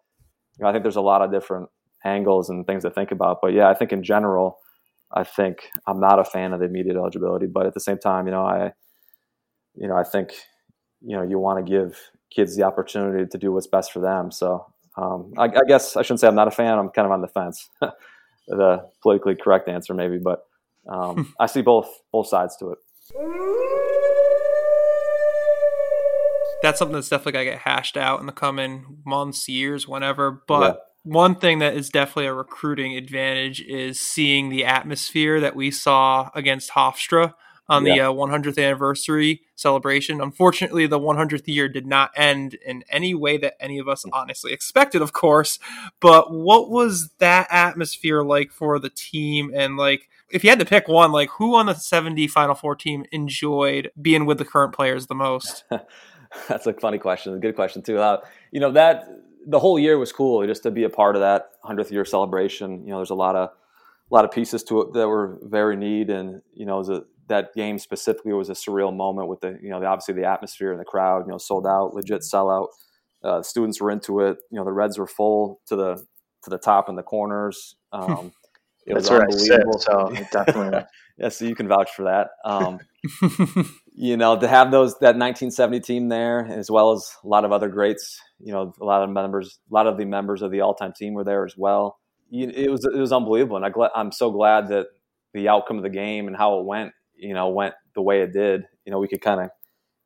you 0.57 0.63
know, 0.63 0.69
I 0.69 0.73
think 0.73 0.83
there's 0.83 0.95
a 0.95 1.01
lot 1.01 1.21
of 1.21 1.31
different 1.31 1.69
angles 2.03 2.49
and 2.49 2.65
things 2.65 2.83
to 2.83 2.89
think 2.89 3.11
about. 3.11 3.37
But 3.43 3.53
yeah, 3.53 3.69
I 3.69 3.75
think 3.75 3.91
in 3.91 4.01
general, 4.01 4.57
I 5.13 5.23
think 5.23 5.69
I'm 5.85 5.99
not 5.99 6.17
a 6.17 6.23
fan 6.23 6.51
of 6.51 6.59
the 6.59 6.65
immediate 6.65 6.95
eligibility, 6.95 7.45
but 7.45 7.67
at 7.67 7.75
the 7.75 7.79
same 7.79 7.99
time, 7.99 8.25
you 8.25 8.31
know, 8.31 8.45
I, 8.45 8.73
you 9.75 9.87
know, 9.87 9.95
I 9.95 10.03
think, 10.03 10.31
you 11.01 11.15
know, 11.15 11.21
you 11.21 11.37
want 11.37 11.63
to 11.63 11.69
give 11.69 11.99
kids 12.29 12.55
the 12.55 12.63
opportunity 12.63 13.25
to 13.25 13.37
do 13.37 13.51
what's 13.51 13.67
best 13.67 13.91
for 13.91 13.99
them. 13.99 14.31
So 14.31 14.65
um, 14.97 15.33
I, 15.37 15.45
I, 15.45 15.63
guess 15.67 15.95
I 15.95 16.01
shouldn't 16.01 16.19
say 16.19 16.27
I'm 16.27 16.35
not 16.35 16.47
a 16.47 16.51
fan. 16.51 16.77
I'm 16.77 16.89
kind 16.89 17.05
of 17.05 17.11
on 17.11 17.21
the 17.21 17.27
fence. 17.27 17.69
the 18.47 18.89
politically 19.01 19.35
correct 19.35 19.69
answer, 19.69 19.93
maybe, 19.93 20.17
but 20.17 20.45
um, 20.87 21.33
I 21.39 21.45
see 21.45 21.61
both 21.61 21.89
both 22.11 22.27
sides 22.27 22.57
to 22.57 22.71
it. 22.71 22.77
That's 26.61 26.79
something 26.79 26.95
that's 26.95 27.09
definitely 27.09 27.33
gonna 27.33 27.45
get 27.45 27.59
hashed 27.59 27.95
out 27.95 28.19
in 28.19 28.25
the 28.25 28.31
coming 28.31 28.97
months, 29.05 29.47
years, 29.47 29.87
whenever. 29.87 30.43
But 30.47 30.61
yeah 30.61 30.73
one 31.03 31.35
thing 31.35 31.59
that 31.59 31.75
is 31.75 31.89
definitely 31.89 32.27
a 32.27 32.33
recruiting 32.33 32.95
advantage 32.95 33.61
is 33.61 33.99
seeing 33.99 34.49
the 34.49 34.65
atmosphere 34.65 35.39
that 35.39 35.55
we 35.55 35.71
saw 35.71 36.29
against 36.35 36.71
Hofstra 36.71 37.33
on 37.69 37.85
yeah. 37.85 37.95
the 37.95 38.01
uh, 38.09 38.13
100th 38.13 38.61
anniversary 38.61 39.43
celebration. 39.55 40.19
Unfortunately, 40.19 40.87
the 40.87 40.99
100th 40.99 41.47
year 41.47 41.69
did 41.69 41.85
not 41.85 42.11
end 42.15 42.55
in 42.65 42.83
any 42.89 43.13
way 43.13 43.37
that 43.37 43.55
any 43.59 43.77
of 43.77 43.87
us 43.87 44.05
honestly 44.11 44.51
expected, 44.51 45.01
of 45.01 45.13
course. 45.13 45.59
But 45.99 46.31
what 46.33 46.69
was 46.69 47.09
that 47.19 47.47
atmosphere 47.51 48.23
like 48.23 48.51
for 48.51 48.79
the 48.79 48.89
team? 48.89 49.51
And 49.55 49.77
like, 49.77 50.09
if 50.31 50.43
you 50.43 50.49
had 50.49 50.59
to 50.59 50.65
pick 50.65 50.87
one, 50.87 51.11
like 51.11 51.29
who 51.31 51.55
on 51.55 51.67
the 51.67 51.75
70 51.75 52.27
Final 52.27 52.55
Four 52.55 52.75
team 52.75 53.05
enjoyed 53.11 53.91
being 54.01 54.25
with 54.25 54.37
the 54.37 54.45
current 54.45 54.73
players 54.73 55.07
the 55.07 55.15
most? 55.15 55.63
That's 56.47 56.67
a 56.67 56.73
funny 56.73 56.97
question. 56.97 57.33
A 57.33 57.39
good 57.39 57.55
question 57.55 57.81
too. 57.81 57.97
Uh, 57.97 58.21
you 58.51 58.59
know 58.59 58.71
that 58.71 59.07
the 59.47 59.59
whole 59.59 59.79
year 59.79 59.97
was 59.97 60.11
cool 60.11 60.45
just 60.45 60.63
to 60.63 60.71
be 60.71 60.83
a 60.83 60.89
part 60.89 61.15
of 61.15 61.21
that 61.21 61.51
hundredth 61.63 61.91
year 61.91 62.05
celebration. 62.05 62.83
You 62.83 62.91
know, 62.91 62.97
there's 62.97 63.09
a 63.09 63.15
lot 63.15 63.35
of 63.35 63.49
a 63.49 64.13
lot 64.13 64.25
of 64.25 64.31
pieces 64.31 64.63
to 64.65 64.81
it 64.81 64.93
that 64.93 65.07
were 65.07 65.39
very 65.41 65.75
neat, 65.75 66.09
and 66.09 66.41
you 66.53 66.65
know, 66.65 66.75
it 66.75 66.79
was 66.79 66.89
a, 66.89 67.03
that 67.29 67.53
game 67.55 67.79
specifically 67.79 68.33
was 68.33 68.49
a 68.49 68.53
surreal 68.53 68.95
moment 68.95 69.29
with 69.29 69.39
the 69.39 69.57
you 69.61 69.69
know 69.69 69.79
the, 69.79 69.85
obviously 69.85 70.13
the 70.15 70.25
atmosphere 70.25 70.71
and 70.71 70.79
the 70.79 70.85
crowd. 70.85 71.23
You 71.25 71.31
know, 71.31 71.37
sold 71.37 71.65
out, 71.65 71.93
legit 71.93 72.21
sellout. 72.21 72.67
Uh, 73.23 73.41
students 73.41 73.81
were 73.81 73.91
into 73.91 74.21
it. 74.21 74.37
You 74.51 74.59
know, 74.59 74.65
the 74.65 74.71
Reds 74.71 74.97
were 74.97 75.07
full 75.07 75.61
to 75.67 75.75
the 75.75 75.95
to 76.43 76.49
the 76.49 76.57
top 76.57 76.89
and 76.89 76.97
the 76.97 77.03
corners. 77.03 77.75
Um, 77.91 78.33
it 78.85 78.93
was 78.93 79.09
unbelievable. 79.09 79.79
Sit, 79.79 79.81
so 79.81 80.13
definitely. 80.31 80.83
yeah, 81.17 81.29
so 81.29 81.45
you 81.45 81.55
can 81.55 81.67
vouch 81.67 81.89
for 81.91 82.03
that. 82.03 82.29
Um, 82.45 82.79
you 83.93 84.15
know, 84.15 84.39
to 84.39 84.47
have 84.47 84.71
those 84.71 84.93
that 84.99 85.17
1970 85.17 85.79
team 85.79 86.09
there, 86.09 86.45
as 86.45 86.69
well 86.69 86.91
as 86.91 87.11
a 87.23 87.27
lot 87.27 87.45
of 87.45 87.51
other 87.51 87.67
greats. 87.67 88.19
You 88.39 88.53
know, 88.53 88.73
a 88.79 88.85
lot 88.85 89.03
of 89.03 89.09
members, 89.09 89.59
a 89.69 89.73
lot 89.73 89.87
of 89.87 89.97
the 89.97 90.05
members 90.05 90.41
of 90.41 90.51
the 90.51 90.61
all-time 90.61 90.93
team 90.95 91.13
were 91.13 91.23
there 91.23 91.45
as 91.45 91.55
well. 91.57 91.97
It 92.31 92.69
was 92.69 92.85
it 92.85 92.99
was 92.99 93.11
unbelievable, 93.11 93.57
and 93.57 93.65
I 93.65 93.89
I'm 93.95 94.11
so 94.11 94.31
glad 94.31 94.67
that 94.69 94.85
the 95.33 95.49
outcome 95.49 95.77
of 95.77 95.83
the 95.83 95.89
game 95.89 96.27
and 96.27 96.35
how 96.35 96.59
it 96.59 96.65
went, 96.65 96.91
you 97.19 97.33
know, 97.33 97.49
went 97.49 97.73
the 97.95 98.01
way 98.01 98.21
it 98.21 98.33
did. 98.33 98.63
You 98.85 98.91
know, 98.91 98.99
we 98.99 99.07
could 99.07 99.21
kind 99.21 99.41
of 99.41 99.49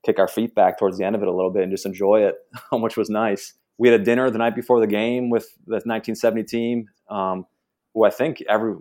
kick 0.06 0.20
our 0.20 0.28
feet 0.28 0.54
back 0.54 0.78
towards 0.78 0.98
the 0.98 1.06
end 1.06 1.16
of 1.16 1.22
it 1.22 1.28
a 1.28 1.34
little 1.34 1.52
bit 1.52 1.64
and 1.64 1.72
just 1.72 1.86
enjoy 1.86 2.24
it, 2.24 2.36
which 2.72 2.98
was 2.98 3.10
nice. 3.10 3.54
We 3.78 3.90
had 3.90 4.00
a 4.00 4.04
dinner 4.04 4.30
the 4.30 4.38
night 4.38 4.56
before 4.56 4.80
the 4.80 4.88
game 4.88 5.30
with 5.30 5.48
the 5.66 5.76
1970 5.76 6.44
team, 6.44 6.86
um, 7.10 7.46
who 7.94 8.06
I 8.06 8.10
think 8.10 8.44
every 8.48 8.76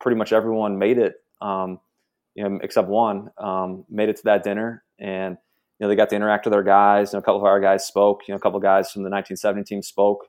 pretty 0.00 0.16
much 0.16 0.32
everyone 0.32 0.78
made 0.78 0.98
it. 0.98 1.14
Um, 1.40 1.80
you 2.34 2.46
know, 2.46 2.58
except 2.62 2.88
one, 2.88 3.30
um, 3.38 3.84
made 3.88 4.08
it 4.08 4.16
to 4.16 4.22
that 4.24 4.42
dinner, 4.42 4.82
and 4.98 5.36
you 5.78 5.84
know 5.84 5.88
they 5.88 5.96
got 5.96 6.08
to 6.10 6.16
interact 6.16 6.44
with 6.44 6.54
our 6.54 6.62
guys. 6.62 7.12
You 7.12 7.16
know, 7.16 7.20
a 7.20 7.22
couple 7.22 7.40
of 7.40 7.44
our 7.44 7.60
guys 7.60 7.86
spoke. 7.86 8.22
You 8.26 8.32
know, 8.32 8.36
a 8.36 8.40
couple 8.40 8.56
of 8.56 8.62
guys 8.62 8.90
from 8.90 9.02
the 9.02 9.10
1970 9.10 9.64
team 9.64 9.82
spoke. 9.82 10.26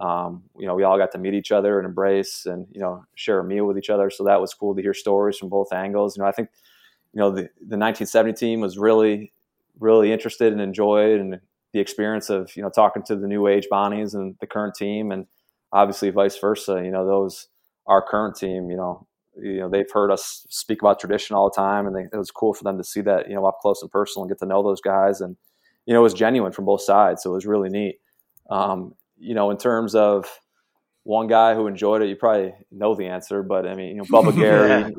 Um, 0.00 0.44
you 0.56 0.66
know, 0.66 0.74
we 0.74 0.84
all 0.84 0.98
got 0.98 1.12
to 1.12 1.18
meet 1.18 1.34
each 1.34 1.52
other 1.52 1.78
and 1.78 1.86
embrace, 1.86 2.46
and 2.46 2.66
you 2.70 2.80
know, 2.80 3.04
share 3.16 3.40
a 3.40 3.44
meal 3.44 3.66
with 3.66 3.76
each 3.76 3.90
other. 3.90 4.08
So 4.08 4.24
that 4.24 4.40
was 4.40 4.54
cool 4.54 4.74
to 4.74 4.82
hear 4.82 4.94
stories 4.94 5.36
from 5.36 5.48
both 5.48 5.72
angles. 5.72 6.16
You 6.16 6.22
know, 6.22 6.28
I 6.28 6.32
think 6.32 6.48
you 7.12 7.20
know 7.20 7.30
the 7.30 7.42
the 7.60 7.78
1970 7.78 8.32
team 8.34 8.60
was 8.60 8.78
really 8.78 9.32
really 9.78 10.12
interested 10.12 10.52
and 10.52 10.60
enjoyed 10.60 11.20
and 11.20 11.40
the 11.72 11.80
experience 11.80 12.30
of 12.30 12.54
you 12.56 12.62
know 12.62 12.70
talking 12.70 13.02
to 13.04 13.16
the 13.16 13.26
new 13.26 13.46
age 13.46 13.66
Bonnies 13.70 14.14
and 14.14 14.36
the 14.40 14.46
current 14.46 14.74
team, 14.74 15.10
and 15.10 15.26
obviously 15.72 16.10
vice 16.10 16.38
versa. 16.38 16.82
You 16.84 16.90
know, 16.90 17.06
those 17.06 17.48
our 17.86 18.02
current 18.02 18.36
team. 18.36 18.70
You 18.70 18.76
know, 18.76 19.06
you 19.40 19.60
know 19.60 19.68
they've 19.68 19.90
heard 19.90 20.10
us 20.10 20.46
speak 20.50 20.82
about 20.82 21.00
tradition 21.00 21.34
all 21.36 21.48
the 21.48 21.56
time 21.56 21.86
and 21.86 21.96
they, 21.96 22.02
it 22.02 22.16
was 22.16 22.30
cool 22.30 22.52
for 22.54 22.64
them 22.64 22.76
to 22.78 22.84
see 22.84 23.00
that 23.00 23.28
you 23.28 23.34
know 23.34 23.46
up 23.46 23.60
close 23.60 23.80
and 23.82 23.90
personal 23.90 24.24
and 24.24 24.30
get 24.30 24.38
to 24.38 24.46
know 24.46 24.62
those 24.62 24.80
guys 24.80 25.20
and 25.20 25.36
you 25.86 25.94
know 25.94 26.00
it 26.00 26.02
was 26.02 26.14
genuine 26.14 26.52
from 26.52 26.66
both 26.66 26.82
sides 26.82 27.22
so 27.22 27.30
it 27.30 27.34
was 27.34 27.46
really 27.46 27.70
neat 27.70 27.98
um, 28.50 28.94
you 29.18 29.34
know 29.34 29.50
in 29.50 29.56
terms 29.56 29.94
of 29.94 30.26
one 31.04 31.26
guy 31.26 31.54
who 31.54 31.66
enjoyed 31.66 32.00
it 32.02 32.08
you 32.08 32.16
probably 32.16 32.54
know 32.70 32.94
the 32.94 33.06
answer 33.06 33.42
but 33.42 33.66
i 33.66 33.74
mean 33.74 33.88
you 33.88 33.96
know 33.96 34.04
bubba 34.04 34.34
gary. 34.36 34.94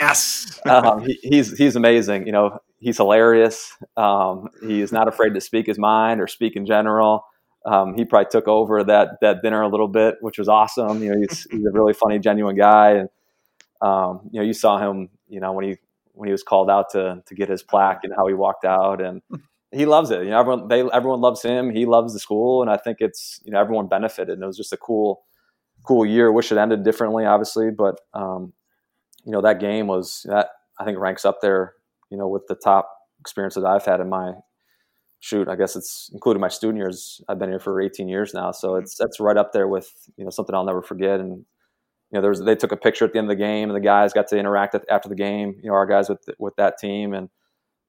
Yes. 0.00 0.60
Um, 0.66 1.04
he, 1.04 1.18
he's 1.22 1.58
he's 1.58 1.76
amazing 1.76 2.26
you 2.26 2.32
know 2.32 2.58
he's 2.84 2.98
hilarious. 2.98 3.76
Um, 3.96 4.48
he 4.62 4.82
is 4.82 4.92
not 4.92 5.08
afraid 5.08 5.34
to 5.34 5.40
speak 5.40 5.66
his 5.66 5.78
mind 5.78 6.20
or 6.20 6.26
speak 6.26 6.54
in 6.54 6.66
general. 6.66 7.24
Um, 7.64 7.94
he 7.94 8.04
probably 8.04 8.28
took 8.30 8.46
over 8.46 8.84
that 8.84 9.16
that 9.22 9.42
dinner 9.42 9.62
a 9.62 9.68
little 9.68 9.88
bit, 9.88 10.16
which 10.20 10.38
was 10.38 10.48
awesome. 10.48 11.02
You 11.02 11.12
know, 11.12 11.20
he's, 11.20 11.44
he's 11.50 11.64
a 11.64 11.72
really 11.72 11.94
funny, 11.94 12.18
genuine 12.18 12.56
guy, 12.56 12.90
and 12.92 13.08
um, 13.80 14.28
you 14.30 14.38
know, 14.38 14.46
you 14.46 14.52
saw 14.52 14.78
him, 14.78 15.08
you 15.28 15.40
know, 15.40 15.52
when 15.52 15.64
he 15.64 15.76
when 16.12 16.28
he 16.28 16.32
was 16.32 16.42
called 16.42 16.70
out 16.70 16.90
to 16.90 17.22
to 17.26 17.34
get 17.34 17.48
his 17.48 17.62
plaque 17.62 18.00
and 18.04 18.12
how 18.14 18.26
he 18.26 18.34
walked 18.34 18.66
out, 18.66 19.00
and 19.00 19.22
he 19.74 19.86
loves 19.86 20.10
it. 20.10 20.24
You 20.24 20.30
know, 20.30 20.40
everyone 20.40 20.68
they 20.68 20.82
everyone 20.92 21.20
loves 21.20 21.42
him. 21.42 21.70
He 21.70 21.86
loves 21.86 22.12
the 22.12 22.20
school, 22.20 22.62
and 22.62 22.70
I 22.70 22.76
think 22.76 22.98
it's 23.00 23.40
you 23.44 23.52
know 23.52 23.60
everyone 23.60 23.88
benefited. 23.88 24.34
And 24.34 24.42
it 24.42 24.46
was 24.46 24.56
just 24.56 24.72
a 24.72 24.76
cool 24.76 25.24
cool 25.86 26.06
year. 26.06 26.32
Wish 26.32 26.52
it 26.52 26.58
ended 26.58 26.84
differently, 26.84 27.24
obviously, 27.24 27.70
but 27.70 28.00
um, 28.14 28.52
you 29.24 29.32
know 29.32 29.42
that 29.42 29.60
game 29.60 29.86
was 29.86 30.26
that 30.28 30.48
I 30.78 30.84
think 30.84 30.98
ranks 30.98 31.24
up 31.24 31.40
there. 31.40 31.74
You 32.10 32.18
know, 32.18 32.28
with 32.28 32.46
the 32.48 32.54
top 32.54 32.90
experience 33.20 33.54
that 33.54 33.64
I've 33.64 33.84
had 33.84 34.00
in 34.00 34.08
my 34.08 34.34
shoot. 35.24 35.48
I 35.48 35.56
guess 35.56 35.74
it's 35.74 36.10
including 36.12 36.42
my 36.42 36.48
student 36.48 36.78
years. 36.78 37.22
I've 37.28 37.38
been 37.38 37.48
here 37.48 37.58
for 37.58 37.80
18 37.80 38.08
years 38.08 38.34
now, 38.34 38.52
so 38.52 38.76
it's 38.76 38.96
that's 38.96 39.18
right 39.18 39.38
up 39.38 39.52
there 39.52 39.66
with 39.66 39.90
you 40.16 40.24
know 40.24 40.30
something 40.30 40.54
I'll 40.54 40.64
never 40.64 40.82
forget. 40.82 41.18
And 41.18 41.30
you 41.30 41.44
know, 42.12 42.20
there 42.20 42.30
was 42.30 42.42
they 42.42 42.54
took 42.54 42.72
a 42.72 42.76
picture 42.76 43.06
at 43.06 43.12
the 43.12 43.18
end 43.18 43.30
of 43.30 43.36
the 43.36 43.42
game, 43.42 43.70
and 43.70 43.76
the 43.76 43.80
guys 43.80 44.12
got 44.12 44.28
to 44.28 44.38
interact 44.38 44.76
after 44.90 45.08
the 45.08 45.14
game. 45.14 45.56
You 45.62 45.70
know, 45.70 45.74
our 45.74 45.86
guys 45.86 46.08
with 46.10 46.28
with 46.38 46.54
that 46.56 46.78
team, 46.78 47.14
and 47.14 47.30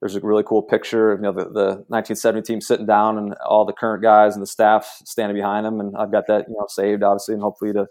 there's 0.00 0.16
a 0.16 0.20
really 0.20 0.42
cool 0.42 0.62
picture 0.62 1.12
of 1.12 1.20
you 1.20 1.22
know 1.22 1.32
the, 1.32 1.44
the 1.44 1.66
1970 1.88 2.42
team 2.42 2.60
sitting 2.60 2.86
down, 2.86 3.18
and 3.18 3.34
all 3.46 3.64
the 3.64 3.72
current 3.72 4.02
guys 4.02 4.34
and 4.34 4.42
the 4.42 4.46
staff 4.46 5.00
standing 5.04 5.36
behind 5.36 5.64
them. 5.64 5.80
And 5.80 5.96
I've 5.96 6.12
got 6.12 6.26
that 6.28 6.46
you 6.48 6.54
know 6.54 6.66
saved, 6.68 7.02
obviously, 7.02 7.34
and 7.34 7.42
hopefully 7.42 7.72
to 7.72 7.86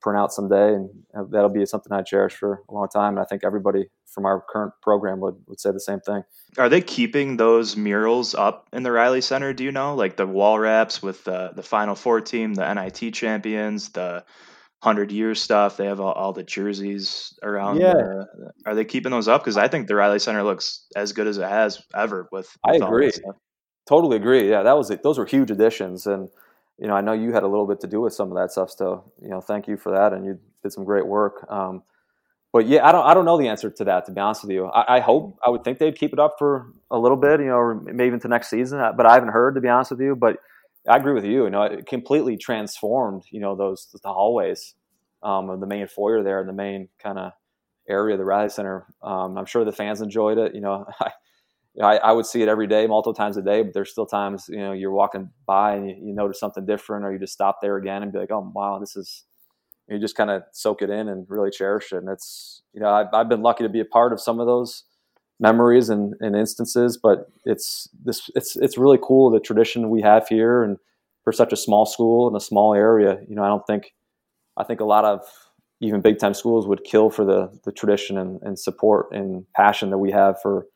print 0.00 0.18
out 0.18 0.32
someday, 0.32 0.74
and 0.74 0.90
that'll 1.30 1.48
be 1.48 1.64
something 1.66 1.92
I 1.92 2.02
cherish 2.02 2.34
for 2.34 2.62
a 2.68 2.74
long 2.74 2.88
time. 2.88 3.14
And 3.14 3.20
I 3.20 3.24
think 3.24 3.42
everybody 3.44 3.86
from 4.06 4.26
our 4.26 4.42
current 4.48 4.72
program 4.82 5.20
would 5.20 5.36
would 5.46 5.60
say 5.60 5.70
the 5.72 5.80
same 5.80 6.00
thing. 6.00 6.22
Are 6.56 6.68
they 6.68 6.80
keeping 6.80 7.36
those 7.36 7.76
murals 7.76 8.34
up 8.34 8.68
in 8.72 8.82
the 8.82 8.92
Reilly 8.92 9.20
Center? 9.20 9.52
Do 9.52 9.64
you 9.64 9.72
know, 9.72 9.94
like 9.94 10.16
the 10.16 10.26
wall 10.26 10.58
wraps 10.58 11.02
with 11.02 11.24
the 11.24 11.52
the 11.54 11.62
Final 11.62 11.94
Four 11.94 12.20
team, 12.20 12.54
the 12.54 12.72
NIT 12.72 13.12
champions, 13.12 13.90
the 13.90 14.24
hundred 14.84 15.10
year 15.10 15.34
stuff. 15.34 15.78
They 15.78 15.86
have 15.86 15.98
all, 15.98 16.12
all, 16.12 16.32
the 16.34 16.42
jerseys 16.42 17.36
around. 17.42 17.80
Yeah, 17.80 17.94
the, 17.94 18.52
are 18.66 18.74
they 18.74 18.84
keeping 18.84 19.10
those 19.10 19.28
up? 19.28 19.42
Because 19.42 19.56
I 19.56 19.66
think 19.66 19.88
the 19.88 19.96
Reilly 19.96 20.18
Center 20.18 20.42
looks 20.42 20.86
as 20.94 21.12
good 21.12 21.26
as 21.26 21.38
it 21.38 21.48
has 21.48 21.82
ever. 21.96 22.28
With, 22.30 22.54
with 22.64 22.82
I 22.82 22.84
agree, 22.84 23.10
totally 23.88 24.16
agree. 24.16 24.50
Yeah, 24.50 24.62
that 24.62 24.76
was 24.76 24.90
it. 24.90 25.02
Those 25.02 25.18
were 25.18 25.24
huge 25.24 25.50
additions, 25.50 26.06
and 26.06 26.28
you 26.78 26.86
know 26.86 26.94
I 26.94 27.00
know 27.00 27.14
you 27.14 27.32
had 27.32 27.42
a 27.42 27.48
little 27.48 27.66
bit 27.66 27.80
to 27.80 27.86
do 27.86 28.02
with 28.02 28.12
some 28.12 28.30
of 28.30 28.36
that 28.36 28.52
stuff. 28.52 28.70
So 28.70 29.10
you 29.22 29.28
know, 29.28 29.40
thank 29.40 29.66
you 29.66 29.78
for 29.78 29.92
that, 29.92 30.12
and 30.12 30.24
you 30.26 30.38
did 30.62 30.72
some 30.72 30.84
great 30.84 31.06
work. 31.06 31.46
Um, 31.48 31.82
but 32.52 32.66
yeah, 32.66 32.86
I 32.86 32.92
don't 32.92 33.06
I 33.06 33.14
don't 33.14 33.24
know 33.24 33.38
the 33.38 33.48
answer 33.48 33.70
to 33.70 33.84
that. 33.84 34.04
To 34.04 34.12
be 34.12 34.20
honest 34.20 34.42
with 34.42 34.52
you, 34.52 34.66
I, 34.66 34.98
I, 34.98 35.00
hope 35.00 35.38
I 35.44 35.50
would 35.50 35.64
think 35.64 35.78
they'd 35.78 35.98
keep 35.98 36.12
it 36.12 36.20
up 36.20 36.36
for 36.38 36.68
a 36.90 36.98
little 36.98 37.16
bit, 37.16 37.40
you 37.40 37.46
know, 37.46 37.56
or 37.56 37.74
maybe 37.74 38.14
into 38.14 38.28
next 38.28 38.48
season. 38.48 38.78
Uh, 38.78 38.92
but 38.92 39.06
I 39.06 39.14
haven't 39.14 39.30
heard 39.30 39.56
to 39.56 39.60
be 39.60 39.68
honest 39.68 39.90
with 39.90 40.00
you. 40.00 40.14
But 40.14 40.36
I 40.88 40.96
agree 40.96 41.14
with 41.14 41.24
you. 41.24 41.44
You 41.44 41.50
know, 41.50 41.62
it 41.62 41.86
completely 41.86 42.36
transformed. 42.36 43.24
You 43.30 43.40
know, 43.40 43.56
those 43.56 43.88
the 44.02 44.08
hallways 44.08 44.74
um, 45.22 45.58
the 45.58 45.66
main 45.66 45.86
foyer 45.88 46.22
there, 46.22 46.40
and 46.40 46.48
the 46.48 46.52
main 46.54 46.88
kind 47.02 47.18
of 47.18 47.32
area 47.88 48.14
of 48.14 48.18
the 48.18 48.24
Reilly 48.24 48.50
Center. 48.50 48.86
Um, 49.02 49.38
I'm 49.38 49.46
sure 49.46 49.64
the 49.64 49.72
fans 49.72 50.00
enjoyed 50.00 50.38
it. 50.38 50.54
You 50.54 50.60
know, 50.60 50.86
I, 51.00 51.10
I, 51.82 51.96
I, 51.96 52.12
would 52.12 52.26
see 52.26 52.42
it 52.42 52.48
every 52.48 52.66
day, 52.66 52.86
multiple 52.86 53.14
times 53.14 53.36
a 53.36 53.42
day. 53.42 53.62
But 53.62 53.74
there's 53.74 53.90
still 53.90 54.06
times 54.06 54.46
you 54.48 54.58
know 54.58 54.72
you're 54.72 54.92
walking 54.92 55.30
by 55.46 55.76
and 55.76 55.88
you, 55.88 55.96
you 56.08 56.14
notice 56.14 56.38
something 56.38 56.66
different, 56.66 57.04
or 57.04 57.12
you 57.12 57.18
just 57.18 57.32
stop 57.32 57.58
there 57.62 57.76
again 57.76 58.02
and 58.02 58.12
be 58.12 58.18
like, 58.18 58.30
oh 58.30 58.50
wow, 58.54 58.78
this 58.78 58.96
is. 58.96 59.24
You 59.86 59.98
just 59.98 60.16
kind 60.16 60.30
of 60.30 60.44
soak 60.52 60.80
it 60.80 60.88
in 60.88 61.10
and 61.10 61.26
really 61.28 61.50
cherish 61.50 61.92
it. 61.92 61.98
And 61.98 62.08
it's 62.08 62.62
you 62.72 62.80
know 62.80 62.88
I've, 62.88 63.08
I've 63.12 63.28
been 63.28 63.42
lucky 63.42 63.64
to 63.64 63.68
be 63.68 63.80
a 63.80 63.84
part 63.84 64.14
of 64.14 64.20
some 64.20 64.40
of 64.40 64.46
those 64.46 64.84
memories 65.40 65.88
and, 65.88 66.14
and 66.20 66.36
instances, 66.36 66.98
but 67.00 67.28
it's 67.44 67.88
this 68.04 68.30
it's 68.34 68.56
it's 68.56 68.78
really 68.78 68.98
cool 69.02 69.30
the 69.30 69.40
tradition 69.40 69.90
we 69.90 70.02
have 70.02 70.28
here 70.28 70.62
and 70.62 70.78
for 71.24 71.32
such 71.32 71.52
a 71.52 71.56
small 71.56 71.86
school 71.86 72.28
in 72.28 72.36
a 72.36 72.40
small 72.40 72.74
area, 72.74 73.18
you 73.28 73.34
know, 73.34 73.42
I 73.42 73.48
don't 73.48 73.66
think 73.66 73.94
I 74.56 74.64
think 74.64 74.80
a 74.80 74.84
lot 74.84 75.04
of 75.04 75.20
even 75.80 76.00
big 76.00 76.18
time 76.18 76.34
schools 76.34 76.66
would 76.66 76.84
kill 76.84 77.10
for 77.10 77.24
the 77.24 77.58
the 77.64 77.72
tradition 77.72 78.18
and, 78.18 78.40
and 78.42 78.58
support 78.58 79.06
and 79.12 79.44
passion 79.56 79.90
that 79.90 79.98
we 79.98 80.12
have 80.12 80.40
for 80.40 80.66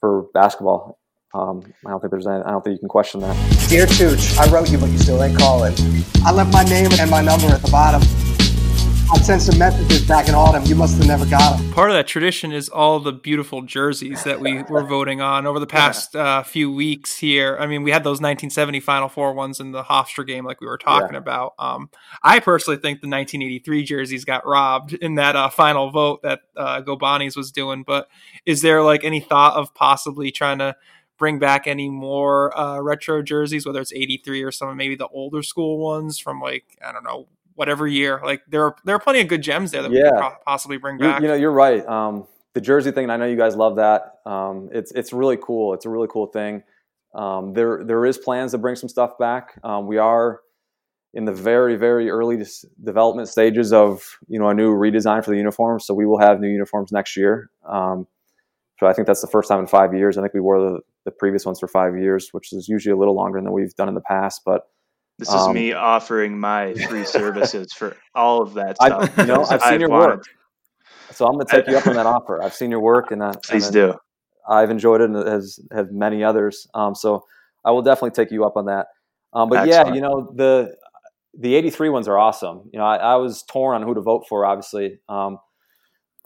for 0.00 0.26
basketball. 0.34 0.98
Um, 1.34 1.62
I 1.84 1.90
don't 1.90 2.00
think 2.00 2.10
there's 2.10 2.26
any, 2.26 2.42
I 2.42 2.50
don't 2.50 2.64
think 2.64 2.74
you 2.74 2.78
can 2.78 2.88
question 2.88 3.20
that. 3.20 3.36
Dear 3.68 3.86
Tooch, 3.86 4.38
I 4.38 4.50
wrote 4.50 4.70
you, 4.70 4.78
but 4.78 4.88
you 4.88 4.98
still 4.98 5.22
ain't 5.22 5.38
calling. 5.38 5.74
I 6.24 6.32
left 6.32 6.52
my 6.52 6.64
name 6.64 6.88
and 6.98 7.10
my 7.10 7.20
number 7.20 7.48
at 7.48 7.62
the 7.62 7.70
bottom. 7.70 8.25
I 9.12 9.18
sent 9.20 9.40
some 9.42 9.56
messages 9.58 10.06
back 10.06 10.28
in 10.28 10.34
autumn. 10.34 10.64
You 10.64 10.74
must 10.74 10.98
have 10.98 11.06
never 11.06 11.24
got 11.26 11.58
them. 11.58 11.72
Part 11.72 11.90
of 11.90 11.94
that 11.96 12.08
tradition 12.08 12.50
is 12.50 12.68
all 12.68 12.98
the 12.98 13.12
beautiful 13.12 13.62
jerseys 13.62 14.24
that 14.24 14.40
we 14.40 14.62
were 14.64 14.82
voting 14.82 15.20
on 15.20 15.46
over 15.46 15.60
the 15.60 15.66
past 15.66 16.16
uh, 16.16 16.42
few 16.42 16.72
weeks 16.72 17.16
here. 17.16 17.56
I 17.60 17.66
mean, 17.66 17.84
we 17.84 17.92
had 17.92 18.02
those 18.02 18.16
1970 18.20 18.80
Final 18.80 19.08
Four 19.08 19.32
ones 19.34 19.60
in 19.60 19.70
the 19.70 19.84
Hofstra 19.84 20.26
game, 20.26 20.44
like 20.44 20.60
we 20.60 20.66
were 20.66 20.76
talking 20.78 21.12
Yeah. 21.12 21.18
about. 21.18 21.54
Um, 21.58 21.88
I 22.22 22.40
personally 22.40 22.78
think 22.78 23.00
the 23.00 23.08
1983 23.08 23.84
jerseys 23.84 24.24
got 24.24 24.44
robbed 24.44 24.92
in 24.94 25.14
that 25.14 25.36
uh, 25.36 25.50
final 25.50 25.90
vote 25.90 26.22
that 26.22 26.40
uh, 26.56 26.82
GoBonnies 26.82 27.36
was 27.36 27.52
doing. 27.52 27.84
But 27.84 28.08
is 28.44 28.60
there 28.60 28.82
like 28.82 29.04
any 29.04 29.20
thought 29.20 29.54
of 29.54 29.72
possibly 29.72 30.32
trying 30.32 30.58
to 30.58 30.74
bring 31.16 31.38
back 31.38 31.66
any 31.68 31.88
more 31.88 32.56
uh, 32.58 32.80
retro 32.80 33.22
jerseys, 33.22 33.64
whether 33.66 33.80
it's 33.80 33.92
83 33.92 34.42
or 34.42 34.50
some 34.50 34.68
of 34.68 34.76
maybe 34.76 34.96
the 34.96 35.08
older 35.08 35.42
school 35.44 35.78
ones 35.78 36.18
from 36.18 36.40
like, 36.40 36.64
I 36.84 36.90
don't 36.92 37.04
know, 37.04 37.28
whatever 37.56 37.86
year? 37.86 38.20
Like 38.24 38.42
there 38.48 38.64
are, 38.64 38.76
there 38.84 38.94
are 38.94 39.00
plenty 39.00 39.20
of 39.20 39.28
good 39.28 39.42
gems 39.42 39.72
there 39.72 39.82
that 39.82 39.90
we 39.90 40.00
could 40.00 40.32
possibly 40.46 40.76
bring 40.76 40.98
back. 40.98 41.20
you 41.22 41.28
know, 41.28 41.34
you're 41.34 41.50
right. 41.52 41.84
Um, 41.86 42.26
the 42.54 42.60
jersey 42.60 42.90
thing, 42.90 43.10
I 43.10 43.16
know 43.16 43.26
you 43.26 43.36
guys 43.36 43.56
love 43.56 43.76
that. 43.76 44.20
Um, 44.24 44.70
it's 44.72 44.92
it's 44.92 45.12
really 45.12 45.36
cool. 45.36 45.74
It's 45.74 45.84
a 45.84 45.90
really 45.90 46.08
cool 46.10 46.26
thing. 46.26 46.62
Um, 47.14 47.52
there 47.52 47.82
there 47.84 48.06
is 48.06 48.16
plans 48.16 48.52
to 48.52 48.58
bring 48.58 48.76
some 48.76 48.88
stuff 48.88 49.18
back. 49.18 49.58
Um, 49.64 49.86
we 49.86 49.98
are 49.98 50.40
in 51.12 51.24
the 51.24 51.32
very 51.32 51.76
very 51.76 52.08
early 52.10 52.42
development 52.82 53.28
stages 53.28 53.72
of 53.72 54.18
you 54.28 54.38
know 54.38 54.48
a 54.48 54.54
new 54.54 54.74
redesign 54.74 55.24
for 55.24 55.32
the 55.32 55.36
uniforms. 55.36 55.86
So 55.86 55.92
we 55.92 56.06
will 56.06 56.18
have 56.18 56.40
new 56.40 56.48
uniforms 56.48 56.92
next 56.92 57.16
year. 57.16 57.50
Um, 57.68 58.06
so 58.78 58.86
I 58.86 58.92
think 58.92 59.06
that's 59.06 59.22
the 59.22 59.26
first 59.26 59.48
time 59.48 59.60
in 59.60 59.66
five 59.66 59.94
years. 59.94 60.18
I 60.18 60.22
think 60.22 60.34
we 60.34 60.40
wore 60.40 60.60
the, 60.60 60.80
the 61.06 61.10
previous 61.10 61.46
ones 61.46 61.58
for 61.60 61.68
five 61.68 61.96
years, 61.98 62.28
which 62.32 62.52
is 62.52 62.68
usually 62.68 62.92
a 62.92 62.96
little 62.96 63.14
longer 63.14 63.40
than 63.40 63.52
we've 63.52 63.74
done 63.74 63.88
in 63.88 63.94
the 63.94 64.02
past. 64.02 64.42
But 64.44 64.68
This 65.18 65.28
is 65.28 65.34
Um, 65.34 65.54
me 65.54 65.72
offering 65.72 66.38
my 66.38 66.74
free 66.74 67.04
services 67.04 67.72
for 67.72 67.96
all 68.14 68.42
of 68.42 68.54
that 68.54 68.76
I, 68.80 68.88
stuff. 68.88 69.18
you 69.18 69.26
know, 69.26 69.44
I've 69.48 69.62
seen 69.62 69.80
your 69.80 69.88
wanted- 69.88 70.16
work, 70.18 70.24
so 71.12 71.26
I'm 71.26 71.34
going 71.34 71.46
to 71.46 71.50
take 71.56 71.66
you 71.68 71.76
up 71.78 71.86
on 71.86 71.94
that 71.94 72.04
offer. 72.06 72.42
I've 72.42 72.52
seen 72.54 72.70
your 72.70 72.80
work, 72.80 73.10
and, 73.10 73.22
uh, 73.22 73.32
Please 73.44 73.66
and 73.66 73.72
do. 73.72 73.94
I've 74.48 74.70
enjoyed 74.70 75.00
it, 75.00 75.04
and 75.10 75.16
as 75.16 75.58
have 75.72 75.90
many 75.90 76.22
others. 76.22 76.66
Um, 76.74 76.94
so 76.94 77.24
I 77.64 77.70
will 77.70 77.82
definitely 77.82 78.10
take 78.10 78.30
you 78.30 78.44
up 78.44 78.56
on 78.56 78.66
that. 78.66 78.86
Um, 79.32 79.48
but 79.48 79.66
yeah, 79.66 79.92
you 79.92 80.00
know 80.00 80.30
the 80.36 80.76
the 81.38 81.54
'83 81.54 81.88
ones 81.88 82.06
are 82.08 82.16
awesome. 82.18 82.68
You 82.72 82.78
know, 82.78 82.84
I, 82.84 82.96
I 82.96 83.16
was 83.16 83.42
torn 83.42 83.74
on 83.74 83.82
who 83.82 83.94
to 83.94 84.00
vote 84.02 84.24
for, 84.28 84.44
obviously, 84.46 84.98
um, 85.08 85.38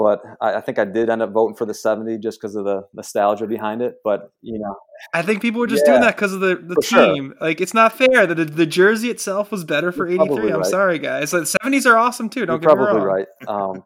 but 0.00 0.22
I, 0.40 0.54
I 0.54 0.60
think 0.62 0.78
I 0.78 0.86
did 0.86 1.10
end 1.10 1.20
up 1.20 1.30
voting 1.32 1.54
for 1.56 1.66
the 1.66 1.74
'70 1.74 2.16
just 2.18 2.40
because 2.40 2.56
of 2.56 2.64
the 2.64 2.86
nostalgia 2.94 3.46
behind 3.46 3.82
it. 3.82 3.96
But 4.02 4.32
you 4.40 4.58
know, 4.58 4.74
I 5.12 5.20
think 5.20 5.42
people 5.42 5.60
were 5.60 5.66
just 5.66 5.82
Yeah, 5.84 5.92
doing 5.92 6.00
that 6.02 6.16
because 6.16 6.32
of 6.32 6.40
the, 6.40 6.56
the 6.56 6.76
for 6.76 6.82
sure. 6.82 7.14
team. 7.14 7.34
Like, 7.40 7.60
it's 7.60 7.74
not 7.74 7.92
fair 7.92 8.26
that 8.26 8.34
the, 8.34 8.46
the 8.46 8.64
jersey 8.66 9.10
itself 9.10 9.50
was 9.50 9.64
better 9.64 9.92
for 9.92 10.08
You're 10.08 10.22
83. 10.22 10.50
I'm 10.52 10.56
right. 10.60 10.66
sorry, 10.66 10.98
guys. 10.98 11.32
Like, 11.34 11.42
the 11.42 11.58
70s 11.62 11.84
are 11.86 11.98
awesome 11.98 12.30
too. 12.30 12.46
Don't 12.46 12.62
you're 12.62 12.70
get 12.70 12.78
me 12.78 12.84
probably 12.84 13.02
wrong. 13.02 13.06
right. 13.06 13.26
Um, 13.46 13.84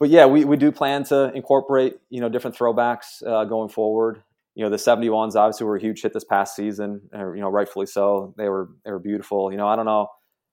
but 0.00 0.08
yeah, 0.08 0.26
we, 0.26 0.44
we 0.44 0.56
do 0.56 0.72
plan 0.72 1.04
to 1.04 1.30
incorporate 1.34 1.94
you 2.10 2.20
know 2.20 2.28
different 2.28 2.56
throwbacks 2.56 3.22
uh, 3.26 3.44
going 3.44 3.68
forward. 3.68 4.22
You 4.54 4.64
know, 4.64 4.70
the 4.70 4.76
'71s 4.76 5.36
obviously 5.36 5.64
were 5.66 5.76
a 5.76 5.80
huge 5.80 6.02
hit 6.02 6.12
this 6.12 6.24
past 6.24 6.56
season. 6.56 7.02
uh, 7.14 7.30
You 7.32 7.40
know, 7.40 7.48
rightfully 7.50 7.86
so. 7.86 8.34
They 8.36 8.48
were 8.48 8.70
they 8.84 8.90
were 8.90 8.98
beautiful. 8.98 9.50
You 9.52 9.58
know, 9.58 9.68
I 9.68 9.76
don't 9.76 9.86
know 9.86 10.08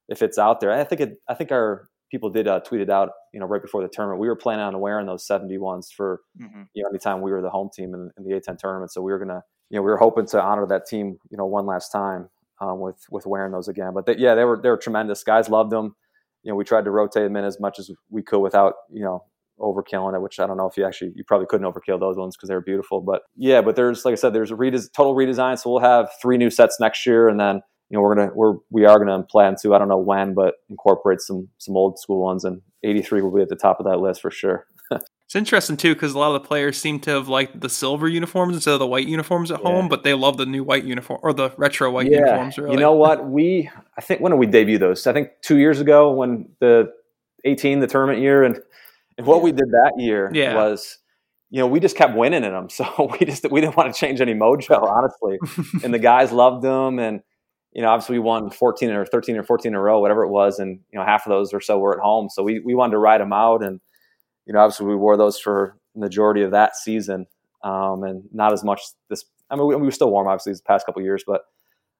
if 0.08 0.22
it's 0.22 0.38
out 0.38 0.60
there. 0.60 0.72
I 0.72 0.84
think 0.84 1.02
it. 1.02 1.22
I 1.28 1.34
think 1.34 1.52
our 1.52 1.89
people 2.10 2.30
did 2.30 2.47
uh, 2.47 2.60
tweet 2.62 2.82
it 2.82 2.89
out. 2.89 3.10
You 3.34 3.39
know, 3.39 3.45
right 3.45 3.62
before 3.62 3.82
the 3.82 3.88
tournament, 3.88 4.20
we 4.20 4.28
were 4.28 4.36
planning 4.36 4.66
on 4.66 4.80
wearing 4.80 5.05
those 5.05 5.26
'71s 5.28 5.91
for 5.91 6.22
Mhm. 6.41 6.68
you 6.74 6.84
know 6.84 6.89
anytime 6.89 7.22
we 7.22 7.32
were 7.32 7.41
the 7.41 7.49
home 7.49 7.70
team 7.74 7.93
in, 7.93 8.12
in 8.18 8.24
the 8.24 8.32
A10 8.36 8.57
tournament. 8.57 8.91
So 8.91 9.01
we 9.01 9.12
were 9.12 9.20
gonna 9.20 9.43
you 9.70 9.78
know 9.78 9.82
we 9.84 9.89
were 9.91 9.97
hoping 9.97 10.26
to 10.28 10.41
honor 10.41 10.66
that 10.68 10.86
team 10.86 11.18
you 11.30 11.38
know 11.38 11.45
one 11.45 11.66
last 11.66 11.91
time 11.91 12.30
um, 12.62 12.80
with 12.80 12.97
with 13.10 13.26
wearing 13.26 13.51
those 13.51 13.68
again. 13.68 13.93
But 13.93 14.05
they, 14.05 14.18
yeah, 14.18 14.36
they 14.36 14.43
were 14.45 14.60
they 14.62 14.70
were 14.70 14.78
tremendous. 14.78 15.24
Guys 15.24 15.49
loved 15.49 15.72
them 15.72 15.95
you 16.43 16.49
know, 16.49 16.55
we 16.55 16.64
tried 16.64 16.86
to 16.86 16.91
rotate 16.91 17.24
them 17.26 17.36
in 17.36 17.43
as 17.43 17.60
much 17.60 17.80
as 17.80 17.91
we 18.10 18.24
could 18.24 18.39
without, 18.39 18.76
you 18.93 19.03
know, 19.03 19.26
overkilling 19.60 20.16
it, 20.16 20.22
which 20.22 20.39
I 20.39 20.47
don't 20.47 20.55
know 20.55 20.68
if 20.68 20.78
you 20.78 20.86
actually, 20.86 21.12
you 21.14 21.26
probably 21.26 21.47
couldn't 21.47 21.68
overkill 21.70 21.99
those 21.99 22.16
ones 22.16 22.38
because 22.38 22.47
they 22.47 22.55
were 22.55 22.62
beautiful. 22.62 23.01
But 23.01 23.24
yeah, 23.36 23.62
but 23.62 23.76
there's, 23.76 24.05
like 24.05 24.14
I 24.14 24.16
said, 24.16 24.32
there's 24.34 24.49
a 24.49 24.55
redes- 24.55 24.89
total 24.89 25.14
redesign. 25.16 25.60
So 25.60 25.70
we'll 25.70 25.82
have 25.82 26.10
three 26.22 26.38
new 26.38 26.49
sets 26.49 26.80
next 26.80 27.05
year. 27.05 27.28
And 27.28 27.38
then, 27.41 27.62
you 27.90 27.98
know, 27.98 28.02
we're 28.02 28.16
going 28.16 28.30
to, 28.30 28.36
we're, 28.36 28.56
we 28.70 28.86
are 28.86 29.04
to 29.04 29.24
plan 29.24 29.56
to, 29.62 29.74
I 29.74 29.80
don't 29.80 29.88
know 29.90 29.98
when, 29.98 30.34
but 30.34 30.56
incorporate 30.70 31.22
some, 31.22 31.50
some 31.58 31.76
old 31.76 32.00
school 32.00 32.22
ones. 32.22 32.44
And 32.46 32.62
83 32.84 33.22
will 33.22 33.32
be 33.36 33.42
at 33.42 33.50
the 33.50 33.56
top 33.56 33.80
of 33.80 33.86
that 33.86 34.00
list 34.00 34.22
for 34.22 34.32
sure. 34.32 34.66
It's 35.26 35.36
interesting 35.36 35.78
too 35.78 35.94
because 35.94 36.16
a 36.16 36.18
lot 36.18 36.36
of 36.36 36.42
the 36.42 36.48
players 36.48 36.76
seem 36.82 37.00
to 37.02 37.12
have 37.12 37.28
liked 37.28 37.62
the 37.62 37.70
silver 37.70 38.08
uniforms 38.08 38.56
instead 38.56 38.74
of 38.74 38.80
the 38.80 38.88
white 38.88 39.06
uniforms 39.08 39.52
at 39.52 39.60
Yeah. 39.60 39.68
home, 39.68 39.88
but 39.88 40.02
they 40.02 40.16
love 40.16 40.38
the 40.38 40.48
new 40.48 40.64
white 40.64 40.86
uniform 40.86 41.20
or 41.22 41.34
the 41.34 41.52
retro 41.56 41.92
white 41.92 42.08
uniforms. 42.10 42.58
Really, 42.58 42.72
You 42.74 42.80
know 42.80 42.94
what? 42.94 43.30
We, 43.30 43.70
I 43.96 44.02
think, 44.02 44.22
when 44.22 44.32
did 44.32 44.40
we 44.40 44.48
debut 44.48 44.80
those? 44.80 45.06
I 45.06 45.14
think 45.14 45.30
two 45.44 45.60
years 45.60 45.80
ago 45.80 46.12
when 46.12 46.50
the 46.60 46.92
18, 47.46 47.80
the 47.80 47.86
tournament 47.86 48.24
year. 48.24 48.44
And, 48.44 48.60
and 49.20 49.28
what 49.28 49.44
we 49.44 49.52
did 49.52 49.70
that 49.70 49.94
year 49.98 50.32
Yeah. 50.34 50.56
was, 50.56 50.98
you 51.52 51.60
know, 51.60 51.68
we 51.68 51.80
just 51.80 51.96
kept 51.96 52.16
winning 52.16 52.44
in 52.44 52.52
them. 52.52 52.68
So 52.72 53.12
we 53.20 53.24
just, 53.28 53.52
we 53.52 53.62
didn't 53.62 53.78
want 53.78 53.94
to 53.94 54.00
change 54.00 54.22
any 54.22 54.34
mojo, 54.34 54.82
honestly. 54.82 55.38
and 55.84 55.94
the 55.94 56.00
guys 56.00 56.32
loved 56.32 56.64
them. 56.64 56.98
And, 56.98 57.22
you 57.74 57.82
know, 57.82 57.89
obviously 57.89 58.17
we 58.17 58.26
won 58.26 58.49
14 58.49 58.89
or 58.89 59.05
13 59.05 59.38
or 59.38 59.43
14 59.43 59.72
in 59.72 59.76
a 59.76 59.82
row, 59.82 59.99
whatever 59.99 60.24
it 60.24 60.30
was. 60.30 60.59
And, 60.59 60.80
you 60.91 60.99
know, 60.99 61.05
half 61.05 61.26
of 61.26 61.30
those 61.30 61.53
or 61.53 61.61
so 61.61 61.78
were 61.78 61.97
at 61.97 62.03
home. 62.03 62.30
So 62.30 62.43
we, 62.43 62.59
we 62.59 62.74
wanted 62.74 62.93
to 62.93 62.97
ride 62.97 63.22
them 63.22 63.34
out. 63.34 63.63
And, 63.63 63.80
you 64.45 64.53
know, 64.53 64.59
obviously 64.59 64.88
we 64.88 64.95
wore 64.95 65.17
those 65.17 65.39
for 65.39 65.78
the 65.93 66.01
majority 66.01 66.41
of 66.41 66.51
that 66.51 66.76
season. 66.76 67.28
Um, 67.63 68.03
and 68.03 68.24
not 68.32 68.53
as 68.53 68.63
much 68.63 68.82
this, 69.09 69.26
I 69.49 69.55
mean, 69.55 69.67
we, 69.67 69.76
we 69.76 69.84
were 69.84 69.91
still 69.91 70.11
warm, 70.11 70.28
obviously, 70.28 70.53
these 70.53 70.61
past 70.61 70.86
couple 70.86 71.01
years, 71.01 71.24
but, 71.28 71.41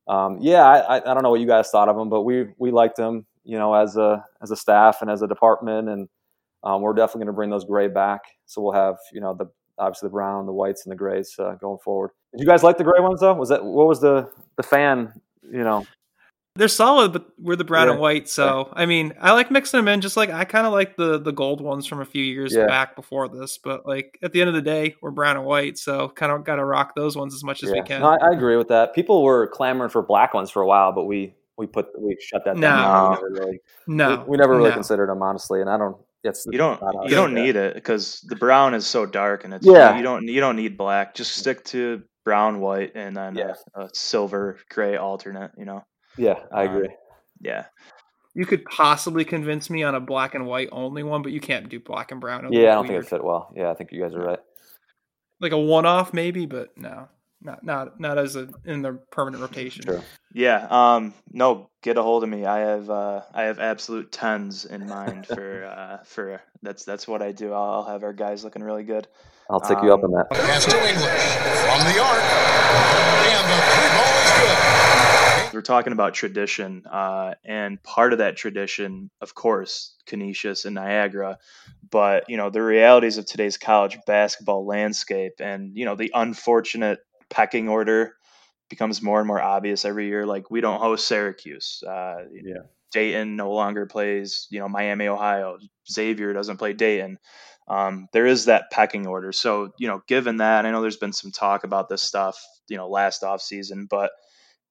um, 0.07 0.38
yeah, 0.39 0.65
I, 0.65 0.80
I, 0.80 0.95
I 0.97 1.13
don't 1.13 1.22
know 1.22 1.30
what 1.30 1.41
you 1.41 1.47
guys 1.47 1.70
thought 1.70 1.89
of 1.89 1.95
them, 1.95 2.09
but 2.09 2.24
we, 2.24 2.47
we 2.57 2.72
liked 2.72 2.95
them, 2.95 3.28
you 3.43 3.57
know, 3.57 3.74
as 3.74 3.95
a, 3.97 4.24
as 4.41 4.51
a 4.51 4.55
staff 4.55 5.01
and 5.01 5.11
as 5.11 5.22
a 5.22 5.28
department. 5.28 5.89
And, 5.89 6.07
um, 6.63 6.82
we're 6.82 6.93
definitely 6.93 7.20
going 7.20 7.28
to 7.28 7.34
bring 7.34 7.49
those 7.49 7.65
gray 7.65 7.88
back. 7.88 8.22
So 8.45 8.61
we'll 8.61 8.74
have, 8.74 8.95
you 9.13 9.22
know, 9.22 9.36
the, 9.36 9.45
obviously 9.78 10.07
the 10.07 10.11
brown, 10.11 10.45
the 10.45 10.53
whites 10.53 10.86
and 10.86 10.91
the 10.91 10.95
grays, 10.95 11.36
uh, 11.39 11.55
going 11.55 11.80
forward. 11.84 12.11
Did 12.34 12.41
you 12.41 12.47
guys 12.47 12.63
like 12.63 12.78
the 12.78 12.84
gray 12.84 12.99
ones 12.99 13.20
though? 13.22 13.34
Was 13.34 13.49
that, 13.49 13.63
what 13.63 13.88
was 13.88 14.01
the, 14.01 14.30
the 14.57 14.63
fan, 14.63 15.13
you 15.52 15.64
know, 15.64 15.86
they're 16.56 16.68
solid, 16.68 17.14
but 17.14 17.28
we're 17.38 17.56
the 17.56 17.64
brown 17.64 17.88
Yeah. 17.88 17.93
and 17.93 18.02
white. 18.02 18.28
So 18.28 18.70
I 18.74 18.86
mean, 18.86 19.14
I 19.22 19.34
like 19.34 19.50
mixing 19.52 19.78
them 19.78 19.88
in. 19.88 20.02
Just 20.02 20.18
like 20.18 20.30
I 20.30 20.43
kind 20.45 20.66
of 20.68 20.74
like 20.74 20.97
the 20.97 21.20
the 21.20 21.32
gold 21.32 21.62
ones 21.62 21.86
from 21.86 22.02
a 22.02 22.06
few 22.06 22.24
years 22.24 22.54
Yeah. 22.54 22.66
back 22.66 22.95
before 22.95 23.30
this. 23.30 23.58
But 23.58 23.86
like 23.86 24.18
at 24.22 24.34
the 24.34 24.41
end 24.41 24.50
of 24.50 24.56
the 24.56 24.62
day, 24.62 24.95
we're 25.02 25.12
brown 25.12 25.38
and 25.38 25.45
white, 25.45 25.78
so 25.78 26.10
kind 26.10 26.32
of 26.32 26.43
got 26.43 26.56
to 26.58 26.66
rock 26.66 26.95
those 26.95 27.16
ones 27.16 27.34
as 27.34 27.43
much 27.43 27.64
as 27.64 27.72
we 27.72 27.82
can. 27.84 28.02
No, 28.02 28.08
I, 28.10 28.18
I 28.30 28.32
agree 28.32 28.58
with 28.58 28.68
that. 28.70 28.93
People 28.93 29.24
were 29.24 29.47
clamoring 29.47 29.89
for 29.89 30.02
black 30.02 30.34
ones 30.34 30.50
for 30.52 30.62
a 30.62 30.68
while, 30.68 30.91
but 30.91 31.06
we 31.06 31.34
we 31.58 31.68
put 31.68 31.88
we 31.97 32.18
shut 32.20 32.43
that 32.45 32.56
No. 32.58 32.62
down. 32.70 33.10
We 33.12 33.16
never 33.16 33.30
really, 33.32 33.60
no, 33.88 34.24
we, 34.26 34.32
we 34.32 34.38
never 34.38 34.56
really 34.58 34.70
no. 34.70 34.76
considered 34.76 35.10
them 35.10 35.22
honestly, 35.22 35.62
and 35.62 35.70
I 35.70 35.78
don't. 35.78 35.95
It's 36.22 36.45
You 36.52 36.58
don't 36.58 36.82
you 37.06 37.12
don't 37.12 37.34
need 37.34 37.56
it 37.56 37.76
because 37.76 38.20
the 38.28 38.36
brown 38.36 38.74
is 38.74 38.86
so 38.86 39.06
dark 39.06 39.45
and 39.45 39.54
it's 39.54 39.66
Yeah. 39.66 39.95
you 39.95 40.04
don't 40.04 40.28
you 40.28 40.41
don't 40.41 40.58
need 40.58 40.78
black. 40.78 41.16
Just 41.16 41.38
stick 41.38 41.64
to 41.66 42.04
brown, 42.30 42.59
white, 42.59 42.91
and 42.95 43.17
then 43.17 43.36
Yeah. 43.36 43.55
a, 43.75 43.86
a 43.86 43.89
silver 43.93 44.57
gray 44.69 44.95
alternate. 44.97 45.51
You 45.57 45.65
know, 45.65 45.84
Yeah, 46.17 46.39
I 46.51 46.65
Um, 46.67 46.75
agree. 46.75 46.95
yeah. 47.41 47.65
You 48.36 48.45
could 48.45 48.63
possibly 48.65 49.25
convince 49.25 49.69
me 49.69 49.82
on 49.84 49.95
a 49.95 49.99
black 49.99 50.36
and 50.36 50.45
white 50.45 50.69
only 50.71 51.01
one, 51.01 51.23
but 51.23 51.32
you 51.32 51.41
can't 51.41 51.67
do 51.69 51.80
black 51.80 52.11
and 52.11 52.21
brown. 52.21 52.45
It 52.45 52.49
would 52.49 52.57
Yeah, 52.57 52.71
I 52.71 52.75
don't 52.75 52.84
think 52.84 52.93
weird. 52.93 53.05
it 53.05 53.09
fit 53.09 53.23
well. 53.23 53.51
Yeah, 53.55 53.71
I 53.71 53.73
think 53.73 53.91
you 53.91 54.01
guys 54.01 54.13
are 54.13 54.23
right. 54.23 54.39
like 55.41 55.51
a 55.51 55.57
one 55.57 55.86
off 55.88 56.13
maybe, 56.13 56.45
but 56.45 56.77
no, 56.77 57.07
not 57.42 57.64
not 57.64 58.00
not 58.00 58.18
as 58.18 58.36
a 58.36 58.50
in 58.66 58.82
the 58.82 58.94
permanent 59.12 59.42
rotation. 59.42 59.84
Sure. 59.86 60.04
Yeah. 60.34 60.68
Um. 60.70 61.14
No. 61.32 61.70
Get 61.82 61.98
a 61.98 62.04
hold 62.04 62.24
of 62.24 62.30
me. 62.30 62.46
I 62.46 62.60
have. 62.60 62.90
Uh. 62.90 63.22
I 63.34 63.44
have 63.44 63.60
absolute 63.60 64.12
tens 64.12 64.66
in 64.66 64.88
mind 64.88 65.28
for. 65.28 65.66
Uh. 65.66 66.04
For 66.04 66.42
that's 66.62 66.84
that's 66.84 67.08
what 67.08 67.22
I 67.22 67.32
do. 67.32 67.54
I'll, 67.54 67.72
I'll 67.72 67.86
have 67.86 68.04
our 68.04 68.14
guys 68.14 68.44
looking 68.44 68.64
really 68.64 68.84
good. 68.84 69.08
I'll 69.50 69.60
take 69.60 69.82
you 69.82 69.92
up 69.94 70.04
Um, 70.04 70.14
on 70.14 70.18
that. 70.18 70.30
Pass 70.30 70.66
to 70.66 70.78
English 70.78 71.02
from 71.02 71.80
the 71.92 72.00
arc. 72.00 72.22
And 73.32 73.50
the 73.50 73.58
three 73.74 73.90
ball 73.98 74.14
is 74.24 74.32
good. 74.40 75.54
We're 75.54 75.62
talking 75.64 75.94
about 75.94 76.14
tradition, 76.14 76.84
uh, 76.86 77.34
and 77.44 77.82
part 77.82 78.14
of 78.14 78.20
that 78.20 78.38
tradition, 78.38 79.10
of 79.20 79.34
course, 79.34 79.96
Canisius 80.06 80.66
and 80.66 80.76
Niagara, 80.76 81.40
but 81.90 82.30
you 82.30 82.38
know 82.38 82.52
the 82.52 82.62
realities 82.62 83.18
of 83.18 83.26
today's 83.26 83.58
college 83.58 83.98
basketball 84.06 84.68
landscape, 84.68 85.34
and 85.40 85.76
you 85.76 85.86
know 85.86 85.96
the 85.96 86.12
unfortunate 86.14 87.00
pecking 87.30 87.69
order 87.69 88.15
becomes 88.69 89.01
more 89.01 89.19
and 89.19 89.27
more 89.27 89.41
obvious 89.41 89.86
every 89.86 90.07
year. 90.07 90.25
Like 90.25 90.51
we 90.51 90.61
don't 90.61 90.80
host 90.80 91.07
Syracuse. 91.07 91.84
Uh, 91.88 92.25
Yeah. 92.32 92.63
Dayton 92.91 93.36
no 93.36 93.51
longer 93.51 93.86
plays. 93.86 94.47
You 94.49 94.59
know 94.59 94.67
Miami, 94.69 95.07
Ohio. 95.07 95.57
Xavier 95.91 96.34
doesn't 96.34 96.57
play 96.57 96.73
Dayton. 96.73 97.19
Um, 97.67 98.07
there 98.13 98.25
is 98.25 98.45
that 98.45 98.71
pecking 98.71 99.05
order. 99.05 99.32
So 99.32 99.71
you 99.77 99.88
know, 99.88 100.01
given 100.07 100.38
that, 100.38 100.65
I 100.65 100.71
know 100.71 100.82
there's 100.82 100.97
been 100.97 101.13
some 101.13 101.32
talk 101.32 101.63
about 101.63 101.88
this 101.88 102.01
stuff. 102.01 102.43
You 102.67 102.77
know, 102.77 102.89
last 102.89 103.23
off 103.23 103.41
season, 103.41 103.88
but 103.89 104.11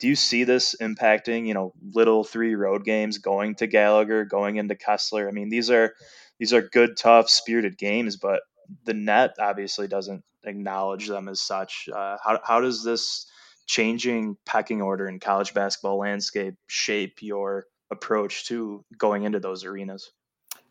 do 0.00 0.06
you 0.08 0.14
see 0.14 0.44
this 0.44 0.76
impacting, 0.80 1.46
you 1.46 1.54
know, 1.54 1.72
little 1.92 2.24
three 2.24 2.54
road 2.54 2.84
games 2.84 3.18
going 3.18 3.56
to 3.56 3.66
Gallagher, 3.66 4.24
going 4.24 4.56
into 4.56 4.74
Koessler? 4.74 5.28
I 5.28 5.32
mean, 5.32 5.48
these 5.48 5.70
are 5.70 5.92
these 6.38 6.52
are 6.52 6.62
good, 6.62 6.96
tough, 6.96 7.28
spirited 7.28 7.78
games, 7.78 8.16
but 8.16 8.42
the 8.84 8.94
net 8.94 9.34
obviously 9.40 9.88
doesn't 9.88 10.22
acknowledge 10.44 11.08
them 11.08 11.28
as 11.28 11.40
such. 11.40 11.88
Uh, 11.92 12.16
how 12.22 12.40
how 12.44 12.60
does 12.60 12.84
this 12.84 13.26
changing 13.66 14.36
pecking 14.46 14.80
order 14.80 15.08
in 15.08 15.20
college 15.20 15.52
basketball 15.54 15.98
landscape 15.98 16.54
shape 16.68 17.18
your 17.20 17.66
approach 17.90 18.46
to 18.46 18.84
going 18.96 19.24
into 19.24 19.40
those 19.40 19.64
arenas? 19.64 20.10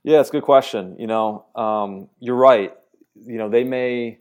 Yeah, 0.03 0.20
it's 0.20 0.30
a 0.30 0.32
good 0.32 0.43
question. 0.43 0.95
You 0.99 1.07
know, 1.07 1.45
um, 1.55 2.09
you're 2.20 2.36
right. 2.36 2.74
You 3.15 3.38
know, 3.38 3.49
they 3.49 3.63
may 3.63 4.20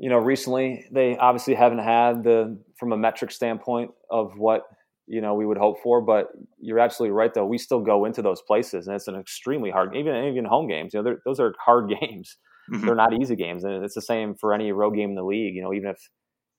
you 0.00 0.08
know, 0.08 0.16
recently 0.16 0.86
they 0.90 1.18
obviously 1.18 1.54
haven't 1.54 1.80
had 1.80 2.24
the 2.24 2.58
from 2.78 2.92
a 2.92 2.96
metric 2.96 3.30
standpoint 3.30 3.90
of 4.10 4.38
what 4.38 4.62
you 5.06 5.20
know 5.20 5.34
we 5.34 5.44
would 5.44 5.58
hope 5.58 5.82
for. 5.82 6.00
But 6.00 6.28
you're 6.58 6.78
absolutely 6.78 7.12
right, 7.12 7.32
though. 7.34 7.44
We 7.44 7.58
still 7.58 7.82
go 7.82 8.06
into 8.06 8.22
those 8.22 8.40
places, 8.40 8.86
and 8.86 8.96
it's 8.96 9.08
an 9.08 9.14
extremely 9.14 9.70
hard. 9.70 9.94
Even 9.94 10.24
even 10.24 10.46
home 10.46 10.68
games, 10.68 10.94
you 10.94 11.02
know, 11.02 11.16
those 11.26 11.38
are 11.38 11.52
hard 11.62 11.92
games. 12.00 12.38
Mm-hmm. 12.70 12.86
They're 12.86 12.94
not 12.94 13.12
easy 13.20 13.36
games, 13.36 13.64
and 13.64 13.84
it's 13.84 13.94
the 13.94 14.02
same 14.02 14.34
for 14.34 14.54
any 14.54 14.72
road 14.72 14.94
game 14.94 15.10
in 15.10 15.16
the 15.16 15.24
league. 15.24 15.54
You 15.54 15.62
know, 15.62 15.72
even 15.72 15.90
if 15.90 15.98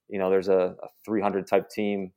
you 0.09 0.19
know 0.19 0.29
there's 0.29 0.49
a, 0.49 0.75
a 0.83 0.87
300 1.05 1.47
type 1.47 1.69
team 1.69 2.11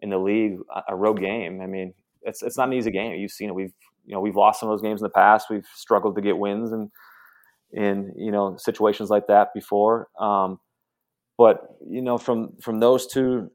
in 0.00 0.10
the 0.10 0.18
league, 0.18 0.58
a 0.88 0.94
road 0.94 1.20
game. 1.20 1.60
I 1.60 1.66
mean, 1.66 1.94
it's 2.22 2.42
it's 2.42 2.56
not 2.56 2.68
an 2.68 2.74
easy 2.74 2.90
game. 2.90 3.14
You've 3.14 3.30
seen 3.30 3.48
it. 3.48 3.54
We've 3.54 3.72
you 4.04 4.14
know 4.14 4.20
we've 4.20 4.36
lost 4.36 4.60
some 4.60 4.68
of 4.68 4.72
those 4.72 4.82
games 4.82 5.00
in 5.00 5.04
the 5.04 5.10
past. 5.10 5.46
We've 5.50 5.66
struggled 5.74 6.16
to 6.16 6.22
get 6.22 6.38
wins 6.38 6.72
and 6.72 6.90
in 7.72 8.12
you 8.16 8.30
know 8.30 8.56
situations 8.58 9.10
like 9.10 9.26
that 9.28 9.48
before. 9.54 10.08
Um, 10.20 10.58
but 11.36 11.62
you 11.88 12.02
know, 12.02 12.18
from 12.18 12.56
from 12.60 12.80
those 12.80 13.06
two, 13.06 13.50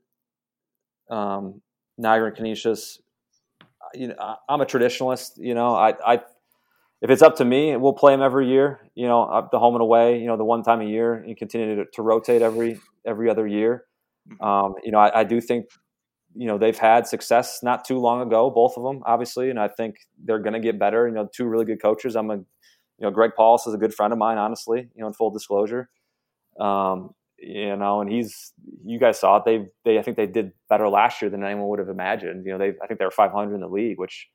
um, 1.09 1.61
Niagara 1.97 2.27
and 2.27 2.37
Canisius, 2.37 2.99
you 3.93 4.07
know, 4.07 4.15
I, 4.19 4.35
am 4.49 4.61
a 4.61 4.65
traditionalist. 4.65 5.31
You 5.37 5.53
know, 5.53 5.75
I, 5.75 5.93
I 6.05 6.21
if 7.03 7.09
it's 7.09 7.21
up 7.21 7.35
to 7.35 7.45
me, 7.45 7.75
we'll 7.75 7.93
play 7.93 8.13
them 8.13 8.21
every 8.21 8.47
year. 8.47 8.79
You 8.95 9.07
know, 9.07 9.23
up 9.23 9.51
the 9.51 9.59
home 9.59 9.75
and 9.75 9.81
away. 9.81 10.19
You 10.19 10.25
know, 10.25 10.37
the 10.37 10.45
one 10.45 10.63
time 10.63 10.79
a 10.79 10.85
year, 10.85 11.15
and 11.15 11.35
continue 11.35 11.75
to, 11.75 11.85
to 11.93 12.01
rotate 12.01 12.41
every 12.41 12.79
every 13.05 13.29
other 13.29 13.45
year. 13.45 13.83
Um, 14.39 14.75
you 14.85 14.91
know, 14.91 14.99
I, 14.99 15.19
I, 15.19 15.23
do 15.25 15.41
think 15.41 15.65
you 16.33 16.47
know 16.47 16.57
they've 16.57 16.77
had 16.77 17.05
success 17.05 17.59
not 17.61 17.83
too 17.83 17.99
long 17.99 18.21
ago, 18.21 18.49
both 18.49 18.77
of 18.77 18.83
them, 18.83 19.03
obviously, 19.05 19.49
and 19.49 19.59
I 19.59 19.67
think 19.67 19.97
they're 20.23 20.39
going 20.39 20.53
to 20.53 20.61
get 20.61 20.79
better. 20.79 21.05
You 21.05 21.13
know, 21.13 21.27
two 21.35 21.45
really 21.45 21.65
good 21.65 21.81
coaches. 21.81 22.15
I'm 22.15 22.31
a, 22.31 22.37
you 22.37 22.45
know, 23.01 23.11
Greg 23.11 23.31
Paulus 23.35 23.67
is 23.67 23.73
a 23.73 23.77
good 23.77 23.93
friend 23.93 24.13
of 24.13 24.17
mine, 24.17 24.37
honestly. 24.37 24.87
You 24.95 25.01
know, 25.01 25.07
in 25.07 25.13
full 25.13 25.29
disclosure. 25.29 25.89
Um, 26.57 27.09
you 27.37 27.75
know, 27.75 27.99
and 27.99 28.09
he's 28.09 28.53
you 28.85 28.97
guys 28.97 29.19
saw 29.19 29.37
it. 29.37 29.43
They 29.45 29.65
they 29.83 29.99
I 29.99 30.03
think 30.03 30.15
they 30.15 30.27
did 30.27 30.53
better 30.69 30.87
last 30.87 31.21
year 31.21 31.29
than 31.29 31.43
anyone 31.43 31.67
would 31.67 31.79
have 31.79 31.89
imagined. 31.89 32.45
You 32.45 32.53
know, 32.53 32.59
they 32.59 32.69
I 32.81 32.87
think 32.87 32.99
they 32.99 33.05
were 33.05 33.11
500 33.11 33.53
in 33.53 33.59
the 33.59 33.67
league, 33.67 33.99
which 33.99 34.29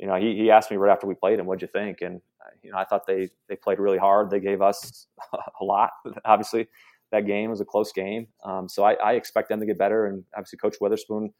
you 0.00 0.06
know 0.06 0.16
he 0.16 0.34
he 0.36 0.50
asked 0.50 0.70
me 0.70 0.76
right 0.76 0.92
after 0.92 1.06
we 1.06 1.14
played 1.14 1.38
him, 1.38 1.46
what'd 1.46 1.62
you 1.62 1.68
think? 1.68 2.00
And 2.00 2.20
you 2.62 2.72
know, 2.72 2.78
I 2.78 2.84
thought 2.84 3.06
they 3.06 3.28
they 3.48 3.56
played 3.56 3.78
really 3.78 3.98
hard. 3.98 4.30
They 4.30 4.40
gave 4.40 4.62
us 4.62 5.06
a 5.60 5.64
lot. 5.64 5.90
Obviously, 6.24 6.68
that 7.12 7.26
game 7.26 7.50
was 7.50 7.60
a 7.60 7.64
close 7.64 7.92
game, 7.92 8.26
um, 8.44 8.68
so 8.68 8.82
I, 8.82 8.94
I 8.94 9.12
expect 9.12 9.48
them 9.48 9.60
to 9.60 9.66
get 9.66 9.78
better. 9.78 10.06
And 10.06 10.24
obviously, 10.34 10.58
Coach 10.58 10.76
Witherspoon, 10.80 11.32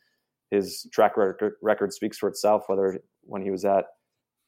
his 0.50 0.86
track 0.92 1.16
record 1.16 1.54
record 1.60 1.92
speaks 1.92 2.18
for 2.18 2.28
itself. 2.28 2.64
Whether 2.68 3.00
when 3.22 3.42
he 3.42 3.50
was 3.50 3.64
at 3.64 3.86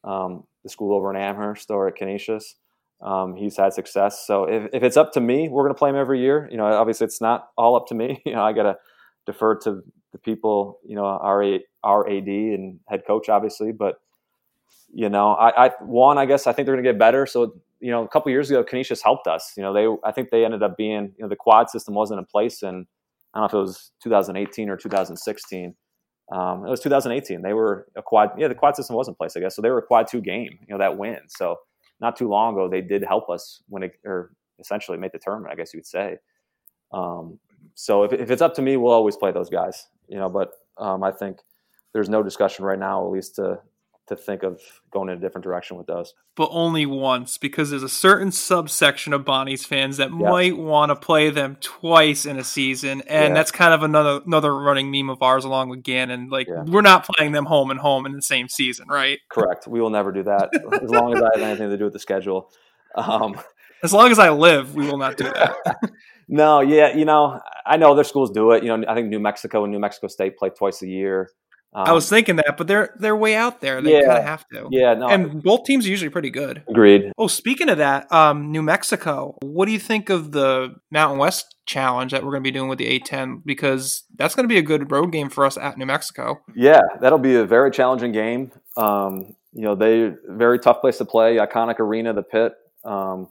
um, 0.05 0.45
the 0.63 0.69
school 0.69 0.95
over 0.95 1.11
in 1.11 1.17
Amherst 1.17 1.71
or 1.71 1.89
at 1.89 1.97
Canisius 1.97 2.55
um, 3.03 3.35
he's 3.35 3.57
had 3.57 3.73
success. 3.73 4.25
So 4.27 4.45
if, 4.45 4.69
if 4.73 4.83
it's 4.83 4.97
up 4.97 5.13
to 5.13 5.21
me, 5.21 5.49
we're 5.49 5.65
going 5.65 5.75
to 5.75 5.79
play 5.79 5.91
him 5.91 5.97
every 5.97 6.21
year. 6.21 6.49
You 6.51 6.57
know, 6.57 6.67
obviously 6.67 7.05
it's 7.07 7.21
not 7.21 7.49
all 7.59 7.77
up 7.77 7.87
to 7.89 7.95
me. 7.95 8.23
You 8.33 8.35
know, 8.35 8.43
I 8.43 8.53
got 8.53 8.63
to 8.63 8.77
defer 9.27 9.59
to 9.61 9.83
the 10.13 10.19
people, 10.19 10.81
you 10.85 10.95
know, 10.95 11.05
our, 11.05 11.59
our 11.83 12.09
AD 12.09 12.29
and 12.29 12.81
head 12.89 13.03
coach, 13.07 13.29
obviously. 13.29 13.73
But, 13.73 13.97
you 14.93 15.09
know, 15.09 15.33
I, 15.33 15.67
I 15.67 15.71
one, 15.81 16.19
I 16.19 16.27
guess 16.27 16.47
I 16.47 16.53
think 16.53 16.67
they're 16.67 16.75
going 16.75 16.85
to 16.85 16.91
get 16.93 16.99
better. 16.99 17.27
So, 17.27 17.55
you 17.81 17.91
know, 17.91 18.05
a 18.05 18.09
couple 18.09 18.31
years 18.31 18.51
ago, 18.51 18.63
Canisius 18.63 19.03
helped 19.03 19.27
us. 19.27 19.53
You 19.57 19.63
know, 19.63 19.73
they, 19.73 19.89
I 20.09 20.13
think 20.13 20.31
they 20.31 20.45
ended 20.45 20.63
up 20.63 20.77
being, 20.77 21.13
you 21.17 21.23
know, 21.23 21.29
the 21.29 21.37
quad 21.37 21.71
system 21.71 21.95
wasn't 21.95 22.19
in 22.19 22.27
place 22.27 22.63
and 22.63 22.87
I 23.35 23.39
don't 23.39 23.53
know 23.53 23.59
if 23.59 23.63
it 23.63 23.67
was 23.67 23.91
2018 24.03 24.69
or 24.69 24.77
2016. 24.77 25.75
Um, 26.31 26.67
it 26.67 26.71
was 26.71 26.81
2018. 26.81 27.43
They 27.43 27.53
were 27.53 27.87
a 27.97 28.03
quad. 28.03 28.31
Yeah, 28.39 28.49
the 28.49 28.55
quad 28.55 28.77
system 28.77 28.97
was 28.97 29.09
in 29.09 29.15
place, 29.15 29.37
I 29.37 29.41
guess. 29.41 29.57
So 29.57 29.63
they 29.63 29.71
were 29.71 29.79
a 29.79 29.83
quad 29.83 30.07
two 30.07 30.21
game. 30.21 30.59
You 30.67 30.75
know 30.75 30.79
that 30.79 30.97
win. 30.97 31.19
So 31.29 31.57
not 32.01 32.17
too 32.17 32.29
long 32.29 32.55
ago, 32.55 32.69
they 32.69 32.81
did 32.81 33.05
help 33.05 33.29
us 33.29 33.63
when 33.69 33.85
it, 33.85 33.93
or 34.05 34.33
essentially 34.59 34.99
make 34.99 35.13
the 35.13 35.19
tournament, 35.19 35.53
I 35.53 35.57
guess 35.57 35.73
you 35.73 35.79
would 35.79 35.87
say. 35.87 36.19
Um, 36.93 37.39
so 37.75 38.05
if, 38.05 38.13
if 38.13 38.31
it's 38.31 38.43
up 38.43 38.55
to 38.55 38.63
me, 38.63 38.77
we'll 38.77 38.93
always 38.93 39.17
play 39.17 39.33
those 39.33 39.51
guys, 39.51 39.87
you 40.09 40.19
know, 40.19 40.29
but 40.29 40.53
um, 40.79 41.03
I 41.03 41.11
think 41.11 41.39
there's 41.93 42.09
no 42.09 42.23
discussion 42.23 42.65
right 42.65 42.79
now, 42.79 43.05
at 43.05 43.11
least 43.11 43.37
to 43.37 43.61
to 44.09 44.17
think 44.17 44.43
of 44.43 44.61
going 44.91 45.09
in 45.09 45.17
a 45.17 45.21
different 45.21 45.45
direction 45.45 45.77
with 45.77 45.87
those. 45.87 46.13
But 46.35 46.49
only 46.51 46.87
once, 46.87 47.39
because 47.39 47.71
there's 47.71 47.85
a 47.85 47.89
certain 47.89 48.33
subsection 48.33 49.13
of 49.13 49.25
Bonnie's 49.25 49.65
fans 49.65 49.99
that 49.99 50.11
yeah. 50.11 50.29
might 50.29 50.57
want 50.57 50.91
to 50.91 50.97
play 50.97 51.31
them 51.31 51.57
twice 51.61 52.27
in 52.27 52.39
a 52.39 52.45
season, 52.45 53.03
and 53.03 53.29
yeah. 53.29 53.35
that's 53.35 53.51
kind 53.51 53.73
of 53.73 53.83
another 53.83 54.21
another 54.27 54.57
running 54.59 54.91
meme 54.91 55.11
of 55.11 55.23
ours, 55.23 55.45
along 55.45 55.69
with 55.69 55.83
Gannon. 55.83 56.29
Like 56.29 56.49
yeah. 56.49 56.65
we're 56.65 56.83
not 56.83 57.07
playing 57.07 57.33
them 57.33 57.47
home 57.47 57.71
and 57.71 57.79
home 57.79 58.07
in 58.07 58.13
the 58.13 58.23
same 58.23 58.49
season, 58.49 58.89
right? 58.89 59.21
Correct. 59.29 59.67
We 59.67 59.81
will 59.81 59.91
never 59.91 60.13
do 60.13 60.23
that 60.25 60.51
as 60.83 60.91
long 60.91 61.15
as 61.17 61.23
I 61.23 61.29
have 61.35 61.43
anything 61.43 61.71
to 61.71 61.77
do 61.77 61.85
with 61.85 61.93
the 61.93 62.01
schedule. 62.01 62.51
Um, 62.95 63.41
as 63.83 63.93
long 63.93 64.11
as 64.11 64.19
I 64.19 64.31
live, 64.31 64.75
we 64.75 64.87
will 64.87 64.99
not 64.99 65.17
do 65.17 65.25
that. 65.25 65.55
no, 66.29 66.61
yeah, 66.61 66.97
you 66.97 67.05
know, 67.05 67.41
I 67.67 67.77
know 67.77 67.93
other 67.93 68.05
schools 68.05 68.31
do 68.31 68.53
it. 68.53 68.63
You 68.63 68.77
know, 68.77 68.87
I 68.89 68.95
think 68.95 69.09
New 69.09 69.21
Mexico 69.21 69.65
and 69.65 69.73
New 69.73 69.79
Mexico 69.79 70.09
State 70.09 70.37
play 70.37 70.51
twice 70.51 70.83
a 70.83 70.89
year. 70.89 71.31
Um, 71.75 71.85
I 71.87 71.93
was 71.93 72.07
thinking 72.09 72.37
that, 72.37 72.57
but 72.59 72.67
they're 72.67 72.95
they're 72.99 73.17
way 73.17 73.35
out 73.35 73.63
there. 73.63 73.81
They 73.81 73.93
yeah, 73.93 74.07
kind 74.07 74.19
of 74.19 74.25
have 74.25 74.47
to. 74.49 74.69
Yeah, 74.71 74.93
no. 74.93 75.09
And 75.09 75.43
both 75.43 75.65
teams 75.65 75.87
are 75.87 75.89
usually 75.89 76.11
pretty 76.11 76.29
good. 76.29 76.63
Agreed. 76.69 77.13
Oh, 77.17 77.29
speaking 77.29 77.71
of 77.71 77.79
that, 77.79 78.13
um, 78.13 78.53
New 78.53 78.63
Mexico. 78.63 79.39
What 79.43 79.67
do 79.67 79.73
you 79.73 79.79
think 79.79 80.11
of 80.11 80.33
the 80.33 80.75
Mountain 80.91 81.19
West 81.19 81.57
challenge 81.65 82.13
that 82.13 82.25
we're 82.25 82.33
going 82.33 82.43
to 82.43 82.47
be 82.47 82.51
doing 82.51 82.69
with 82.69 82.79
the 82.79 83.01
A10? 83.01 83.43
Because 83.47 84.03
that's 84.17 84.35
going 84.35 84.45
to 84.45 84.53
be 84.53 84.59
a 84.59 84.63
good 84.63 84.91
road 84.91 85.13
game 85.13 85.31
for 85.31 85.47
us 85.47 85.57
at 85.57 85.79
New 85.79 85.87
Mexico. 85.87 86.43
Yeah, 86.55 86.83
that'll 87.01 87.19
be 87.19 87.37
a 87.37 87.47
very 87.47 87.71
challenging 87.71 88.13
game. 88.13 88.53
Um, 88.77 89.35
you 89.55 89.63
know, 89.63 89.75
they 89.75 90.13
very 90.29 90.59
tough 90.59 90.83
place 90.83 90.99
to 90.99 91.07
play. 91.07 91.37
Iconic 91.37 91.81
arena, 91.81 92.13
the 92.13 92.23
pit. 92.23 92.53
Um, 92.85 93.29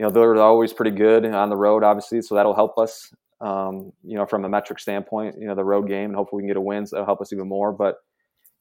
you 0.00 0.06
know, 0.06 0.10
they're 0.10 0.40
always 0.40 0.72
pretty 0.72 0.92
good 0.92 1.26
on 1.26 1.50
the 1.50 1.56
road, 1.56 1.84
obviously, 1.84 2.22
so 2.22 2.34
that'll 2.34 2.54
help 2.54 2.78
us 2.78 3.12
um, 3.42 3.92
you 4.02 4.16
know, 4.16 4.24
from 4.24 4.46
a 4.46 4.48
metric 4.48 4.78
standpoint, 4.78 5.36
you 5.38 5.46
know, 5.46 5.54
the 5.54 5.62
road 5.62 5.88
game, 5.88 6.06
and 6.06 6.16
hopefully 6.16 6.38
we 6.38 6.44
can 6.44 6.48
get 6.48 6.56
a 6.56 6.62
win. 6.62 6.86
So 6.86 6.96
that'll 6.96 7.04
help 7.04 7.20
us 7.20 7.34
even 7.34 7.46
more. 7.46 7.70
But 7.70 7.96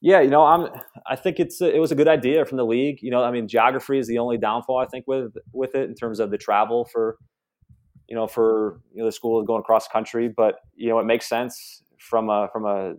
yeah, 0.01 0.19
you 0.19 0.29
know, 0.29 0.43
I'm. 0.43 0.67
I 1.07 1.15
think 1.15 1.39
it's 1.39 1.61
a, 1.61 1.73
it 1.73 1.79
was 1.79 1.93
a 1.93 1.95
good 1.95 2.09
idea 2.09 2.43
from 2.43 2.57
the 2.57 2.65
league. 2.65 2.99
You 3.01 3.09
know, 3.09 3.23
I 3.23 3.31
mean, 3.31 3.47
geography 3.47 3.99
is 3.99 4.07
the 4.07 4.17
only 4.17 4.37
downfall 4.37 4.79
I 4.79 4.85
think 4.85 5.05
with 5.07 5.33
with 5.53 5.75
it 5.75 5.89
in 5.89 5.95
terms 5.95 6.19
of 6.19 6.29
the 6.29 6.37
travel 6.37 6.83
for, 6.91 7.17
you 8.09 8.17
know, 8.17 8.27
for 8.27 8.81
you 8.93 8.99
know 8.99 9.05
the 9.05 9.11
school 9.13 9.41
going 9.43 9.61
across 9.61 9.87
country. 9.87 10.27
But 10.27 10.55
you 10.75 10.89
know, 10.89 10.99
it 10.99 11.05
makes 11.05 11.27
sense 11.27 11.83
from 11.99 12.29
a 12.29 12.49
from 12.51 12.65
a 12.65 12.95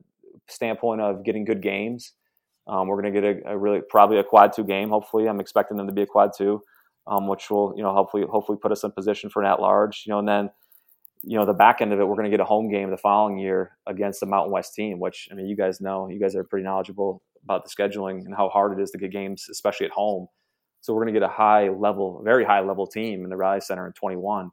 standpoint 0.49 1.03
of 1.03 1.24
getting 1.24 1.45
good 1.45 1.61
games. 1.61 2.14
Um, 2.66 2.88
we're 2.88 3.01
going 3.03 3.12
to 3.12 3.20
get 3.20 3.45
a, 3.47 3.53
a, 3.53 3.59
really 3.59 3.80
probably 3.86 4.18
a 4.18 4.24
quad 4.24 4.55
two 4.55 4.64
game. 4.64 4.88
Hopefully, 4.88 5.28
I'm 5.28 5.41
expecting 5.41 5.76
them 5.76 5.86
to 5.86 5.93
be 5.93 6.03
a 6.03 6.07
quad 6.07 6.32
two, 6.36 6.62
um, 7.11 7.27
which 7.29 7.51
will 7.51 7.75
you 7.77 7.83
know 7.83 7.93
hopefully 7.93 8.25
hopefully 8.31 8.59
put 8.61 8.73
us 8.73 8.85
in 8.85 8.93
position 8.93 9.29
for 9.29 9.43
an 9.43 9.51
at 9.51 9.61
large. 9.61 10.05
You 10.07 10.13
know, 10.13 10.21
and 10.21 10.29
then 10.29 10.51
you 11.23 11.39
know 11.39 11.45
the 11.45 11.53
back 11.53 11.81
end 11.81 11.93
of 11.93 12.01
it 12.01 12.05
we're 12.07 12.15
going 12.15 12.25
to 12.25 12.31
get 12.31 12.41
a 12.41 12.45
home 12.45 12.71
game 12.71 12.91
the 12.91 12.97
following 12.97 13.39
year 13.39 13.77
against 13.87 14.21
the 14.21 14.27
mountain 14.27 14.53
west 14.53 14.75
team 14.75 14.99
which 14.99 15.29
i 15.31 15.35
mean 15.35 15.47
you 15.47 15.57
guys 15.57 15.81
know 15.81 16.09
you 16.09 16.19
guys 16.19 16.35
are 16.35 16.45
pretty 16.45 16.65
knowledgeable 16.65 17.23
about 17.45 17.63
the 17.65 17.71
scheduling 17.71 18.25
and 18.25 18.35
how 18.35 18.49
hard 18.49 18.79
it 18.79 18.83
is 18.83 18.91
to 18.91 18.99
get 18.99 19.11
games 19.11 19.47
especially 19.51 19.87
at 19.87 19.93
home 19.93 20.27
so 20.81 20.95
we're 20.95 21.03
going 21.03 21.13
to 21.13 21.21
get 21.21 21.29
a 21.29 21.33
high 21.33 21.69
level 21.69 22.23
very 22.25 22.45
high 22.45 22.61
level 22.61 22.87
team 22.87 23.23
in 23.23 23.31
the 23.31 23.37
Reilly 23.37 23.61
Center 23.61 23.87
in 23.87 23.93
21 23.93 24.51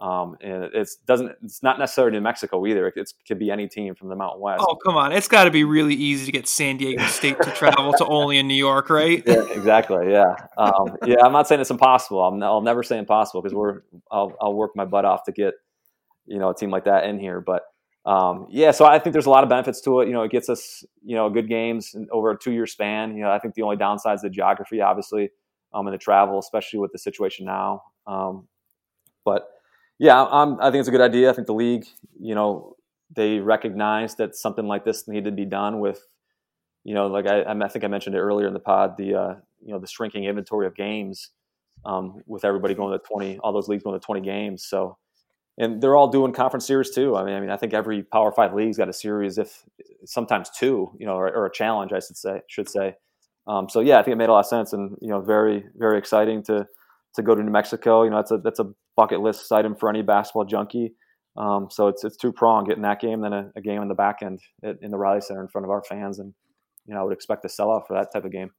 um, 0.00 0.36
and 0.40 0.64
it's 0.72 0.96
doesn't 0.96 1.32
it's 1.42 1.62
not 1.62 1.78
necessarily 1.78 2.12
New 2.12 2.22
Mexico 2.22 2.66
either. 2.66 2.88
It, 2.88 2.94
it 2.96 3.12
could 3.28 3.38
be 3.38 3.50
any 3.50 3.68
team 3.68 3.94
from 3.94 4.08
the 4.08 4.16
Mountain 4.16 4.40
West. 4.40 4.64
Oh 4.66 4.76
come 4.76 4.96
on, 4.96 5.12
it's 5.12 5.28
got 5.28 5.44
to 5.44 5.50
be 5.50 5.62
really 5.62 5.94
easy 5.94 6.24
to 6.24 6.32
get 6.32 6.48
San 6.48 6.78
Diego 6.78 7.04
State 7.06 7.36
to 7.42 7.50
travel 7.50 7.92
to 7.92 8.06
only 8.06 8.38
in 8.38 8.48
New 8.48 8.54
York, 8.54 8.88
right? 8.88 9.22
Yeah, 9.30 9.44
exactly. 9.50 10.10
Yeah, 10.10 10.34
um, 10.56 10.96
yeah. 11.04 11.16
I'm 11.22 11.32
not 11.32 11.46
saying 11.46 11.60
it's 11.60 11.70
impossible. 11.70 12.20
i 12.20 12.28
will 12.30 12.62
never 12.62 12.82
say 12.82 12.98
impossible 12.98 13.42
because 13.42 13.54
we're 13.54 13.82
I'll, 14.10 14.34
I'll 14.40 14.54
work 14.54 14.72
my 14.74 14.84
butt 14.84 15.04
off 15.04 15.24
to 15.24 15.32
get 15.32 15.54
you 16.26 16.38
know 16.38 16.48
a 16.48 16.54
team 16.54 16.70
like 16.70 16.84
that 16.84 17.04
in 17.04 17.18
here. 17.18 17.40
But 17.40 17.62
um, 18.06 18.46
yeah, 18.50 18.70
so 18.70 18.86
I 18.86 18.98
think 18.98 19.12
there's 19.12 19.26
a 19.26 19.30
lot 19.30 19.44
of 19.44 19.50
benefits 19.50 19.82
to 19.82 20.00
it. 20.00 20.08
You 20.08 20.14
know, 20.14 20.22
it 20.22 20.30
gets 20.30 20.48
us 20.48 20.82
you 21.04 21.14
know 21.14 21.28
good 21.28 21.48
games 21.48 21.94
over 22.10 22.30
a 22.30 22.38
two 22.38 22.52
year 22.52 22.66
span. 22.66 23.14
You 23.14 23.22
know, 23.22 23.30
I 23.30 23.38
think 23.38 23.54
the 23.54 23.62
only 23.62 23.76
downside 23.76 24.16
is 24.16 24.22
the 24.22 24.30
geography, 24.30 24.80
obviously, 24.80 25.30
um, 25.74 25.86
and 25.86 25.94
the 25.94 25.98
travel, 25.98 26.38
especially 26.38 26.78
with 26.80 26.92
the 26.92 26.98
situation 26.98 27.44
now. 27.44 27.82
Um, 28.06 28.48
but 29.24 29.48
yeah, 30.00 30.24
I'm, 30.24 30.58
I 30.60 30.70
think 30.70 30.80
it's 30.80 30.88
a 30.88 30.92
good 30.92 31.02
idea. 31.02 31.28
I 31.28 31.34
think 31.34 31.46
the 31.46 31.52
league, 31.52 31.86
you 32.18 32.34
know, 32.34 32.74
they 33.14 33.38
recognize 33.38 34.14
that 34.14 34.34
something 34.34 34.66
like 34.66 34.82
this 34.82 35.06
needed 35.06 35.26
to 35.26 35.32
be 35.32 35.44
done 35.44 35.78
with, 35.78 36.02
you 36.84 36.94
know, 36.94 37.06
like 37.06 37.26
I, 37.26 37.42
I 37.42 37.68
think 37.68 37.84
I 37.84 37.88
mentioned 37.88 38.16
it 38.16 38.20
earlier 38.20 38.46
in 38.48 38.54
the 38.54 38.60
pod, 38.60 38.96
the 38.96 39.14
uh, 39.14 39.34
you 39.60 39.74
know 39.74 39.78
the 39.78 39.86
shrinking 39.86 40.24
inventory 40.24 40.66
of 40.66 40.74
games 40.74 41.28
um, 41.84 42.22
with 42.26 42.46
everybody 42.46 42.74
going 42.74 42.98
to 42.98 43.04
20, 43.06 43.40
all 43.40 43.52
those 43.52 43.68
leagues 43.68 43.82
going 43.82 43.98
to 43.98 44.02
20 44.02 44.22
games. 44.22 44.64
So 44.64 44.96
and 45.58 45.82
they're 45.82 45.96
all 45.96 46.08
doing 46.08 46.32
conference 46.32 46.66
series 46.66 46.88
too. 46.88 47.14
I 47.14 47.24
mean, 47.24 47.34
I 47.34 47.40
mean, 47.40 47.50
I 47.50 47.58
think 47.58 47.74
every 47.74 48.02
Power 48.02 48.32
Five 48.32 48.54
league's 48.54 48.78
got 48.78 48.88
a 48.88 48.94
series, 48.94 49.36
if 49.36 49.64
sometimes 50.06 50.48
two, 50.48 50.90
you 50.98 51.04
know, 51.04 51.12
or, 51.12 51.28
or 51.30 51.44
a 51.44 51.52
challenge, 51.52 51.92
I 51.92 52.00
should 52.00 52.16
say. 52.16 52.40
Should 52.46 52.70
say. 52.70 52.94
Um, 53.46 53.68
so 53.68 53.80
yeah, 53.80 53.98
I 53.98 54.02
think 54.02 54.14
it 54.14 54.16
made 54.16 54.30
a 54.30 54.32
lot 54.32 54.40
of 54.40 54.46
sense, 54.46 54.72
and 54.72 54.96
you 55.02 55.08
know, 55.08 55.20
very 55.20 55.66
very 55.76 55.98
exciting 55.98 56.42
to 56.44 56.66
to 57.16 57.22
go 57.22 57.34
to 57.34 57.42
New 57.42 57.50
Mexico. 57.50 58.04
You 58.04 58.10
know, 58.10 58.16
that's 58.16 58.30
a 58.30 58.38
that's 58.38 58.60
a 58.60 58.72
bucket 58.96 59.20
list 59.20 59.50
item 59.52 59.74
for 59.74 59.88
any 59.88 60.02
basketball 60.02 60.44
junkie. 60.44 60.94
Um, 61.36 61.68
so 61.70 61.88
it's 61.88 62.04
it's 62.04 62.16
two 62.16 62.32
prong 62.32 62.64
getting 62.64 62.82
that 62.82 63.00
game, 63.00 63.20
then 63.20 63.32
a, 63.32 63.50
a 63.56 63.60
game 63.60 63.82
in 63.82 63.88
the 63.88 63.94
back 63.94 64.18
end 64.22 64.40
in 64.62 64.90
the 64.90 64.98
Reilly 64.98 65.20
Center 65.20 65.42
in 65.42 65.48
front 65.48 65.64
of 65.64 65.70
our 65.70 65.82
fans, 65.82 66.18
and 66.18 66.34
you 66.86 66.94
know 66.94 67.00
I 67.00 67.04
would 67.04 67.12
expect 67.12 67.44
a 67.44 67.48
sellout 67.48 67.86
for 67.86 67.94
that 67.94 68.12
type 68.12 68.24
of 68.24 68.32
game. 68.32 68.50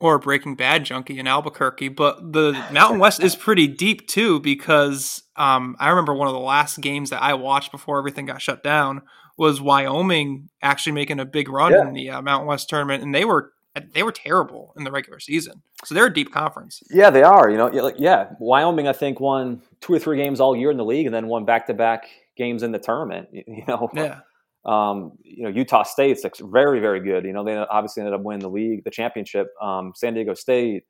Or 0.00 0.18
Breaking 0.18 0.56
Bad 0.56 0.84
junkie 0.84 1.18
in 1.18 1.26
Albuquerque, 1.26 1.88
but 1.88 2.32
the 2.32 2.52
Mountain 2.72 3.00
West 3.00 3.22
is 3.22 3.36
pretty 3.36 3.68
deep 3.68 4.08
too 4.08 4.40
because 4.40 5.22
um, 5.36 5.76
I 5.78 5.90
remember 5.90 6.14
one 6.14 6.26
of 6.26 6.32
the 6.32 6.40
last 6.40 6.80
games 6.80 7.10
that 7.10 7.22
I 7.22 7.34
watched 7.34 7.70
before 7.70 7.98
everything 7.98 8.24
got 8.24 8.40
shut 8.40 8.64
down 8.64 9.02
was 9.36 9.60
Wyoming 9.60 10.48
actually 10.62 10.92
making 10.92 11.20
a 11.20 11.26
big 11.26 11.50
run 11.50 11.72
yeah. 11.72 11.86
in 11.86 11.92
the 11.92 12.10
uh, 12.10 12.22
Mountain 12.22 12.48
West 12.48 12.68
tournament, 12.70 13.02
and 13.02 13.14
they 13.14 13.26
were 13.26 13.52
they 13.92 14.02
were 14.02 14.12
terrible 14.12 14.72
in 14.76 14.84
the 14.84 14.90
regular 14.90 15.20
season. 15.20 15.62
So 15.84 15.94
they're 15.94 16.06
a 16.06 16.12
deep 16.12 16.32
conference. 16.32 16.82
Yeah, 16.90 17.10
they 17.10 17.22
are. 17.22 17.50
You 17.50 17.56
know, 17.56 17.92
yeah, 17.96 18.30
Wyoming 18.40 18.88
I 18.88 18.92
think 18.92 19.20
won 19.20 19.62
two 19.80 19.92
or 19.92 19.98
three 19.98 20.16
games 20.16 20.40
all 20.40 20.56
year 20.56 20.70
in 20.70 20.76
the 20.76 20.84
league, 20.84 21.06
and 21.06 21.14
then 21.14 21.28
won 21.28 21.44
back 21.44 21.66
to 21.68 21.74
back 21.74 22.06
games 22.36 22.62
in 22.62 22.72
the 22.72 22.78
tournament. 22.78 23.28
You 23.32 23.64
know, 23.68 23.88
yeah. 23.94 24.20
Um, 24.64 25.12
you 25.22 25.44
know, 25.44 25.48
Utah 25.48 25.84
State's 25.84 26.22
very, 26.40 26.80
very 26.80 27.00
good. 27.00 27.24
You 27.24 27.32
know, 27.32 27.44
they 27.44 27.56
obviously 27.56 28.02
ended 28.02 28.14
up 28.14 28.22
winning 28.22 28.40
the 28.40 28.50
league, 28.50 28.84
the 28.84 28.90
championship. 28.90 29.48
Um, 29.60 29.92
San 29.94 30.14
Diego 30.14 30.34
State, 30.34 30.84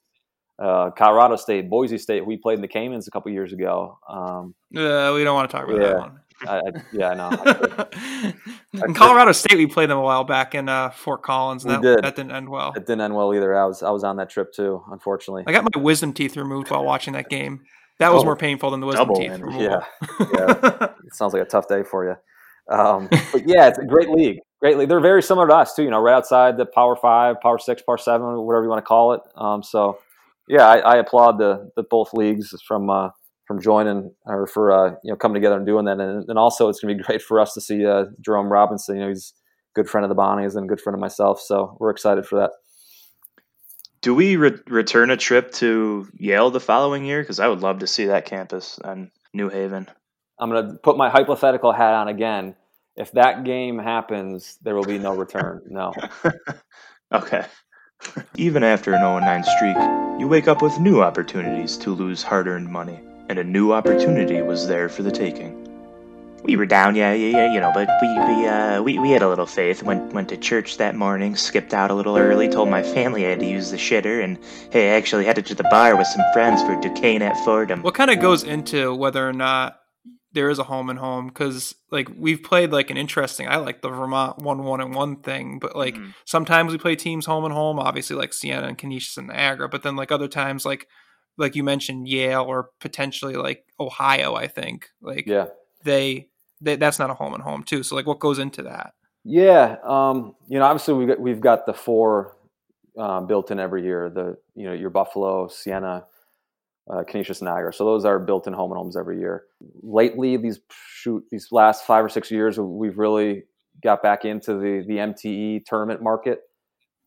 uh, 0.59 0.91
Colorado 0.91 1.37
State, 1.37 1.71
Boise 1.71 1.99
State. 1.99 2.27
We 2.27 2.37
played 2.37 2.57
in 2.57 2.63
the 2.63 2.69
Caymans 2.69 3.07
a 3.07 3.11
couple 3.11 3.31
years 3.31 3.53
ago. 3.53 3.99
Um, 4.09 4.55
uh, 4.77 5.13
we 5.15 5.25
don't 5.25 5.35
want 5.35 5.49
to 5.49 5.57
talk 5.57 5.69
about 5.69 5.81
yeah, 5.81 5.89
that 5.89 5.99
one. 5.99 6.21
I, 6.47 6.59
I, 6.59 6.63
yeah, 6.93 7.15
no. 7.15 8.83
in 8.85 8.95
Colorado 8.95 9.33
State, 9.33 9.57
we 9.57 9.67
played 9.67 9.91
them 9.91 9.99
a 9.99 10.03
while 10.03 10.25
back 10.25 10.55
in 10.55 10.69
uh, 10.69 10.91
Fort 10.91 11.23
Collins. 11.23 11.65
And 11.65 11.75
that, 11.75 11.83
did. 11.83 12.05
that 12.05 12.17
didn't 12.17 12.33
end 12.33 12.49
well. 12.49 12.73
It 12.75 12.87
didn't 12.87 13.03
end 13.03 13.15
well 13.15 13.35
either. 13.35 13.57
I 13.57 13.67
was 13.67 13.83
I 13.83 13.91
was 13.91 14.05
on 14.05 14.17
that 14.17 14.31
trip 14.31 14.53
too. 14.53 14.83
Unfortunately, 14.91 15.45
I 15.47 15.53
got 15.53 15.65
my 15.65 15.81
wisdom 15.81 16.13
teeth 16.13 16.37
removed 16.37 16.71
while 16.71 16.85
watching 16.85 17.13
that 17.15 17.29
game. 17.29 17.63
That 17.99 18.13
was 18.13 18.23
oh, 18.23 18.27
more 18.27 18.37
painful 18.37 18.71
than 18.71 18.81
the 18.81 18.87
wisdom 18.87 19.15
teeth 19.15 19.31
removal. 19.31 19.61
Yeah, 19.61 19.85
yeah. 20.21 20.89
it 21.05 21.15
sounds 21.15 21.35
like 21.35 21.43
a 21.43 21.47
tough 21.47 21.69
day 21.69 21.83
for 21.83 22.07
you. 22.07 22.17
Um, 22.75 23.09
but 23.11 23.47
yeah, 23.47 23.69
it's 23.69 23.79
a 23.79 23.85
great 23.85 24.09
league. 24.09 24.39
Great 24.61 24.79
league. 24.79 24.89
They're 24.89 25.01
very 25.01 25.23
similar 25.23 25.47
to 25.49 25.55
us 25.55 25.75
too. 25.75 25.83
You 25.83 25.91
know, 25.91 26.01
right 26.01 26.15
outside 26.15 26.57
the 26.57 26.67
Power 26.67 26.97
Five, 26.97 27.41
Power 27.43 27.59
Six, 27.59 27.83
Power 27.83 27.99
Seven, 27.99 28.41
whatever 28.43 28.65
you 28.65 28.71
want 28.71 28.83
to 28.83 28.89
call 28.89 29.13
it. 29.13 29.21
Um, 29.37 29.63
so 29.63 29.99
yeah, 30.49 30.67
I, 30.67 30.79
I, 30.79 30.97
applaud 30.97 31.39
the 31.39 31.71
the 31.77 31.83
both 31.83 32.13
leagues 32.13 32.55
from 32.67 32.91
uh, 32.91 33.11
from 33.51 33.61
joining 33.61 34.15
or 34.27 34.47
for 34.47 34.71
uh, 34.71 34.91
you 35.03 35.11
know 35.11 35.17
coming 35.17 35.35
together 35.35 35.57
and 35.57 35.67
doing 35.67 35.87
that. 35.87 35.99
And, 35.99 36.25
and 36.29 36.39
also, 36.39 36.69
it's 36.69 36.79
going 36.79 36.97
to 36.97 37.03
be 37.03 37.05
great 37.05 37.21
for 37.21 37.41
us 37.41 37.53
to 37.55 37.61
see 37.61 37.85
uh, 37.85 38.05
Jerome 38.21 38.47
Robinson. 38.47 38.95
You 38.95 39.03
know, 39.03 39.09
he's 39.09 39.35
a 39.75 39.81
good 39.81 39.91
friend 39.91 40.05
of 40.05 40.09
the 40.09 40.15
Bonnies 40.15 40.55
and 40.55 40.67
a 40.67 40.69
good 40.69 40.81
friend 40.81 40.95
of 40.95 41.01
myself. 41.01 41.41
So 41.41 41.77
we're 41.81 41.91
excited 41.91 42.27
for 42.27 42.39
that. 42.39 42.53
Do 44.03 44.15
we 44.15 44.37
re- 44.37 44.61
return 44.69 45.11
a 45.11 45.17
trip 45.17 45.51
to 45.55 46.07
Yale 46.15 46.53
the 46.53 46.61
following 46.61 47.05
year? 47.05 47.23
Because 47.23 47.41
I 47.41 47.49
would 47.49 47.59
love 47.59 47.81
to 47.81 47.89
see 47.89 48.07
that 48.07 48.25
campus 48.25 48.79
and 48.85 49.11
New 49.35 49.49
Haven. 49.49 49.89
I'm 50.39 50.49
going 50.49 50.69
to 50.69 50.75
put 50.75 50.97
my 50.97 51.11
hypothetical 51.11 51.73
hat 51.73 51.95
on 51.95 52.07
again. 52.07 52.55
If 52.95 53.11
that 53.13 53.43
game 53.43 53.81
happens, 53.81 54.59
there 54.63 54.77
will 54.77 54.85
be 54.85 54.99
no 54.99 55.17
return. 55.17 55.63
No. 55.67 55.93
okay. 57.13 57.47
Even 58.37 58.63
after 58.63 58.95
an 58.95 59.01
0 59.01 59.19
9 59.19 59.43
streak, 59.43 59.77
you 60.21 60.29
wake 60.29 60.47
up 60.47 60.63
with 60.63 60.79
new 60.79 61.03
opportunities 61.03 61.77
to 61.79 61.91
lose 61.91 62.23
hard 62.23 62.47
earned 62.47 62.69
money, 62.69 63.01
and 63.31 63.39
a 63.39 63.45
new 63.45 63.73
opportunity 63.73 64.43
was 64.43 64.67
there 64.67 64.89
for 64.89 65.05
the 65.05 65.11
taking. 65.13 65.57
We 66.43 66.57
were 66.57 66.67
down, 66.67 66.97
yeah, 66.97 67.13
yeah, 67.13 67.37
yeah, 67.39 67.53
you 67.53 67.61
know, 67.61 67.71
but 67.73 67.89
we 68.03 68.09
we 68.09 68.47
uh 68.47 68.83
we, 68.83 68.99
we 68.99 69.11
had 69.13 69.23
a 69.23 69.29
little 69.29 69.47
faith. 69.47 69.85
Went 69.85 70.13
went 70.13 70.29
to 70.31 70.37
church 70.37 70.79
that 70.79 70.97
morning, 70.97 71.37
skipped 71.37 71.73
out 71.73 71.93
a 71.93 71.95
little 71.95 72.17
early, 72.17 72.49
told 72.49 72.69
my 72.69 72.83
family 72.83 73.25
I 73.27 73.31
had 73.31 73.39
to 73.41 73.47
use 73.47 73.71
the 73.71 73.77
shitter, 73.77 74.25
and 74.25 74.37
hey, 74.73 74.91
I 74.91 74.97
actually 74.97 75.27
headed 75.27 75.47
to 75.47 75.55
the 75.55 75.63
bar 75.65 75.97
with 75.97 76.09
some 76.09 76.25
friends 76.33 76.61
for 76.63 76.75
Duquesne 76.81 77.23
at 77.23 77.37
Fordham. 77.45 77.83
What 77.83 77.95
kind 77.95 78.11
of 78.11 78.19
goes 78.19 78.43
into 78.43 78.93
whether 78.95 79.27
or 79.29 79.33
not 79.33 79.77
there 80.33 80.51
is 80.51 80.59
a 80.59 80.65
home 80.65 80.91
and 80.91 80.99
home 80.99 81.29
because 81.29 81.75
like 81.93 82.09
we've 82.17 82.43
played 82.43 82.71
like 82.71 82.89
an 82.89 82.97
interesting 82.97 83.49
i 83.49 83.57
like 83.57 83.83
the 83.83 83.89
vermont 83.89 84.39
one 84.39 84.63
one 84.63 84.81
and 84.81 84.95
one 84.95 85.17
thing 85.17 85.59
but 85.59 85.75
like 85.75 85.97
mm-hmm. 85.97 86.11
sometimes 86.25 86.71
we 86.71 86.79
play 86.79 86.95
teams 86.95 87.27
home 87.27 87.45
and 87.45 87.53
home 87.53 87.81
obviously 87.81 88.15
like 88.15 88.33
siena 88.33 88.69
and 88.69 88.79
canisius 88.79 89.17
and 89.17 89.27
niagara 89.27 89.69
but 89.69 89.83
then 89.83 89.97
like 89.97 90.13
other 90.13 90.29
times 90.29 90.65
like 90.65 90.87
like 91.41 91.57
you 91.57 91.65
mentioned 91.65 92.07
yale 92.09 92.43
or 92.43 92.71
potentially 92.81 93.35
like 93.35 93.65
ohio 93.79 94.35
i 94.35 94.47
think 94.47 94.91
like 95.01 95.27
yeah 95.27 95.47
they, 95.85 96.29
they 96.61 96.77
that's 96.77 96.99
not 96.99 97.11
a 97.11 97.15
home 97.15 97.35
and 97.35 97.43
home 97.43 97.63
too 97.63 97.83
so 97.83 97.97
like 97.97 98.07
what 98.07 98.21
goes 98.21 98.39
into 98.39 98.63
that 98.63 98.93
yeah 99.25 99.77
um 99.85 100.35
you 100.49 100.59
know 100.59 100.65
obviously 100.65 100.95
we've 100.95 101.09
got, 101.09 101.21
we've 101.21 101.41
got 101.41 101.67
the 101.67 101.75
four 101.75 102.37
uh, 102.99 103.21
built 103.21 103.51
in 103.51 103.59
every 103.59 103.83
year 103.83 104.11
the 104.11 104.37
you 104.55 104.67
know 104.67 104.73
your 104.73 104.91
buffalo 104.91 105.49
siena 105.49 106.05
uh, 106.91 107.05
Canisius 107.05 107.41
Niagara. 107.41 107.73
So 107.73 107.85
those 107.85 108.05
are 108.05 108.19
built 108.19 108.47
in 108.47 108.53
home 108.53 108.73
and 108.73 108.79
homes 108.79 108.97
every 108.97 109.19
year. 109.19 109.45
Lately, 109.83 110.37
these 110.37 110.61
shoot 110.71 111.25
these 111.31 111.49
last 111.53 111.87
five 111.87 112.05
or 112.05 112.09
six 112.09 112.31
years, 112.31 112.59
we've 112.59 112.99
really 112.99 113.45
got 113.83 114.03
back 114.03 114.25
into 114.25 114.55
the 114.55 114.85
the 114.87 114.97
MTE 114.97 115.65
tournament 115.67 116.03
market. 116.03 116.41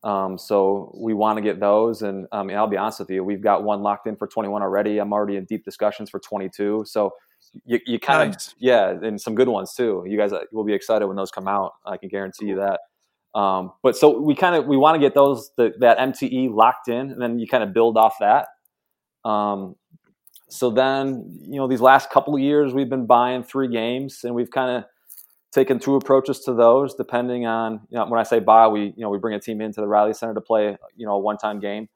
Um, 0.04 0.36
so 0.36 0.94
we 0.94 1.14
want 1.14 1.38
to 1.38 1.42
get 1.42 1.60
those, 1.60 2.02
and 2.02 2.26
um, 2.30 2.50
I'll 2.50 2.66
be 2.66 2.76
honest 2.76 3.00
with 3.00 3.10
you, 3.10 3.24
we've 3.24 3.40
got 3.40 3.64
one 3.64 3.82
locked 3.82 4.06
in 4.06 4.16
for 4.16 4.26
21 4.26 4.62
already. 4.62 4.98
I'm 4.98 5.14
already 5.14 5.36
in 5.36 5.46
deep 5.46 5.64
discussions 5.64 6.10
for 6.10 6.20
22. 6.20 6.84
So 6.86 7.14
you, 7.64 7.80
you 7.86 7.98
kind 7.98 8.30
nice. 8.30 8.48
of 8.48 8.54
yeah, 8.58 8.90
and 8.90 9.18
some 9.18 9.34
good 9.34 9.48
ones 9.48 9.72
too. 9.74 10.04
You 10.06 10.18
guys 10.18 10.32
uh, 10.32 10.40
will 10.52 10.64
be 10.64 10.74
excited 10.74 11.06
when 11.06 11.16
those 11.16 11.30
come 11.30 11.48
out. 11.48 11.72
I 11.86 11.96
can 11.96 12.10
guarantee 12.10 12.46
you 12.46 12.56
that. 12.56 12.80
Um, 13.38 13.72
but 13.82 13.96
so 13.96 14.20
we 14.20 14.34
kind 14.34 14.54
of 14.54 14.66
we 14.66 14.76
want 14.76 14.94
to 14.94 15.00
get 15.00 15.14
those 15.14 15.50
the, 15.56 15.72
that 15.80 15.96
MTE 15.98 16.54
locked 16.54 16.88
in, 16.88 17.10
and 17.10 17.20
then 17.20 17.38
you 17.38 17.48
kind 17.48 17.64
of 17.64 17.72
build 17.72 17.96
off 17.96 18.16
that. 18.20 18.48
Um, 19.24 19.74
so 20.48 20.70
then, 20.70 21.38
you 21.40 21.56
know, 21.56 21.66
these 21.66 21.80
last 21.80 22.10
couple 22.10 22.34
of 22.34 22.40
years, 22.40 22.74
we've 22.74 22.90
been 22.90 23.06
buying 23.06 23.42
three 23.42 23.68
games, 23.68 24.20
and 24.22 24.34
we've 24.34 24.50
kind 24.50 24.76
of 24.76 24.84
taken 25.54 25.78
two 25.78 25.94
approaches 25.94 26.40
to 26.40 26.52
those, 26.52 26.94
depending 26.94 27.46
on, 27.46 27.80
you 27.88 27.96
know, 27.96 28.06
when 28.06 28.18
I 28.18 28.24
say 28.24 28.40
buy, 28.40 28.66
we, 28.66 28.92
you 28.96 29.02
know, 29.02 29.08
we 29.08 29.18
bring 29.18 29.34
a 29.34 29.40
team 29.40 29.60
into 29.60 29.80
the 29.80 29.86
Reilly 29.86 30.12
Center 30.12 30.34
to 30.34 30.40
play, 30.40 30.76
you 30.96 31.06
know, 31.06 31.12
a 31.12 31.18
one-time 31.18 31.60
game. 31.60 31.88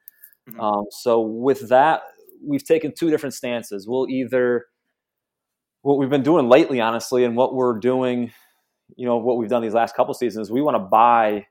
Mm-hmm. 0.48 0.60
Um, 0.60 0.84
so 0.90 1.20
with 1.20 1.68
that, 1.68 2.02
we've 2.42 2.64
taken 2.64 2.92
two 2.96 3.10
different 3.10 3.34
stances. 3.34 3.86
We'll 3.88 4.08
either 4.08 4.66
what 5.82 5.98
we've 5.98 6.08
been 6.08 6.22
doing 6.22 6.48
lately, 6.48 6.80
honestly, 6.80 7.24
and 7.24 7.36
what 7.36 7.54
we're 7.54 7.78
doing, 7.78 8.32
you 8.96 9.06
know, 9.06 9.16
what 9.16 9.36
we've 9.36 9.50
done 9.50 9.62
these 9.62 9.74
last 9.74 9.96
couple 9.96 10.14
seasons, 10.14 10.50
we 10.50 10.62
want 10.62 10.76
to 10.76 10.80
buy 10.80 11.46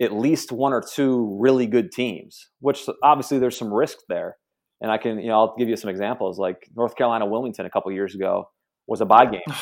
at 0.00 0.12
least 0.12 0.52
one 0.52 0.72
or 0.72 0.82
two 0.82 1.36
really 1.40 1.66
good 1.66 1.90
teams, 1.90 2.50
which 2.60 2.88
obviously 3.02 3.38
there's 3.38 3.56
some 3.56 3.72
risk 3.72 3.98
there. 4.08 4.36
And 4.80 4.90
I 4.90 4.98
can, 4.98 5.18
you 5.18 5.28
know, 5.28 5.34
I'll 5.34 5.54
give 5.56 5.68
you 5.68 5.76
some 5.76 5.90
examples. 5.90 6.38
Like 6.38 6.68
North 6.76 6.96
Carolina 6.96 7.26
Wilmington 7.26 7.64
a 7.66 7.70
couple 7.70 7.90
years 7.92 8.14
ago 8.14 8.50
was 8.86 9.00
a 9.00 9.06
buy 9.06 9.26
game. 9.30 9.56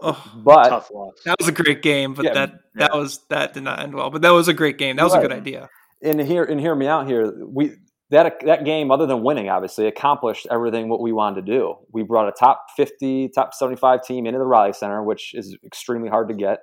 Oh, 0.00 0.32
but 0.44 0.88
that 1.24 1.36
was 1.38 1.48
a 1.48 1.52
great 1.52 1.82
game, 1.82 2.14
but 2.14 2.26
yeah, 2.26 2.34
that 2.34 2.60
that 2.74 2.94
was 2.94 3.20
that 3.30 3.54
did 3.54 3.62
not 3.62 3.80
end 3.80 3.94
well. 3.94 4.10
But 4.10 4.22
that 4.22 4.30
was 4.30 4.48
a 4.48 4.54
great 4.54 4.78
game. 4.78 4.96
That 4.96 5.04
was 5.04 5.14
right. 5.14 5.24
a 5.24 5.28
good 5.28 5.36
idea. 5.36 5.68
And 6.02 6.20
here 6.20 6.44
and 6.44 6.60
hear 6.60 6.74
me 6.74 6.86
out 6.86 7.06
here. 7.06 7.32
We 7.46 7.72
that 8.10 8.40
that 8.44 8.64
game, 8.64 8.90
other 8.90 9.06
than 9.06 9.22
winning, 9.22 9.48
obviously 9.48 9.86
accomplished 9.86 10.46
everything 10.50 10.88
what 10.88 11.00
we 11.00 11.12
wanted 11.12 11.46
to 11.46 11.52
do. 11.52 11.76
We 11.92 12.02
brought 12.02 12.28
a 12.28 12.32
top 12.32 12.66
fifty, 12.76 13.30
top 13.34 13.54
seventy-five 13.54 14.04
team 14.04 14.26
into 14.26 14.38
the 14.38 14.44
Reilly 14.44 14.74
Center, 14.74 15.02
which 15.02 15.32
is 15.34 15.56
extremely 15.64 16.10
hard 16.10 16.28
to 16.28 16.34
get. 16.34 16.60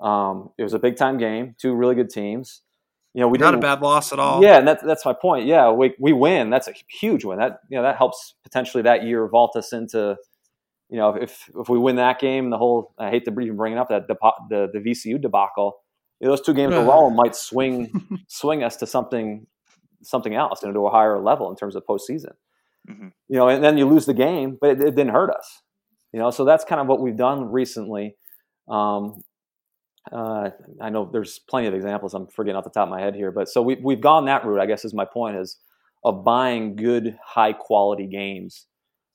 Um, 0.00 0.50
it 0.58 0.62
was 0.62 0.74
a 0.74 0.78
big 0.78 0.96
time 0.96 1.18
game, 1.18 1.54
two 1.58 1.74
really 1.74 1.94
good 1.94 2.10
teams 2.10 2.62
you 3.16 3.22
know, 3.22 3.28
we 3.28 3.38
not 3.38 3.54
a 3.54 3.58
bad 3.58 3.80
loss 3.80 4.12
at 4.12 4.18
all. 4.18 4.42
Yeah, 4.42 4.58
and 4.58 4.68
that's 4.68 4.84
that's 4.84 5.06
my 5.06 5.14
point. 5.14 5.46
Yeah, 5.46 5.70
we 5.70 5.94
we 5.98 6.12
win. 6.12 6.50
That's 6.50 6.68
a 6.68 6.74
huge 7.00 7.24
win. 7.24 7.38
That 7.38 7.60
you 7.70 7.78
know 7.78 7.82
that 7.82 7.96
helps 7.96 8.34
potentially 8.44 8.82
that 8.82 9.04
year 9.04 9.26
vault 9.26 9.56
us 9.56 9.72
into, 9.72 10.16
you 10.88 10.98
know, 10.98 11.14
if 11.14 11.48
if 11.58 11.68
we 11.68 11.78
win 11.78 11.96
that 11.96 12.20
game, 12.20 12.50
the 12.50 12.58
whole 12.58 12.94
I 12.98 13.10
hate 13.10 13.24
to 13.24 13.40
even 13.40 13.56
bring 13.56 13.72
it 13.72 13.78
up 13.78 13.88
that 13.88 14.06
the 14.08 14.16
the, 14.48 14.68
the 14.72 14.78
VCU 14.78 15.20
debacle. 15.20 15.78
You 16.20 16.26
know, 16.26 16.32
those 16.32 16.46
two 16.46 16.54
games 16.54 16.74
alone 16.74 17.14
might 17.14 17.36
swing 17.36 17.90
swing 18.28 18.62
us 18.62 18.76
to 18.76 18.86
something 18.86 19.46
something 20.02 20.34
else, 20.34 20.62
you 20.62 20.68
know, 20.68 20.74
to 20.74 20.86
a 20.86 20.90
higher 20.90 21.18
level 21.18 21.50
in 21.50 21.56
terms 21.56 21.74
of 21.76 21.84
postseason. 21.84 22.32
Mm-hmm. 22.88 23.08
You 23.28 23.36
know, 23.36 23.48
and 23.48 23.62
then 23.62 23.76
you 23.76 23.86
lose 23.86 24.06
the 24.06 24.14
game, 24.14 24.56
but 24.60 24.70
it, 24.70 24.80
it, 24.80 24.94
didn't 24.94 25.12
hurt 25.12 25.30
us. 25.30 25.62
You 26.12 26.20
know, 26.20 26.30
so 26.30 26.44
that's 26.44 26.64
kind 26.64 26.80
of 26.80 26.86
what 26.86 27.00
we've 27.00 27.16
done 27.16 27.50
recently. 27.50 28.16
Um, 28.68 29.22
uh, 30.12 30.50
I 30.80 30.90
know 30.90 31.10
there's 31.12 31.40
plenty 31.40 31.66
of 31.66 31.74
examples. 31.74 32.14
I'm 32.14 32.28
forgetting 32.28 32.56
off 32.56 32.64
the 32.64 32.70
top 32.70 32.84
of 32.84 32.90
my 32.90 33.00
head 33.00 33.16
here, 33.16 33.32
but 33.32 33.48
so 33.48 33.60
we, 33.60 33.76
we've 33.82 34.00
gone 34.00 34.26
that 34.26 34.44
route. 34.44 34.60
I 34.60 34.66
guess 34.66 34.84
is 34.84 34.94
my 34.94 35.04
point 35.04 35.36
is 35.36 35.58
of 36.04 36.24
buying 36.24 36.76
good, 36.76 37.18
high 37.24 37.52
quality 37.52 38.06
games 38.06 38.66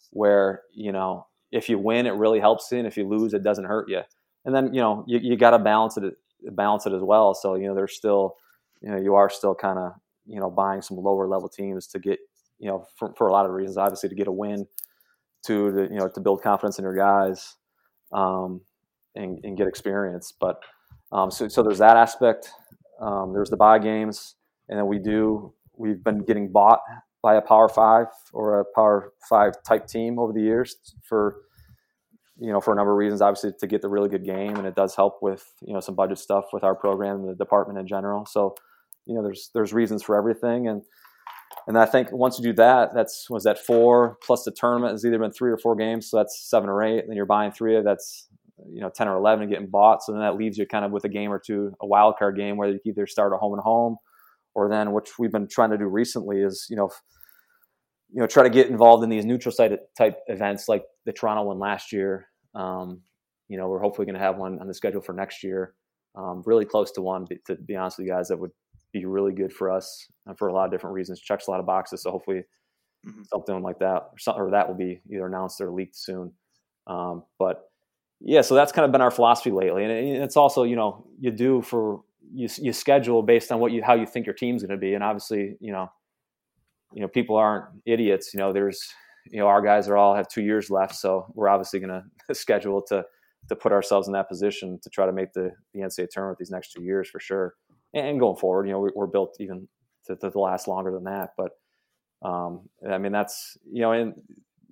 where 0.09 0.63
you 0.73 0.91
know 0.91 1.27
if 1.51 1.69
you 1.69 1.77
win, 1.77 2.05
it 2.05 2.11
really 2.11 2.39
helps 2.39 2.71
you, 2.71 2.77
and 2.79 2.87
if 2.87 2.97
you 2.97 3.07
lose, 3.07 3.33
it 3.33 3.43
doesn't 3.43 3.65
hurt 3.65 3.89
you. 3.89 4.01
And 4.45 4.55
then 4.55 4.73
you 4.73 4.81
know 4.81 5.03
you, 5.07 5.19
you 5.21 5.37
got 5.37 5.51
to 5.51 5.59
balance 5.59 5.97
it 5.97 6.13
balance 6.51 6.85
it 6.85 6.93
as 6.93 7.01
well. 7.01 7.33
So 7.33 7.55
you 7.55 7.67
know 7.67 7.75
there's 7.75 7.95
still 7.95 8.37
you 8.81 8.89
know 8.89 8.97
you 8.97 9.15
are 9.15 9.29
still 9.29 9.53
kind 9.53 9.77
of 9.77 9.93
you 10.25 10.39
know 10.39 10.49
buying 10.49 10.81
some 10.81 10.97
lower 10.97 11.27
level 11.27 11.49
teams 11.49 11.87
to 11.87 11.99
get 11.99 12.19
you 12.59 12.69
know 12.69 12.85
for, 12.97 13.13
for 13.17 13.27
a 13.27 13.31
lot 13.31 13.45
of 13.45 13.51
reasons, 13.51 13.77
obviously 13.77 14.09
to 14.09 14.15
get 14.15 14.27
a 14.27 14.31
win 14.31 14.67
to, 15.45 15.71
to 15.71 15.81
you 15.83 15.99
know 15.99 16.07
to 16.07 16.19
build 16.19 16.41
confidence 16.41 16.77
in 16.79 16.83
your 16.83 16.95
guys 16.95 17.55
um, 18.11 18.61
and, 19.15 19.39
and, 19.43 19.57
get 19.57 19.67
experience. 19.67 20.33
But 20.37 20.59
um, 21.11 21.31
so 21.31 21.47
so 21.47 21.63
there's 21.63 21.79
that 21.79 21.97
aspect. 21.97 22.49
Um, 22.99 23.33
there's 23.33 23.49
the 23.49 23.57
buy 23.57 23.79
games, 23.79 24.35
and 24.69 24.77
then 24.77 24.87
we 24.87 24.99
do 24.99 25.53
we've 25.75 26.03
been 26.03 26.23
getting 26.23 26.51
bought 26.51 26.81
by 27.21 27.35
a 27.35 27.41
Power 27.41 27.69
Five 27.69 28.07
or 28.33 28.59
a 28.59 28.65
Power 28.75 29.13
Five 29.29 29.61
type 29.63 29.87
team 29.87 30.19
over 30.19 30.33
the 30.33 30.41
years 30.41 30.75
for 31.03 31.35
you 32.41 32.51
know, 32.51 32.59
for 32.59 32.73
a 32.73 32.75
number 32.75 32.91
of 32.91 32.97
reasons, 32.97 33.21
obviously 33.21 33.51
to 33.59 33.67
get 33.67 33.83
the 33.83 33.87
really 33.87 34.09
good 34.09 34.25
game, 34.25 34.55
and 34.55 34.65
it 34.65 34.73
does 34.73 34.95
help 34.95 35.21
with 35.21 35.53
you 35.61 35.73
know 35.73 35.79
some 35.79 35.93
budget 35.93 36.17
stuff 36.17 36.45
with 36.51 36.63
our 36.63 36.73
program 36.73 37.17
and 37.17 37.29
the 37.29 37.35
department 37.35 37.77
in 37.77 37.85
general. 37.85 38.25
So, 38.25 38.55
you 39.05 39.13
know, 39.13 39.21
there's 39.21 39.51
there's 39.53 39.73
reasons 39.73 40.01
for 40.01 40.17
everything, 40.17 40.67
and 40.67 40.81
and 41.67 41.77
I 41.77 41.85
think 41.85 42.11
once 42.11 42.39
you 42.39 42.43
do 42.43 42.53
that, 42.53 42.95
that's 42.95 43.29
was 43.29 43.43
that 43.43 43.59
four 43.59 44.17
plus 44.25 44.43
the 44.43 44.51
tournament 44.51 44.93
has 44.93 45.05
either 45.05 45.19
been 45.19 45.31
three 45.31 45.51
or 45.51 45.57
four 45.57 45.75
games, 45.75 46.09
so 46.09 46.17
that's 46.17 46.49
seven 46.49 46.67
or 46.67 46.81
eight. 46.81 47.01
And 47.01 47.09
then 47.09 47.15
you're 47.15 47.27
buying 47.27 47.51
three 47.51 47.77
of 47.77 47.83
that's 47.83 48.27
you 48.67 48.81
know 48.81 48.89
ten 48.89 49.07
or 49.07 49.17
eleven 49.17 49.43
and 49.43 49.51
getting 49.51 49.69
bought. 49.69 50.01
So 50.01 50.11
then 50.11 50.21
that 50.21 50.35
leaves 50.35 50.57
you 50.57 50.65
kind 50.65 50.83
of 50.83 50.91
with 50.91 51.03
a 51.05 51.09
game 51.09 51.31
or 51.31 51.39
two, 51.39 51.75
a 51.79 51.85
wild 51.85 52.15
card 52.17 52.37
game 52.37 52.57
where 52.57 52.69
you 52.69 52.79
either 52.85 53.05
start 53.05 53.33
a 53.33 53.37
home 53.37 53.53
and 53.53 53.61
home, 53.61 53.97
or 54.53 54.69
then 54.69 54.91
which 54.91 55.17
we've 55.17 55.31
been 55.31 55.47
trying 55.47 55.71
to 55.71 55.77
do 55.77 55.85
recently 55.85 56.41
is 56.41 56.67
you 56.69 56.75
know 56.75 56.89
you 58.11 58.19
know 58.19 58.27
try 58.27 58.43
to 58.43 58.49
get 58.49 58.69
involved 58.69 59.03
in 59.03 59.09
these 59.09 59.25
neutral 59.25 59.51
site 59.51 59.71
type 59.97 60.17
events 60.27 60.67
like 60.67 60.83
the 61.05 61.13
Toronto 61.13 61.43
one 61.43 61.59
last 61.59 61.91
year. 61.91 62.27
Um, 62.53 63.01
you 63.47 63.57
know, 63.57 63.67
we're 63.67 63.81
hopefully 63.81 64.05
going 64.05 64.15
to 64.15 64.21
have 64.21 64.37
one 64.37 64.59
on 64.59 64.67
the 64.67 64.73
schedule 64.73 65.01
for 65.01 65.13
next 65.13 65.43
year. 65.43 65.73
Um, 66.15 66.43
really 66.45 66.65
close 66.65 66.91
to 66.93 67.01
one, 67.01 67.25
to 67.47 67.55
be 67.55 67.75
honest 67.75 67.97
with 67.97 68.07
you 68.07 68.13
guys, 68.13 68.27
that 68.27 68.37
would 68.37 68.51
be 68.91 69.05
really 69.05 69.33
good 69.33 69.53
for 69.53 69.71
us 69.71 70.07
uh, 70.29 70.33
for 70.33 70.49
a 70.49 70.53
lot 70.53 70.65
of 70.65 70.71
different 70.71 70.93
reasons. 70.93 71.21
Checks 71.21 71.47
a 71.47 71.51
lot 71.51 71.59
of 71.59 71.65
boxes, 71.65 72.03
so 72.03 72.11
hopefully 72.11 72.43
mm-hmm. 73.07 73.23
something 73.25 73.61
like 73.61 73.79
that 73.79 74.09
or, 74.11 74.17
something, 74.17 74.41
or 74.41 74.51
that 74.51 74.67
will 74.67 74.75
be 74.75 75.01
either 75.09 75.25
announced 75.25 75.61
or 75.61 75.71
leaked 75.71 75.95
soon. 75.95 76.33
Um, 76.87 77.23
but 77.39 77.63
yeah, 78.19 78.41
so 78.41 78.55
that's 78.55 78.71
kind 78.71 78.85
of 78.85 78.91
been 78.91 79.01
our 79.01 79.11
philosophy 79.11 79.51
lately, 79.51 79.83
and 79.83 79.91
it's 80.23 80.37
also 80.37 80.63
you 80.63 80.75
know 80.75 81.07
you 81.19 81.31
do 81.31 81.61
for 81.61 82.01
you 82.33 82.47
you 82.57 82.73
schedule 82.73 83.21
based 83.21 83.51
on 83.51 83.59
what 83.59 83.71
you 83.71 83.83
how 83.83 83.93
you 83.93 84.05
think 84.05 84.25
your 84.25 84.35
team's 84.35 84.63
going 84.63 84.71
to 84.71 84.77
be, 84.77 84.93
and 84.93 85.03
obviously 85.03 85.55
you 85.59 85.71
know 85.71 85.89
you 86.93 87.01
know 87.01 87.07
people 87.07 87.35
aren't 87.35 87.65
idiots. 87.85 88.33
You 88.33 88.39
know 88.39 88.53
there's 88.53 88.81
you 89.29 89.39
know 89.39 89.47
our 89.47 89.61
guys 89.61 89.87
are 89.87 89.97
all 89.97 90.15
have 90.15 90.27
two 90.27 90.43
years 90.43 90.69
left, 90.69 90.95
so 90.95 91.25
we're 91.33 91.49
obviously 91.49 91.79
going 91.79 92.01
to 92.27 92.35
schedule 92.35 92.81
to 92.83 93.03
to 93.49 93.55
put 93.55 93.71
ourselves 93.71 94.07
in 94.07 94.13
that 94.13 94.29
position 94.29 94.79
to 94.83 94.89
try 94.89 95.05
to 95.05 95.11
make 95.11 95.33
the 95.33 95.51
the 95.73 95.81
NCAA 95.81 96.09
tournament 96.09 96.39
these 96.39 96.51
next 96.51 96.71
two 96.71 96.83
years 96.83 97.09
for 97.09 97.19
sure, 97.19 97.55
and, 97.93 98.19
going 98.19 98.37
forward, 98.37 98.67
you 98.67 98.73
know 98.73 98.79
we, 98.79 98.89
are 98.97 99.07
built 99.07 99.35
even 99.39 99.67
to, 100.05 100.15
to, 100.15 100.39
last 100.39 100.67
longer 100.67 100.91
than 100.91 101.03
that. 101.03 101.31
But 101.37 101.51
um, 102.27 102.69
I 102.89 102.97
mean 102.97 103.11
that's 103.11 103.57
you 103.71 103.81
know, 103.81 103.91
and 103.91 104.13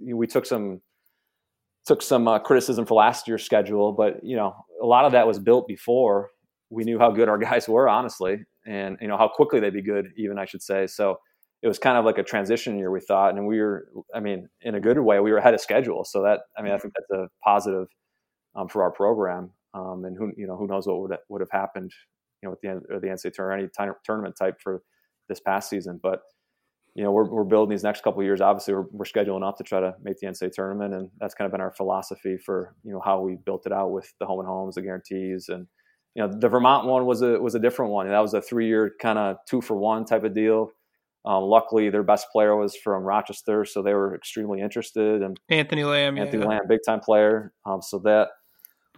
we 0.02 0.28
took 0.28 0.46
some 0.46 0.82
took 1.86 2.02
some 2.02 2.28
uh, 2.28 2.40
criticism 2.40 2.86
for 2.86 2.94
last 2.96 3.28
year's 3.28 3.44
schedule, 3.44 3.92
but 3.92 4.24
you 4.24 4.36
know 4.36 4.56
a 4.82 4.86
lot 4.86 5.06
of 5.06 5.12
that 5.12 5.28
was 5.28 5.40
built 5.40 5.68
before 5.68 6.30
we 6.70 6.84
knew 6.84 7.00
how 7.00 7.12
good 7.12 7.30
our 7.30 7.38
guys 7.50 7.68
were, 7.68 7.90
honestly, 7.90 8.44
and 8.66 8.98
you 9.02 9.08
know 9.08 9.18
how 9.18 9.28
quickly 9.28 9.60
they'd 9.60 9.74
be 9.74 9.82
good, 9.82 10.10
even 10.18 10.38
I 10.38 10.46
should 10.46 10.62
say. 10.62 10.88
So 10.88 11.18
it 11.62 11.68
was 11.68 11.80
kind 11.80 11.98
of 11.98 12.06
like 12.06 12.18
a 12.18 12.24
transition 12.24 12.78
year 12.78 12.90
we 12.90 13.02
thought 13.02 13.36
and 13.36 13.46
we 13.46 13.60
were 13.60 13.90
i 14.16 14.20
mean 14.22 14.48
in 14.62 14.76
a 14.76 14.80
good 14.80 14.98
way 14.98 15.20
we 15.20 15.30
were 15.30 15.38
ahead 15.40 15.54
of 15.54 15.62
schedule. 15.62 16.04
So 16.06 16.24
that 16.24 16.42
i 16.58 16.62
mean 16.62 16.72
i 16.72 16.78
think 16.78 16.94
that's 16.96 17.22
a 17.22 17.28
positive 17.44 17.88
um, 18.56 18.68
for 18.68 18.84
our 18.84 18.92
program 18.92 19.52
um, 19.74 20.06
and 20.06 20.18
who 20.18 20.32
you 20.38 20.48
know 20.48 20.56
who 20.56 20.68
knows 20.68 20.88
what 20.88 21.02
would 21.02 21.18
would 21.30 21.42
have 21.42 21.52
happened 21.52 21.92
you 22.42 22.48
know 22.48 22.54
at 22.54 22.62
the 22.62 22.70
end 22.70 22.82
of 22.90 23.02
the 23.02 23.08
NCAA 23.08 23.34
tournament 23.34 23.72
any 23.78 23.92
tournament 24.04 24.36
type 24.38 24.56
for 24.62 24.82
this 25.28 25.40
past 25.40 25.70
season. 25.70 26.00
But 26.02 26.22
you 26.96 27.04
know 27.04 27.12
we're, 27.12 27.30
we're 27.30 27.44
building 27.44 27.70
these 27.70 27.84
next 27.84 28.04
couple 28.04 28.24
years. 28.24 28.42
Obviously 28.42 28.74
we're, 28.74 28.88
we're 28.92 29.06
scheduling 29.06 29.48
up 29.48 29.58
to 29.58 29.64
try 29.64 29.80
to 29.80 29.96
make 30.02 30.18
the 30.20 30.28
NCAA 30.28 30.52
tournament 30.52 30.94
and 30.94 31.10
that's 31.20 31.36
kind 31.36 31.46
of 31.46 31.52
been 31.52 31.62
our 31.62 31.72
philosophy 31.72 32.38
for 32.38 32.76
you 32.84 32.92
know 32.92 33.02
how 33.04 33.22
we 33.22 33.38
built 33.46 33.66
it 33.66 33.72
out 33.72 33.92
with 33.92 34.12
the 34.20 34.26
home 34.26 34.40
and 34.40 34.48
homes 34.48 34.76
the 34.76 34.82
guarantees 34.82 35.50
and 35.50 35.68
you 36.20 36.28
know 36.28 36.40
the 36.40 36.50
Vermont 36.50 36.86
one 36.86 37.06
was 37.06 37.22
a 37.22 37.40
was 37.40 37.56
a 37.56 37.60
different 37.60 37.92
one 37.92 38.08
that 38.08 38.20
was 38.20 38.34
a 38.34 38.42
three 38.42 38.68
year 38.68 38.92
kind 39.02 39.18
of 39.18 39.38
two 39.48 39.62
for 39.62 39.76
one 39.76 40.06
type 40.06 40.24
of 40.24 40.34
deal 40.34 40.72
um, 41.26 41.44
luckily, 41.44 41.90
their 41.90 42.04
best 42.04 42.28
player 42.32 42.56
was 42.56 42.76
from 42.76 43.04
Rochester, 43.04 43.66
so 43.66 43.82
they 43.82 43.94
were 43.94 44.16
extremely 44.16 44.62
interested. 44.62 45.22
And 45.22 45.40
Anthony 45.50 45.84
Lamb, 45.84 46.18
Anthony 46.18 46.44
yeah. 46.44 46.50
Lamb, 46.50 46.62
big 46.68 46.80
time 46.86 47.02
player. 47.02 47.54
Um, 47.66 47.82
so 47.82 48.00
that 48.00 48.30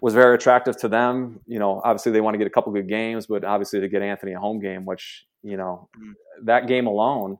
was 0.01 0.13
very 0.13 0.35
attractive 0.35 0.77
to 0.77 0.87
them. 0.87 1.39
You 1.47 1.59
know, 1.59 1.81
obviously 1.83 2.11
they 2.11 2.21
want 2.21 2.35
to 2.35 2.37
get 2.37 2.47
a 2.47 2.51
couple 2.51 2.71
good 2.73 2.87
games, 2.87 3.25
but 3.25 3.43
obviously 3.43 3.79
to 3.79 3.89
get 3.89 4.01
Anthony 4.01 4.33
a 4.33 4.39
home 4.39 4.59
game, 4.59 4.85
which 4.85 5.25
you 5.43 5.57
know, 5.57 5.89
mm. 5.99 6.13
that 6.43 6.67
game 6.67 6.85
alone 6.85 7.39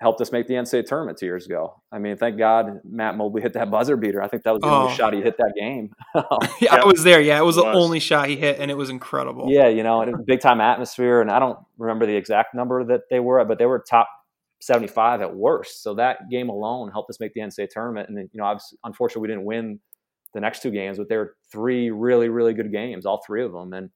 helped 0.00 0.20
us 0.20 0.30
make 0.30 0.46
the 0.46 0.54
NCAA 0.54 0.86
tournament 0.86 1.18
two 1.18 1.26
years 1.26 1.46
ago. 1.46 1.82
I 1.90 1.98
mean, 1.98 2.16
thank 2.16 2.38
God 2.38 2.80
Matt 2.84 3.16
Mobley 3.16 3.42
hit 3.42 3.52
that 3.54 3.70
buzzer 3.70 3.96
beater. 3.96 4.22
I 4.22 4.28
think 4.28 4.44
that 4.44 4.52
was 4.52 4.62
the 4.62 4.68
oh. 4.68 4.82
only 4.82 4.94
shot 4.94 5.12
he 5.12 5.20
hit 5.20 5.36
that 5.38 5.54
game. 5.58 5.92
yeah, 6.60 6.76
I 6.76 6.84
was 6.84 7.02
there. 7.02 7.20
Yeah, 7.20 7.38
it 7.38 7.44
was, 7.44 7.56
it 7.56 7.64
was, 7.64 7.74
the 7.74 7.78
only 7.78 7.98
shot 7.98 8.28
he 8.28 8.36
hit, 8.36 8.60
and 8.60 8.70
it 8.70 8.76
was 8.76 8.90
incredible. 8.90 9.46
Yeah, 9.50 9.68
you 9.68 9.82
know, 9.82 10.00
and 10.02 10.24
big 10.24 10.40
time 10.40 10.60
atmosphere. 10.60 11.20
And 11.20 11.30
I 11.30 11.38
don't 11.38 11.58
remember 11.78 12.06
the 12.06 12.16
exact 12.16 12.54
number 12.54 12.84
that 12.84 13.02
they 13.10 13.18
were, 13.18 13.40
at, 13.40 13.48
but 13.48 13.58
they 13.58 13.66
were 13.66 13.84
top 13.88 14.08
75 14.60 15.20
at 15.20 15.34
worst. 15.34 15.82
So 15.82 15.94
that 15.94 16.30
game 16.30 16.48
alone 16.48 16.90
helped 16.92 17.10
us 17.10 17.18
make 17.18 17.34
the 17.34 17.40
NCAA 17.40 17.68
tournament. 17.70 18.08
And 18.08 18.16
then, 18.16 18.30
you 18.32 18.40
know, 18.40 18.56
unfortunately, 18.84 19.22
we 19.22 19.28
didn't 19.28 19.44
win 19.44 19.80
the 20.34 20.40
next 20.40 20.62
two 20.62 20.70
games, 20.70 20.98
but 20.98 21.08
they 21.08 21.16
were 21.16 21.34
three 21.50 21.90
really, 21.90 22.28
really 22.28 22.54
good 22.54 22.70
games, 22.70 23.06
all 23.06 23.22
three 23.26 23.42
of 23.42 23.52
them. 23.52 23.72
And 23.72 23.90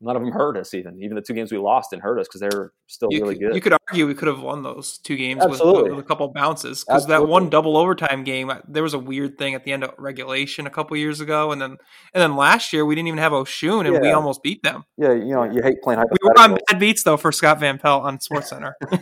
none 0.00 0.16
of 0.16 0.22
them 0.22 0.32
hurt 0.32 0.56
us 0.56 0.72
even. 0.74 1.02
Even 1.02 1.14
the 1.14 1.22
two 1.22 1.34
games 1.34 1.52
we 1.52 1.58
lost 1.58 1.90
didn't 1.90 2.02
hurt 2.02 2.18
us 2.18 2.26
because 2.26 2.40
they 2.40 2.48
were 2.56 2.72
still 2.86 3.08
you 3.10 3.22
really 3.22 3.34
could, 3.34 3.48
good. 3.48 3.54
You 3.54 3.60
could 3.60 3.74
argue 3.88 4.06
we 4.06 4.14
could 4.14 4.28
have 4.28 4.40
won 4.40 4.62
those 4.62 4.98
two 4.98 5.16
games 5.16 5.42
with, 5.46 5.60
with, 5.60 5.98
a 5.98 6.02
couple 6.02 6.28
bounces 6.28 6.84
because 6.84 7.06
that 7.08 7.26
one 7.26 7.50
double 7.50 7.76
overtime 7.76 8.24
game, 8.24 8.50
there 8.68 8.82
was 8.82 8.94
a 8.94 8.98
weird 8.98 9.36
thing 9.38 9.54
at 9.54 9.64
the 9.64 9.72
end 9.72 9.84
of 9.84 9.92
regulation 9.98 10.66
a 10.66 10.70
couple 10.70 10.96
years 10.96 11.20
ago, 11.20 11.52
and 11.52 11.60
then 11.60 11.76
and 12.14 12.22
then 12.22 12.36
last 12.36 12.72
year 12.72 12.84
we 12.84 12.94
didn't 12.94 13.08
even 13.08 13.18
have 13.18 13.32
Osun 13.32 13.86
and 13.86 13.94
yeah. 13.94 14.00
we 14.00 14.10
almost 14.10 14.42
beat 14.42 14.62
them. 14.62 14.84
Yeah, 14.96 15.12
you 15.12 15.34
know 15.34 15.44
you 15.44 15.62
hate 15.62 15.82
playing. 15.82 16.00
We 16.00 16.16
were 16.22 16.40
on 16.40 16.58
bad 16.68 16.80
beats 16.80 17.02
though 17.02 17.16
for 17.16 17.32
Scott 17.32 17.60
Van 17.60 17.78
Pelt 17.78 18.04
on 18.04 18.20
Sports 18.20 18.50
Center, 18.50 18.76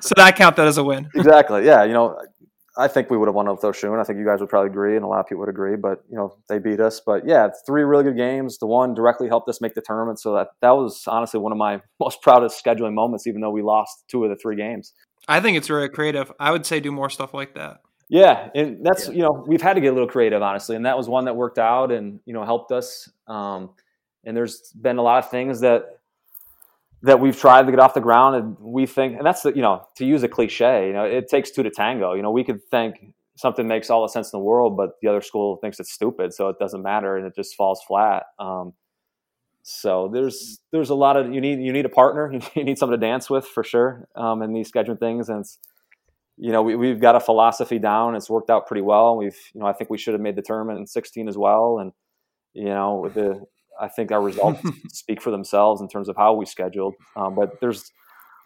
so 0.00 0.14
that 0.16 0.34
count 0.36 0.56
that 0.56 0.66
as 0.66 0.78
a 0.78 0.84
win. 0.84 1.08
Exactly. 1.14 1.64
Yeah, 1.64 1.84
you 1.84 1.92
know 1.92 2.18
I 2.76 2.88
think 2.88 3.08
we 3.08 3.16
would 3.16 3.28
have 3.28 3.34
won 3.34 3.48
with 3.48 3.60
Osun. 3.60 4.00
I 4.00 4.04
think 4.04 4.18
you 4.18 4.24
guys 4.24 4.40
would 4.40 4.48
probably 4.48 4.70
agree, 4.70 4.96
and 4.96 5.04
a 5.04 5.08
lot 5.08 5.20
of 5.20 5.26
people 5.26 5.40
would 5.40 5.48
agree. 5.48 5.76
But 5.76 6.02
you 6.10 6.16
know, 6.16 6.36
they 6.48 6.58
beat 6.58 6.80
us. 6.80 7.00
But 7.00 7.26
yeah, 7.26 7.48
three 7.66 7.82
really 7.82 8.04
good 8.04 8.16
games. 8.16 8.58
The 8.58 8.66
one 8.66 8.94
directly 8.94 9.28
helped 9.28 9.48
us 9.48 9.60
make 9.60 9.74
the 9.74 9.80
tournament, 9.80 10.18
so 10.18 10.34
that 10.34 10.48
that 10.60 10.70
was 10.70 11.04
honestly 11.06 11.38
one 11.40 11.52
of 11.52 11.58
my 11.58 11.80
most 12.00 12.20
proudest 12.22 12.62
scheduling 12.62 12.94
moments. 12.94 13.26
Even 13.26 13.40
though 13.40 13.50
we 13.50 13.62
lost 13.62 14.04
two 14.08 14.24
of 14.24 14.30
the 14.30 14.36
three 14.36 14.56
games, 14.56 14.92
I 15.28 15.40
think 15.40 15.56
it's 15.56 15.68
very 15.68 15.88
creative. 15.88 16.32
I 16.40 16.50
would 16.50 16.66
say 16.66 16.80
do 16.80 16.90
more 16.90 17.10
stuff 17.10 17.32
like 17.32 17.54
that. 17.54 17.80
Yeah, 18.08 18.50
and 18.54 18.84
that's 18.84 19.08
yeah. 19.08 19.14
you 19.14 19.22
know 19.22 19.44
we've 19.46 19.62
had 19.62 19.74
to 19.74 19.80
get 19.80 19.88
a 19.88 19.92
little 19.92 20.08
creative, 20.08 20.42
honestly, 20.42 20.76
and 20.76 20.86
that 20.86 20.96
was 20.96 21.08
one 21.08 21.26
that 21.26 21.36
worked 21.36 21.58
out 21.58 21.92
and 21.92 22.20
you 22.26 22.34
know 22.34 22.44
helped 22.44 22.72
us. 22.72 23.08
Um, 23.28 23.70
and 24.24 24.36
there's 24.36 24.72
been 24.72 24.98
a 24.98 25.02
lot 25.02 25.24
of 25.24 25.30
things 25.30 25.60
that 25.60 26.00
that 27.04 27.20
we've 27.20 27.38
tried 27.38 27.66
to 27.66 27.70
get 27.70 27.78
off 27.78 27.92
the 27.92 28.00
ground 28.00 28.34
and 28.34 28.56
we 28.58 28.86
think 28.86 29.16
and 29.18 29.26
that's 29.26 29.42
the 29.42 29.54
you 29.54 29.60
know 29.60 29.86
to 29.94 30.06
use 30.06 30.22
a 30.22 30.28
cliche 30.28 30.86
you 30.86 30.92
know 30.94 31.04
it 31.04 31.28
takes 31.28 31.50
two 31.50 31.62
to 31.62 31.70
tango. 31.70 32.14
You 32.14 32.22
know 32.22 32.30
we 32.30 32.44
could 32.44 32.64
think 32.70 32.96
something 33.36 33.68
makes 33.68 33.90
all 33.90 34.02
the 34.02 34.08
sense 34.08 34.32
in 34.32 34.38
the 34.38 34.44
world 34.44 34.76
but 34.76 34.92
the 35.02 35.08
other 35.08 35.20
school 35.20 35.56
thinks 35.56 35.78
it's 35.78 35.92
stupid 35.92 36.32
so 36.32 36.48
it 36.48 36.58
doesn't 36.58 36.82
matter 36.82 37.16
and 37.16 37.26
it 37.26 37.34
just 37.34 37.54
falls 37.56 37.82
flat. 37.86 38.24
Um, 38.38 38.72
so 39.62 40.10
there's 40.12 40.60
there's 40.72 40.90
a 40.90 40.94
lot 40.94 41.16
of 41.16 41.32
you 41.32 41.40
need 41.42 41.58
you 41.60 41.72
need 41.72 41.84
a 41.84 41.90
partner 41.90 42.32
you 42.54 42.64
need 42.64 42.78
someone 42.78 42.98
to 42.98 43.06
dance 43.06 43.28
with 43.28 43.46
for 43.46 43.62
sure 43.62 44.08
um, 44.16 44.42
in 44.42 44.52
these 44.52 44.72
scheduling 44.72 44.98
things 44.98 45.28
and 45.28 45.40
it's 45.40 45.58
you 46.38 46.52
know 46.52 46.62
we, 46.62 46.74
we've 46.74 47.00
got 47.00 47.16
a 47.16 47.20
philosophy 47.20 47.78
down 47.78 48.14
it's 48.14 48.30
worked 48.30 48.50
out 48.50 48.66
pretty 48.66 48.82
well 48.82 49.16
we've 49.16 49.38
you 49.54 49.60
know 49.60 49.66
i 49.66 49.72
think 49.72 49.88
we 49.88 49.98
should 49.98 50.14
have 50.14 50.20
made 50.20 50.36
the 50.36 50.42
tournament 50.42 50.78
in 50.78 50.86
16 50.86 51.28
as 51.28 51.38
well 51.38 51.78
and 51.78 51.92
you 52.54 52.64
know 52.64 52.96
with 52.96 53.14
the 53.14 53.44
I 53.80 53.88
think 53.88 54.12
our 54.12 54.22
results 54.22 54.60
speak 54.92 55.20
for 55.20 55.30
themselves 55.30 55.80
in 55.80 55.88
terms 55.88 56.08
of 56.08 56.16
how 56.16 56.34
we 56.34 56.46
scheduled. 56.46 56.94
Um, 57.16 57.34
but 57.34 57.60
there's 57.60 57.92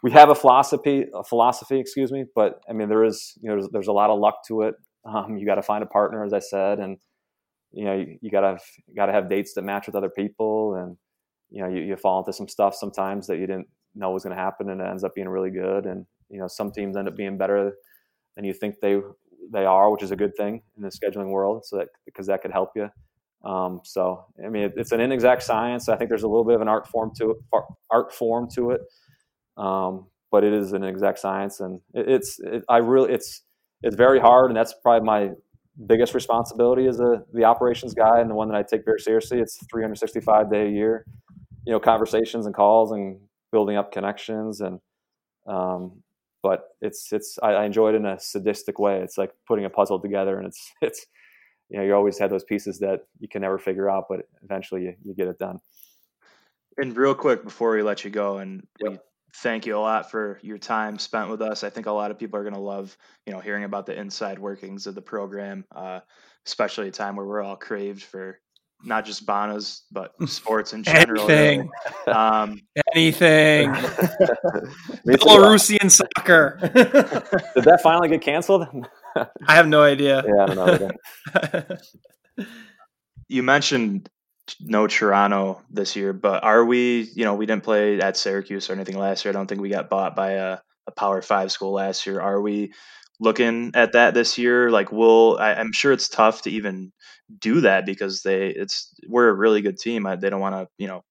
we 0.03 0.13
have 0.13 0.31
a 0.31 0.35
philosophy, 0.35 1.07
a 1.15 1.25
philosophy, 1.25 1.81
excuse 1.81 2.13
me. 2.13 2.25
But 2.35 2.61
I 2.69 2.73
mean, 2.73 2.89
there 2.89 3.05
is 3.05 3.35
you 3.41 3.49
know 3.49 3.57
there's, 3.57 3.69
there's 3.73 3.89
a 3.89 3.93
lot 3.93 4.11
of 4.11 4.19
luck 4.19 4.41
to 4.49 4.63
it. 4.63 4.75
Um, 5.05 5.37
you 5.37 5.47
got 5.47 5.57
to 5.57 5.63
find 5.63 5.83
a 5.83 5.87
partner, 5.87 6.25
as 6.25 6.33
I 6.33 6.39
said, 6.39 6.79
and 6.79 6.99
you 7.73 7.85
know 7.85 7.95
you, 7.95 8.19
you 8.21 8.31
gotta 8.31 8.59
you 8.87 8.95
gotta 8.95 9.13
have 9.13 9.29
dates 9.29 9.55
that 9.55 9.63
match 9.63 9.87
with 9.87 9.97
other 9.97 10.11
people, 10.11 10.75
and 10.75 10.97
you 11.51 11.63
know 11.63 11.69
you, 11.69 11.83
you 11.83 11.97
fall 11.97 12.21
into 12.21 12.33
some 12.33 12.49
stuff 12.49 12.75
sometimes 12.75 13.27
that 13.27 13.39
you 13.39 13.47
didn't 13.47 13.69
know 13.95 14.11
was 14.11 14.25
going 14.25 14.37
to 14.37 14.43
happen, 14.43 14.71
and 14.71 14.81
it 14.81 14.87
ends 14.87 15.05
up 15.05 15.15
being 15.15 15.29
really 15.29 15.51
good. 15.51 15.87
And 15.87 16.07
you 16.29 16.39
know 16.39 16.49
some 16.49 16.71
teams 16.71 16.97
end 16.97 17.09
up 17.09 17.17
being 17.17 17.39
better 17.39 17.73
than 18.37 18.45
you 18.45 18.53
think 18.53 18.77
they 18.81 19.01
they 19.53 19.65
are, 19.65 19.91
which 19.91 20.03
is 20.03 20.11
a 20.11 20.17
good 20.17 20.37
thing 20.37 20.63
in 20.77 20.83
the 20.83 20.91
scheduling 20.91 21.31
world. 21.31 21.65
So 21.65 21.79
that 21.79 21.89
because 22.05 22.27
that 22.27 22.43
could 22.43 22.53
help 22.53 22.71
you. 22.77 22.89
Um, 23.45 23.81
so, 23.85 24.25
I 24.45 24.49
mean, 24.49 24.65
it, 24.65 24.75
it's 24.77 24.93
an 24.93 25.01
inexact 25.01 25.43
science. 25.43 25.89
I 25.89 25.97
think 25.97 26.11
there's 26.11 26.25
a 26.25 26.29
little 26.29 26.45
bit 26.45 26.57
of 26.57 26.61
an 26.61 26.69
art 26.69 26.89
form 26.89 27.13
to 27.19 27.31
it, 27.31 27.37
art 27.91 28.13
form 28.13 28.49
to 28.55 28.73
it, 28.73 28.81
um, 29.57 30.07
but 30.31 30.45
it 30.45 30.53
is 30.53 30.73
an 30.73 30.83
exact 30.83 31.19
science, 31.19 31.61
and 31.61 31.81
it, 31.95 32.09
it's 32.09 32.39
it, 32.41 32.65
I 32.69 32.79
really 32.79 33.13
it's 33.13 33.43
it's 33.83 33.97
very 33.97 34.19
hard, 34.19 34.51
and 34.51 34.57
that's 34.57 34.75
probably 34.83 35.07
my 35.07 35.31
biggest 35.87 36.15
responsibility 36.15 36.87
as 36.87 36.99
a 37.01 37.23
the 37.33 37.45
operations 37.45 37.95
guy, 37.95 38.21
and 38.21 38.31
the 38.31 38.35
one 38.35 38.49
that 38.49 38.57
I 38.57 38.63
take 38.63 38.85
very 38.85 39.01
seriously. 39.01 39.39
It's 39.39 39.59
365 39.71 40.51
day 40.51 40.67
a 40.67 40.71
year, 40.71 41.05
you 41.65 41.73
know, 41.73 41.81
conversations 41.81 42.47
and 42.47 42.55
calls 42.55 42.93
and 42.93 43.21
building 43.53 43.77
up 43.77 43.93
connections, 43.93 44.61
and 44.61 44.81
um, 45.47 46.03
but 46.43 46.65
it's 46.81 47.13
it's 47.13 47.39
I, 47.43 47.51
I 47.53 47.65
enjoy 47.65 47.91
it 47.91 47.95
in 47.95 48.07
a 48.07 48.19
sadistic 48.19 48.79
way. 48.79 49.01
It's 49.01 49.17
like 49.17 49.31
putting 49.47 49.65
a 49.65 49.71
puzzle 49.71 50.01
together, 50.01 50.39
and 50.39 50.47
it's 50.47 50.73
it's 50.83 51.07
you 51.69 51.79
know 51.79 51.85
you 51.85 51.95
always 51.95 52.19
had 52.19 52.31
those 52.31 52.45
pieces 52.45 52.79
that 52.81 53.03
you 53.21 53.29
can 53.29 53.43
never 53.43 53.59
figure 53.59 53.89
out, 53.91 54.05
but 54.09 54.21
eventually 54.43 54.83
you, 54.85 54.95
you 55.05 55.15
get 55.15 55.29
it 55.29 55.39
done. 55.39 55.59
And 56.77 56.97
real 56.97 57.15
quick 57.15 57.43
before 57.45 57.73
we 57.73 57.83
let 57.83 58.05
you 58.05 58.11
go, 58.11 58.39
and 58.39 58.67
Yep. 58.81 58.93
we 58.93 58.99
thank 59.37 59.67
you 59.67 59.77
a 59.77 59.81
lot 59.81 60.11
for 60.11 60.39
your 60.43 60.59
time 60.59 60.99
spent 60.99 61.29
with 61.29 61.43
us. 61.43 61.65
I 61.65 61.71
think 61.71 61.87
a 61.87 61.93
lot 61.93 62.11
of 62.11 62.19
people 62.19 62.39
are 62.39 62.45
going 62.45 62.55
to 62.55 62.61
love, 62.61 62.97
you 63.27 63.33
know, 63.33 63.41
hearing 63.41 63.65
about 63.65 63.85
the 63.87 63.99
inside 63.99 64.39
workings 64.39 64.87
of 64.87 64.95
the 64.95 65.03
program, 65.03 65.65
uh, 65.75 66.01
especially 66.47 66.89
a 66.89 66.93
time 66.93 67.17
where 67.17 67.27
we're 67.27 67.43
all 67.43 67.57
craved 67.57 68.03
for 68.05 68.39
not 68.85 69.05
just 69.05 69.27
Bonnies 69.27 69.81
but 69.91 70.13
sports 70.29 70.73
in 70.73 70.85
general. 70.85 71.27
really. 71.27 71.35
Anything, 71.67 71.71
Um, 72.07 72.61
anything. 72.95 73.71
Belarusian 75.07 75.91
soccer. 75.91 76.59
Did 77.55 77.65
that 77.65 77.81
finally 77.83 78.09
get 78.09 78.23
canceled? 78.23 78.67
I 79.17 79.55
have 79.55 79.69
no 79.69 79.83
idea. 79.83 80.25
yeah, 80.27 80.45
I 80.45 80.55
don't 80.55 80.81
know. 82.37 82.45
you 83.29 83.43
mentioned 83.43 84.09
no 84.61 84.87
Toronto 84.87 85.63
this 85.71 85.97
year, 85.97 86.13
but 86.13 86.43
are 86.45 86.65
we? 86.65 87.11
You 87.15 87.25
know, 87.25 87.35
we 87.35 87.47
didn't 87.47 87.65
play 87.65 88.01
at 88.01 88.17
Syracuse 88.17 88.71
or 88.71 88.75
anything 88.75 88.99
last 88.99 89.25
year. 89.25 89.31
I 89.31 89.37
don't 89.37 89.47
think 89.47 89.61
we 89.61 89.69
got 89.69 89.91
bought 89.91 90.17
by 90.17 90.33
a, 90.33 90.59
a 90.87 90.93
Power 90.93 91.23
Five 91.23 91.53
school 91.53 91.73
last 91.73 92.07
year. 92.07 92.21
Are 92.21 92.41
we 92.41 92.73
looking 93.21 93.73
at 93.75 93.93
that 93.93 94.15
this 94.15 94.39
year? 94.39 94.71
Like, 94.71 94.93
will 94.93 95.39
I, 95.39 95.55
I'm 95.55 95.73
sure 95.73 95.93
it's 95.93 96.09
tough 96.09 96.43
to 96.43 96.51
even 96.51 96.93
do 97.39 97.61
that 97.61 97.85
because 97.85 98.23
they 98.23 98.49
it's 98.49 98.95
we're 99.07 99.29
a 99.29 99.35
really 99.35 99.61
good 99.61 99.79
team. 99.79 100.07
I, 100.07 100.17
they 100.17 100.31
don't 100.31 100.41
want 100.41 100.55
to 100.55 100.69
you 100.79 100.89
know 100.89 101.05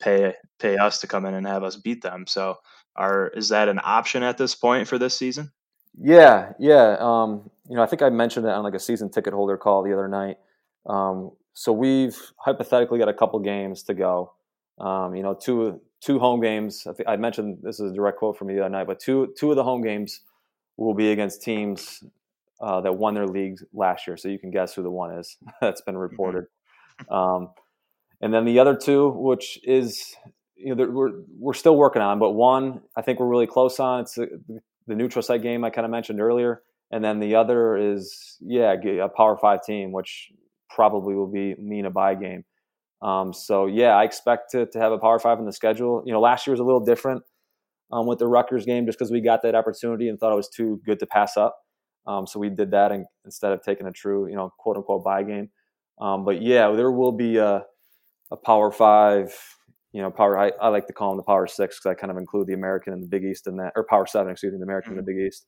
pay 0.00 0.34
pay 0.58 0.76
us 0.76 1.00
to 1.00 1.06
come 1.06 1.26
in 1.26 1.34
and 1.34 1.46
have 1.46 1.62
us 1.62 1.76
beat 1.76 2.02
them. 2.02 2.26
So, 2.26 2.56
are 2.96 3.28
is 3.28 3.50
that 3.50 3.68
an 3.68 3.80
option 3.82 4.22
at 4.22 4.38
this 4.38 4.54
point 4.54 4.88
for 4.88 4.98
this 4.98 5.16
season? 5.16 5.52
Yeah, 5.98 6.52
yeah. 6.58 6.96
Um, 7.00 7.50
you 7.68 7.76
know, 7.76 7.82
I 7.82 7.86
think 7.86 8.02
I 8.02 8.10
mentioned 8.10 8.46
it 8.46 8.52
on 8.52 8.62
like 8.64 8.74
a 8.74 8.78
season 8.80 9.10
ticket 9.10 9.32
holder 9.32 9.56
call 9.56 9.82
the 9.82 9.92
other 9.92 10.08
night. 10.08 10.38
Um, 10.86 11.32
so 11.52 11.72
we've 11.72 12.16
hypothetically 12.38 12.98
got 12.98 13.08
a 13.08 13.14
couple 13.14 13.38
games 13.40 13.82
to 13.84 13.94
go. 13.94 14.32
Um, 14.78 15.14
you 15.14 15.22
know, 15.22 15.34
two 15.34 15.80
two 16.00 16.18
home 16.18 16.40
games. 16.40 16.86
I, 16.86 16.92
think 16.92 17.08
I 17.08 17.16
mentioned 17.16 17.58
this 17.62 17.80
is 17.80 17.92
a 17.92 17.94
direct 17.94 18.18
quote 18.18 18.38
from 18.38 18.48
me 18.48 18.54
the 18.54 18.60
other 18.60 18.70
night, 18.70 18.86
but 18.86 18.98
two 19.00 19.34
two 19.38 19.50
of 19.50 19.56
the 19.56 19.64
home 19.64 19.82
games 19.82 20.20
will 20.76 20.94
be 20.94 21.12
against 21.12 21.42
teams 21.42 22.02
uh, 22.60 22.80
that 22.80 22.94
won 22.96 23.14
their 23.14 23.26
leagues 23.26 23.62
last 23.74 24.06
year. 24.06 24.16
So 24.16 24.28
you 24.28 24.38
can 24.38 24.50
guess 24.50 24.74
who 24.74 24.82
the 24.82 24.90
one 24.90 25.12
is 25.18 25.36
that's 25.60 25.82
been 25.82 25.98
reported. 25.98 26.46
Um, 27.10 27.50
and 28.20 28.32
then 28.32 28.44
the 28.44 28.58
other 28.58 28.76
two, 28.76 29.10
which 29.10 29.58
is 29.64 30.14
you 30.56 30.74
know 30.74 30.86
we're 30.86 31.12
we're 31.38 31.54
still 31.54 31.76
working 31.76 32.02
on, 32.02 32.18
but 32.18 32.30
one 32.30 32.80
I 32.96 33.02
think 33.02 33.18
we're 33.20 33.26
really 33.28 33.46
close 33.46 33.78
on. 33.80 34.00
It's 34.00 34.14
the, 34.14 34.60
the 34.90 34.96
neutral 34.96 35.22
site 35.22 35.42
game 35.42 35.64
I 35.64 35.70
kind 35.70 35.84
of 35.84 35.90
mentioned 35.90 36.20
earlier, 36.20 36.62
and 36.90 37.02
then 37.02 37.20
the 37.20 37.36
other 37.36 37.76
is 37.76 38.36
yeah 38.40 38.74
a 38.74 39.08
Power 39.08 39.38
Five 39.40 39.62
team, 39.64 39.92
which 39.92 40.28
probably 40.68 41.14
will 41.14 41.30
be 41.30 41.54
mean 41.58 41.86
a 41.86 41.90
buy 41.90 42.14
game. 42.16 42.44
Um, 43.02 43.32
so 43.32 43.66
yeah, 43.66 43.90
I 43.96 44.04
expect 44.04 44.50
to, 44.50 44.66
to 44.66 44.78
have 44.78 44.92
a 44.92 44.98
Power 44.98 45.18
Five 45.18 45.38
in 45.38 45.46
the 45.46 45.52
schedule. 45.52 46.02
You 46.04 46.12
know, 46.12 46.20
last 46.20 46.46
year 46.46 46.52
was 46.52 46.60
a 46.60 46.64
little 46.64 46.84
different 46.84 47.22
um, 47.92 48.06
with 48.06 48.18
the 48.18 48.26
Rutgers 48.26 48.66
game, 48.66 48.84
just 48.84 48.98
because 48.98 49.12
we 49.12 49.20
got 49.20 49.42
that 49.42 49.54
opportunity 49.54 50.08
and 50.08 50.18
thought 50.18 50.32
it 50.32 50.36
was 50.36 50.48
too 50.48 50.80
good 50.84 50.98
to 50.98 51.06
pass 51.06 51.36
up. 51.36 51.56
Um, 52.06 52.26
so 52.26 52.40
we 52.40 52.50
did 52.50 52.72
that 52.72 52.92
instead 53.24 53.52
of 53.52 53.62
taking 53.62 53.86
a 53.86 53.92
true, 53.92 54.28
you 54.28 54.34
know, 54.34 54.52
quote 54.58 54.76
unquote 54.76 55.04
buy 55.04 55.22
game. 55.22 55.50
Um, 56.00 56.24
but 56.24 56.42
yeah, 56.42 56.70
there 56.72 56.90
will 56.90 57.12
be 57.12 57.36
a, 57.36 57.64
a 58.32 58.36
Power 58.36 58.72
Five. 58.72 59.32
You 59.92 60.02
know, 60.02 60.10
Power. 60.10 60.38
I, 60.38 60.52
I 60.60 60.68
like 60.68 60.86
to 60.86 60.92
call 60.92 61.10
them 61.10 61.16
the 61.16 61.24
Power 61.24 61.46
Six 61.46 61.78
because 61.78 61.90
I 61.90 62.00
kind 62.00 62.10
of 62.10 62.16
include 62.16 62.46
the 62.46 62.54
American 62.54 62.92
and 62.92 63.02
the 63.02 63.08
Big 63.08 63.24
East 63.24 63.46
in 63.46 63.56
that, 63.56 63.72
or 63.76 63.84
Power 63.88 64.06
Seven, 64.06 64.30
excuse 64.30 64.52
me, 64.52 64.58
the 64.58 64.64
American 64.64 64.92
and 64.92 64.98
the 64.98 65.02
Big 65.02 65.26
East. 65.26 65.46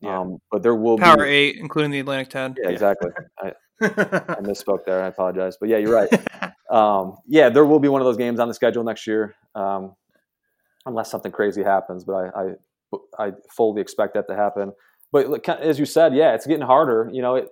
Yeah. 0.00 0.20
Um, 0.20 0.38
but 0.50 0.62
there 0.62 0.74
will 0.74 0.96
be 0.96 1.02
Power 1.02 1.24
eight, 1.24 1.56
including 1.56 1.90
the 1.90 2.00
Atlantic 2.00 2.30
Ten. 2.30 2.54
yeah, 2.62 2.70
exactly. 2.70 3.10
I, 3.38 3.52
I 3.82 3.86
misspoke 4.42 4.84
there. 4.86 5.02
I 5.02 5.08
apologize. 5.08 5.56
But 5.58 5.68
yeah, 5.68 5.78
you're 5.78 5.94
right. 5.94 6.08
Um, 6.70 7.16
yeah, 7.26 7.50
there 7.50 7.64
will 7.64 7.78
be 7.78 7.88
one 7.88 8.00
of 8.00 8.06
those 8.06 8.16
games 8.16 8.40
on 8.40 8.48
the 8.48 8.54
schedule 8.54 8.84
next 8.84 9.06
year, 9.06 9.34
um, 9.54 9.94
unless 10.86 11.10
something 11.10 11.30
crazy 11.30 11.62
happens. 11.62 12.04
But 12.04 12.32
I, 12.34 12.54
I, 13.20 13.26
I 13.26 13.32
fully 13.54 13.80
expect 13.80 14.14
that 14.14 14.26
to 14.28 14.34
happen. 14.34 14.72
But 15.12 15.28
look, 15.28 15.48
as 15.48 15.78
you 15.78 15.86
said, 15.86 16.14
yeah, 16.14 16.34
it's 16.34 16.46
getting 16.46 16.66
harder. 16.66 17.08
You 17.12 17.22
know, 17.22 17.36
it 17.36 17.48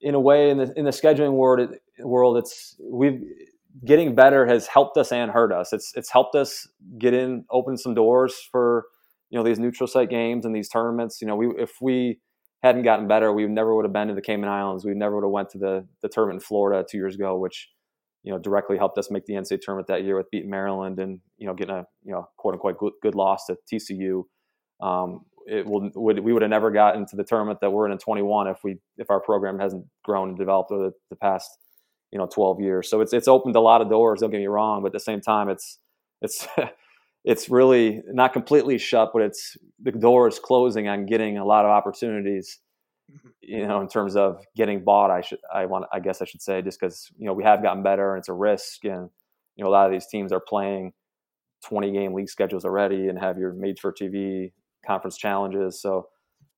in 0.00 0.14
a 0.14 0.20
way 0.20 0.50
in 0.50 0.58
the 0.58 0.72
in 0.76 0.84
the 0.84 0.90
scheduling 0.90 1.32
world, 1.32 1.70
it, 1.70 1.80
world, 2.04 2.36
it's 2.36 2.76
we've 2.82 3.22
getting 3.84 4.14
better 4.14 4.46
has 4.46 4.66
helped 4.66 4.96
us 4.96 5.12
and 5.12 5.30
hurt 5.30 5.52
us. 5.52 5.72
It's 5.72 5.92
it's 5.94 6.10
helped 6.10 6.34
us 6.34 6.68
get 6.98 7.14
in, 7.14 7.44
open 7.50 7.76
some 7.76 7.94
doors 7.94 8.34
for 8.50 8.84
you 9.30 9.38
know 9.38 9.44
these 9.44 9.58
neutral 9.58 9.86
site 9.86 10.10
games 10.10 10.44
and 10.44 10.54
these 10.54 10.68
tournaments. 10.68 11.20
You 11.20 11.26
know, 11.26 11.36
we 11.36 11.48
if 11.58 11.72
we 11.80 12.20
hadn't 12.62 12.82
gotten 12.82 13.08
better, 13.08 13.32
we 13.32 13.46
never 13.46 13.74
would 13.74 13.84
have 13.84 13.92
been 13.92 14.08
to 14.08 14.14
the 14.14 14.22
Cayman 14.22 14.48
Islands. 14.48 14.84
We 14.84 14.94
never 14.94 15.16
would 15.16 15.24
have 15.24 15.32
went 15.32 15.50
to 15.50 15.58
the 15.58 15.86
the 16.02 16.08
tournament 16.08 16.42
in 16.42 16.46
Florida 16.46 16.84
two 16.88 16.98
years 16.98 17.14
ago, 17.14 17.36
which 17.36 17.68
you 18.22 18.32
know 18.32 18.38
directly 18.38 18.76
helped 18.76 18.98
us 18.98 19.10
make 19.10 19.26
the 19.26 19.34
NCAA 19.34 19.60
tournament 19.60 19.88
that 19.88 20.04
year 20.04 20.16
with 20.16 20.30
beating 20.30 20.50
Maryland 20.50 20.98
and 20.98 21.20
you 21.38 21.46
know 21.46 21.54
getting 21.54 21.74
a 21.74 21.84
you 22.04 22.12
know 22.12 22.28
quote 22.36 22.54
unquote 22.54 22.78
good, 22.78 22.92
good 23.02 23.14
loss 23.14 23.46
to 23.46 23.56
TCU. 23.72 24.24
Um, 24.80 25.22
it 25.46 25.66
will 25.66 25.90
would 25.94 26.20
we 26.20 26.32
would 26.32 26.42
have 26.42 26.50
never 26.50 26.70
gotten 26.70 27.06
to 27.06 27.16
the 27.16 27.24
tournament 27.24 27.60
that 27.60 27.70
we're 27.70 27.86
in 27.86 27.92
in 27.92 27.98
21 27.98 28.46
if 28.46 28.58
we 28.62 28.76
if 28.96 29.10
our 29.10 29.20
program 29.20 29.58
hasn't 29.58 29.84
grown 30.04 30.30
and 30.30 30.38
developed 30.38 30.70
over 30.70 30.84
the, 30.84 30.92
the 31.10 31.16
past 31.16 31.48
you 32.12 32.18
know 32.18 32.26
12 32.26 32.60
years. 32.60 32.88
So 32.88 33.00
it's 33.00 33.12
it's 33.12 33.26
opened 33.26 33.56
a 33.56 33.60
lot 33.60 33.80
of 33.80 33.88
doors. 33.88 34.20
Don't 34.20 34.30
get 34.30 34.38
me 34.38 34.46
wrong, 34.46 34.82
but 34.82 34.88
at 34.88 34.92
the 34.92 35.00
same 35.00 35.20
time, 35.20 35.48
it's 35.48 35.78
it's 36.20 36.46
it's 37.24 37.48
really 37.48 38.02
not 38.08 38.32
completely 38.32 38.78
shut, 38.78 39.10
but 39.12 39.22
it's 39.22 39.56
the 39.82 39.92
door 39.92 40.28
is 40.28 40.38
closing 40.38 40.88
on 40.88 41.06
getting 41.06 41.38
a 41.38 41.44
lot 41.44 41.64
of 41.64 41.70
opportunities. 41.70 42.60
Mm-hmm. 43.10 43.28
You 43.40 43.66
know, 43.66 43.80
in 43.80 43.88
terms 43.88 44.14
of 44.14 44.44
getting 44.54 44.84
bought, 44.84 45.10
I 45.10 45.22
should 45.22 45.40
I 45.52 45.66
want 45.66 45.86
I 45.92 46.00
guess 46.00 46.20
I 46.22 46.26
should 46.26 46.42
say 46.42 46.62
just 46.62 46.78
because 46.78 47.10
you 47.18 47.26
know 47.26 47.32
we 47.32 47.44
have 47.44 47.62
gotten 47.62 47.82
better 47.82 48.14
and 48.14 48.20
it's 48.20 48.28
a 48.28 48.34
risk, 48.34 48.84
and 48.84 49.08
you 49.56 49.64
know 49.64 49.70
a 49.70 49.72
lot 49.72 49.86
of 49.86 49.92
these 49.92 50.06
teams 50.06 50.32
are 50.32 50.40
playing 50.40 50.92
20 51.64 51.92
game 51.92 52.12
league 52.12 52.28
schedules 52.28 52.64
already 52.64 53.08
and 53.08 53.18
have 53.18 53.38
your 53.38 53.52
made 53.52 53.78
for 53.78 53.92
TV 53.92 54.52
conference 54.86 55.16
challenges, 55.16 55.80
so 55.80 56.08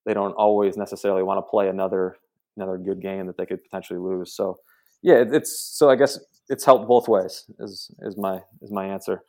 they 0.04 0.14
don't 0.14 0.32
always 0.32 0.76
necessarily 0.76 1.22
want 1.22 1.38
to 1.38 1.48
play 1.48 1.68
another 1.68 2.16
another 2.56 2.76
good 2.76 3.00
game 3.00 3.26
that 3.26 3.36
they 3.36 3.46
could 3.46 3.62
potentially 3.62 3.98
lose. 3.98 4.34
So 4.34 4.58
yeah, 5.04 5.22
it's 5.30 5.60
so 5.76 5.90
I 5.90 5.96
guess 5.96 6.18
it's 6.48 6.64
helped 6.64 6.88
both 6.88 7.08
ways. 7.08 7.44
Is 7.60 7.90
is 8.00 8.16
my 8.16 8.40
is 8.62 8.72
my 8.72 8.86
answer. 8.86 9.22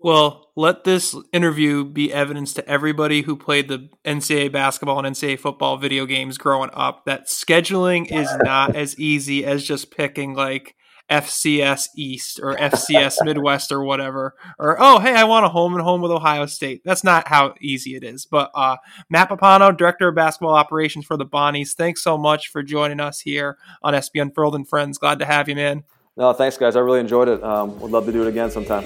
Well, 0.00 0.50
let 0.56 0.84
this 0.84 1.14
interview 1.32 1.84
be 1.84 2.12
evidence 2.12 2.52
to 2.54 2.68
everybody 2.68 3.22
who 3.22 3.36
played 3.36 3.68
the 3.68 3.90
NCAA 4.04 4.50
basketball 4.50 5.04
and 5.04 5.14
NCAA 5.14 5.38
football 5.38 5.76
video 5.76 6.04
games 6.04 6.36
growing 6.36 6.70
up 6.72 7.04
that 7.04 7.28
scheduling 7.28 8.10
is 8.10 8.28
not 8.42 8.74
as 8.74 8.98
easy 8.98 9.44
as 9.44 9.62
just 9.62 9.94
picking 9.94 10.34
like 10.34 10.74
FCS 11.10 11.88
East 11.96 12.40
or 12.42 12.56
FCS 12.56 13.16
Midwest 13.24 13.72
or 13.72 13.82
whatever. 13.82 14.34
Or, 14.58 14.76
oh, 14.80 14.98
hey, 14.98 15.14
I 15.14 15.24
want 15.24 15.44
a 15.46 15.48
home 15.48 15.74
and 15.74 15.82
home 15.82 16.00
with 16.00 16.10
Ohio 16.10 16.46
State. 16.46 16.82
That's 16.84 17.04
not 17.04 17.28
how 17.28 17.54
easy 17.60 17.96
it 17.96 18.04
is. 18.04 18.26
But 18.26 18.50
uh, 18.54 18.76
Matt 19.08 19.28
Papano, 19.28 19.76
Director 19.76 20.08
of 20.08 20.14
Basketball 20.14 20.54
Operations 20.54 21.04
for 21.04 21.16
the 21.16 21.26
Bonnies, 21.26 21.74
thanks 21.74 22.02
so 22.02 22.16
much 22.16 22.48
for 22.48 22.62
joining 22.62 23.00
us 23.00 23.20
here 23.20 23.58
on 23.82 23.94
SB 23.94 24.22
Unfurled 24.22 24.54
and 24.54 24.68
Friends. 24.68 24.98
Glad 24.98 25.18
to 25.18 25.24
have 25.24 25.48
you, 25.48 25.54
man. 25.54 25.84
No, 26.16 26.32
thanks 26.32 26.56
guys. 26.56 26.76
I 26.76 26.80
really 26.80 27.00
enjoyed 27.00 27.28
it. 27.28 27.42
Um, 27.42 27.78
would 27.80 27.90
love 27.90 28.06
to 28.06 28.12
do 28.12 28.22
it 28.22 28.28
again 28.28 28.50
sometime. 28.50 28.84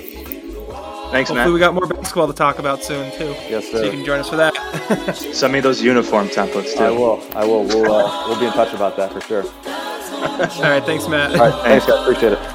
Thanks, 1.11 1.31
Hopefully, 1.31 1.35
Matt. 1.35 1.53
we 1.53 1.59
got 1.61 1.75
more 1.75 1.87
basketball 1.87 2.27
to 2.27 2.33
talk 2.33 2.59
about 2.59 2.83
soon, 2.83 3.11
too. 3.13 3.35
Yes, 3.49 3.71
So 3.71 3.85
you 3.85 3.91
can 3.91 4.05
join 4.05 4.19
us 4.21 4.29
for 4.29 4.37
that. 4.37 4.53
Send 5.15 5.53
me 5.53 5.61
those 5.61 5.81
uniform 5.81 6.29
templates 6.29 6.77
too. 6.77 6.83
I 6.83 6.91
will. 6.91 7.23
I 7.37 7.45
will. 7.45 7.65
We'll 7.65 7.93
uh, 7.93 8.29
we'll 8.29 8.41
be 8.41 8.47
in 8.47 8.53
touch 8.53 8.75
about 8.75 8.97
that 8.97 9.13
for 9.13 9.21
sure. 9.21 9.45
All 10.25 10.63
right, 10.71 10.83
thanks, 10.85 11.07
Matt. 11.09 11.35
All 11.39 11.51
right. 11.51 11.65
Thanks 11.65 11.87
guys. 11.87 12.01
Appreciate 12.01 12.33
it. 12.33 12.54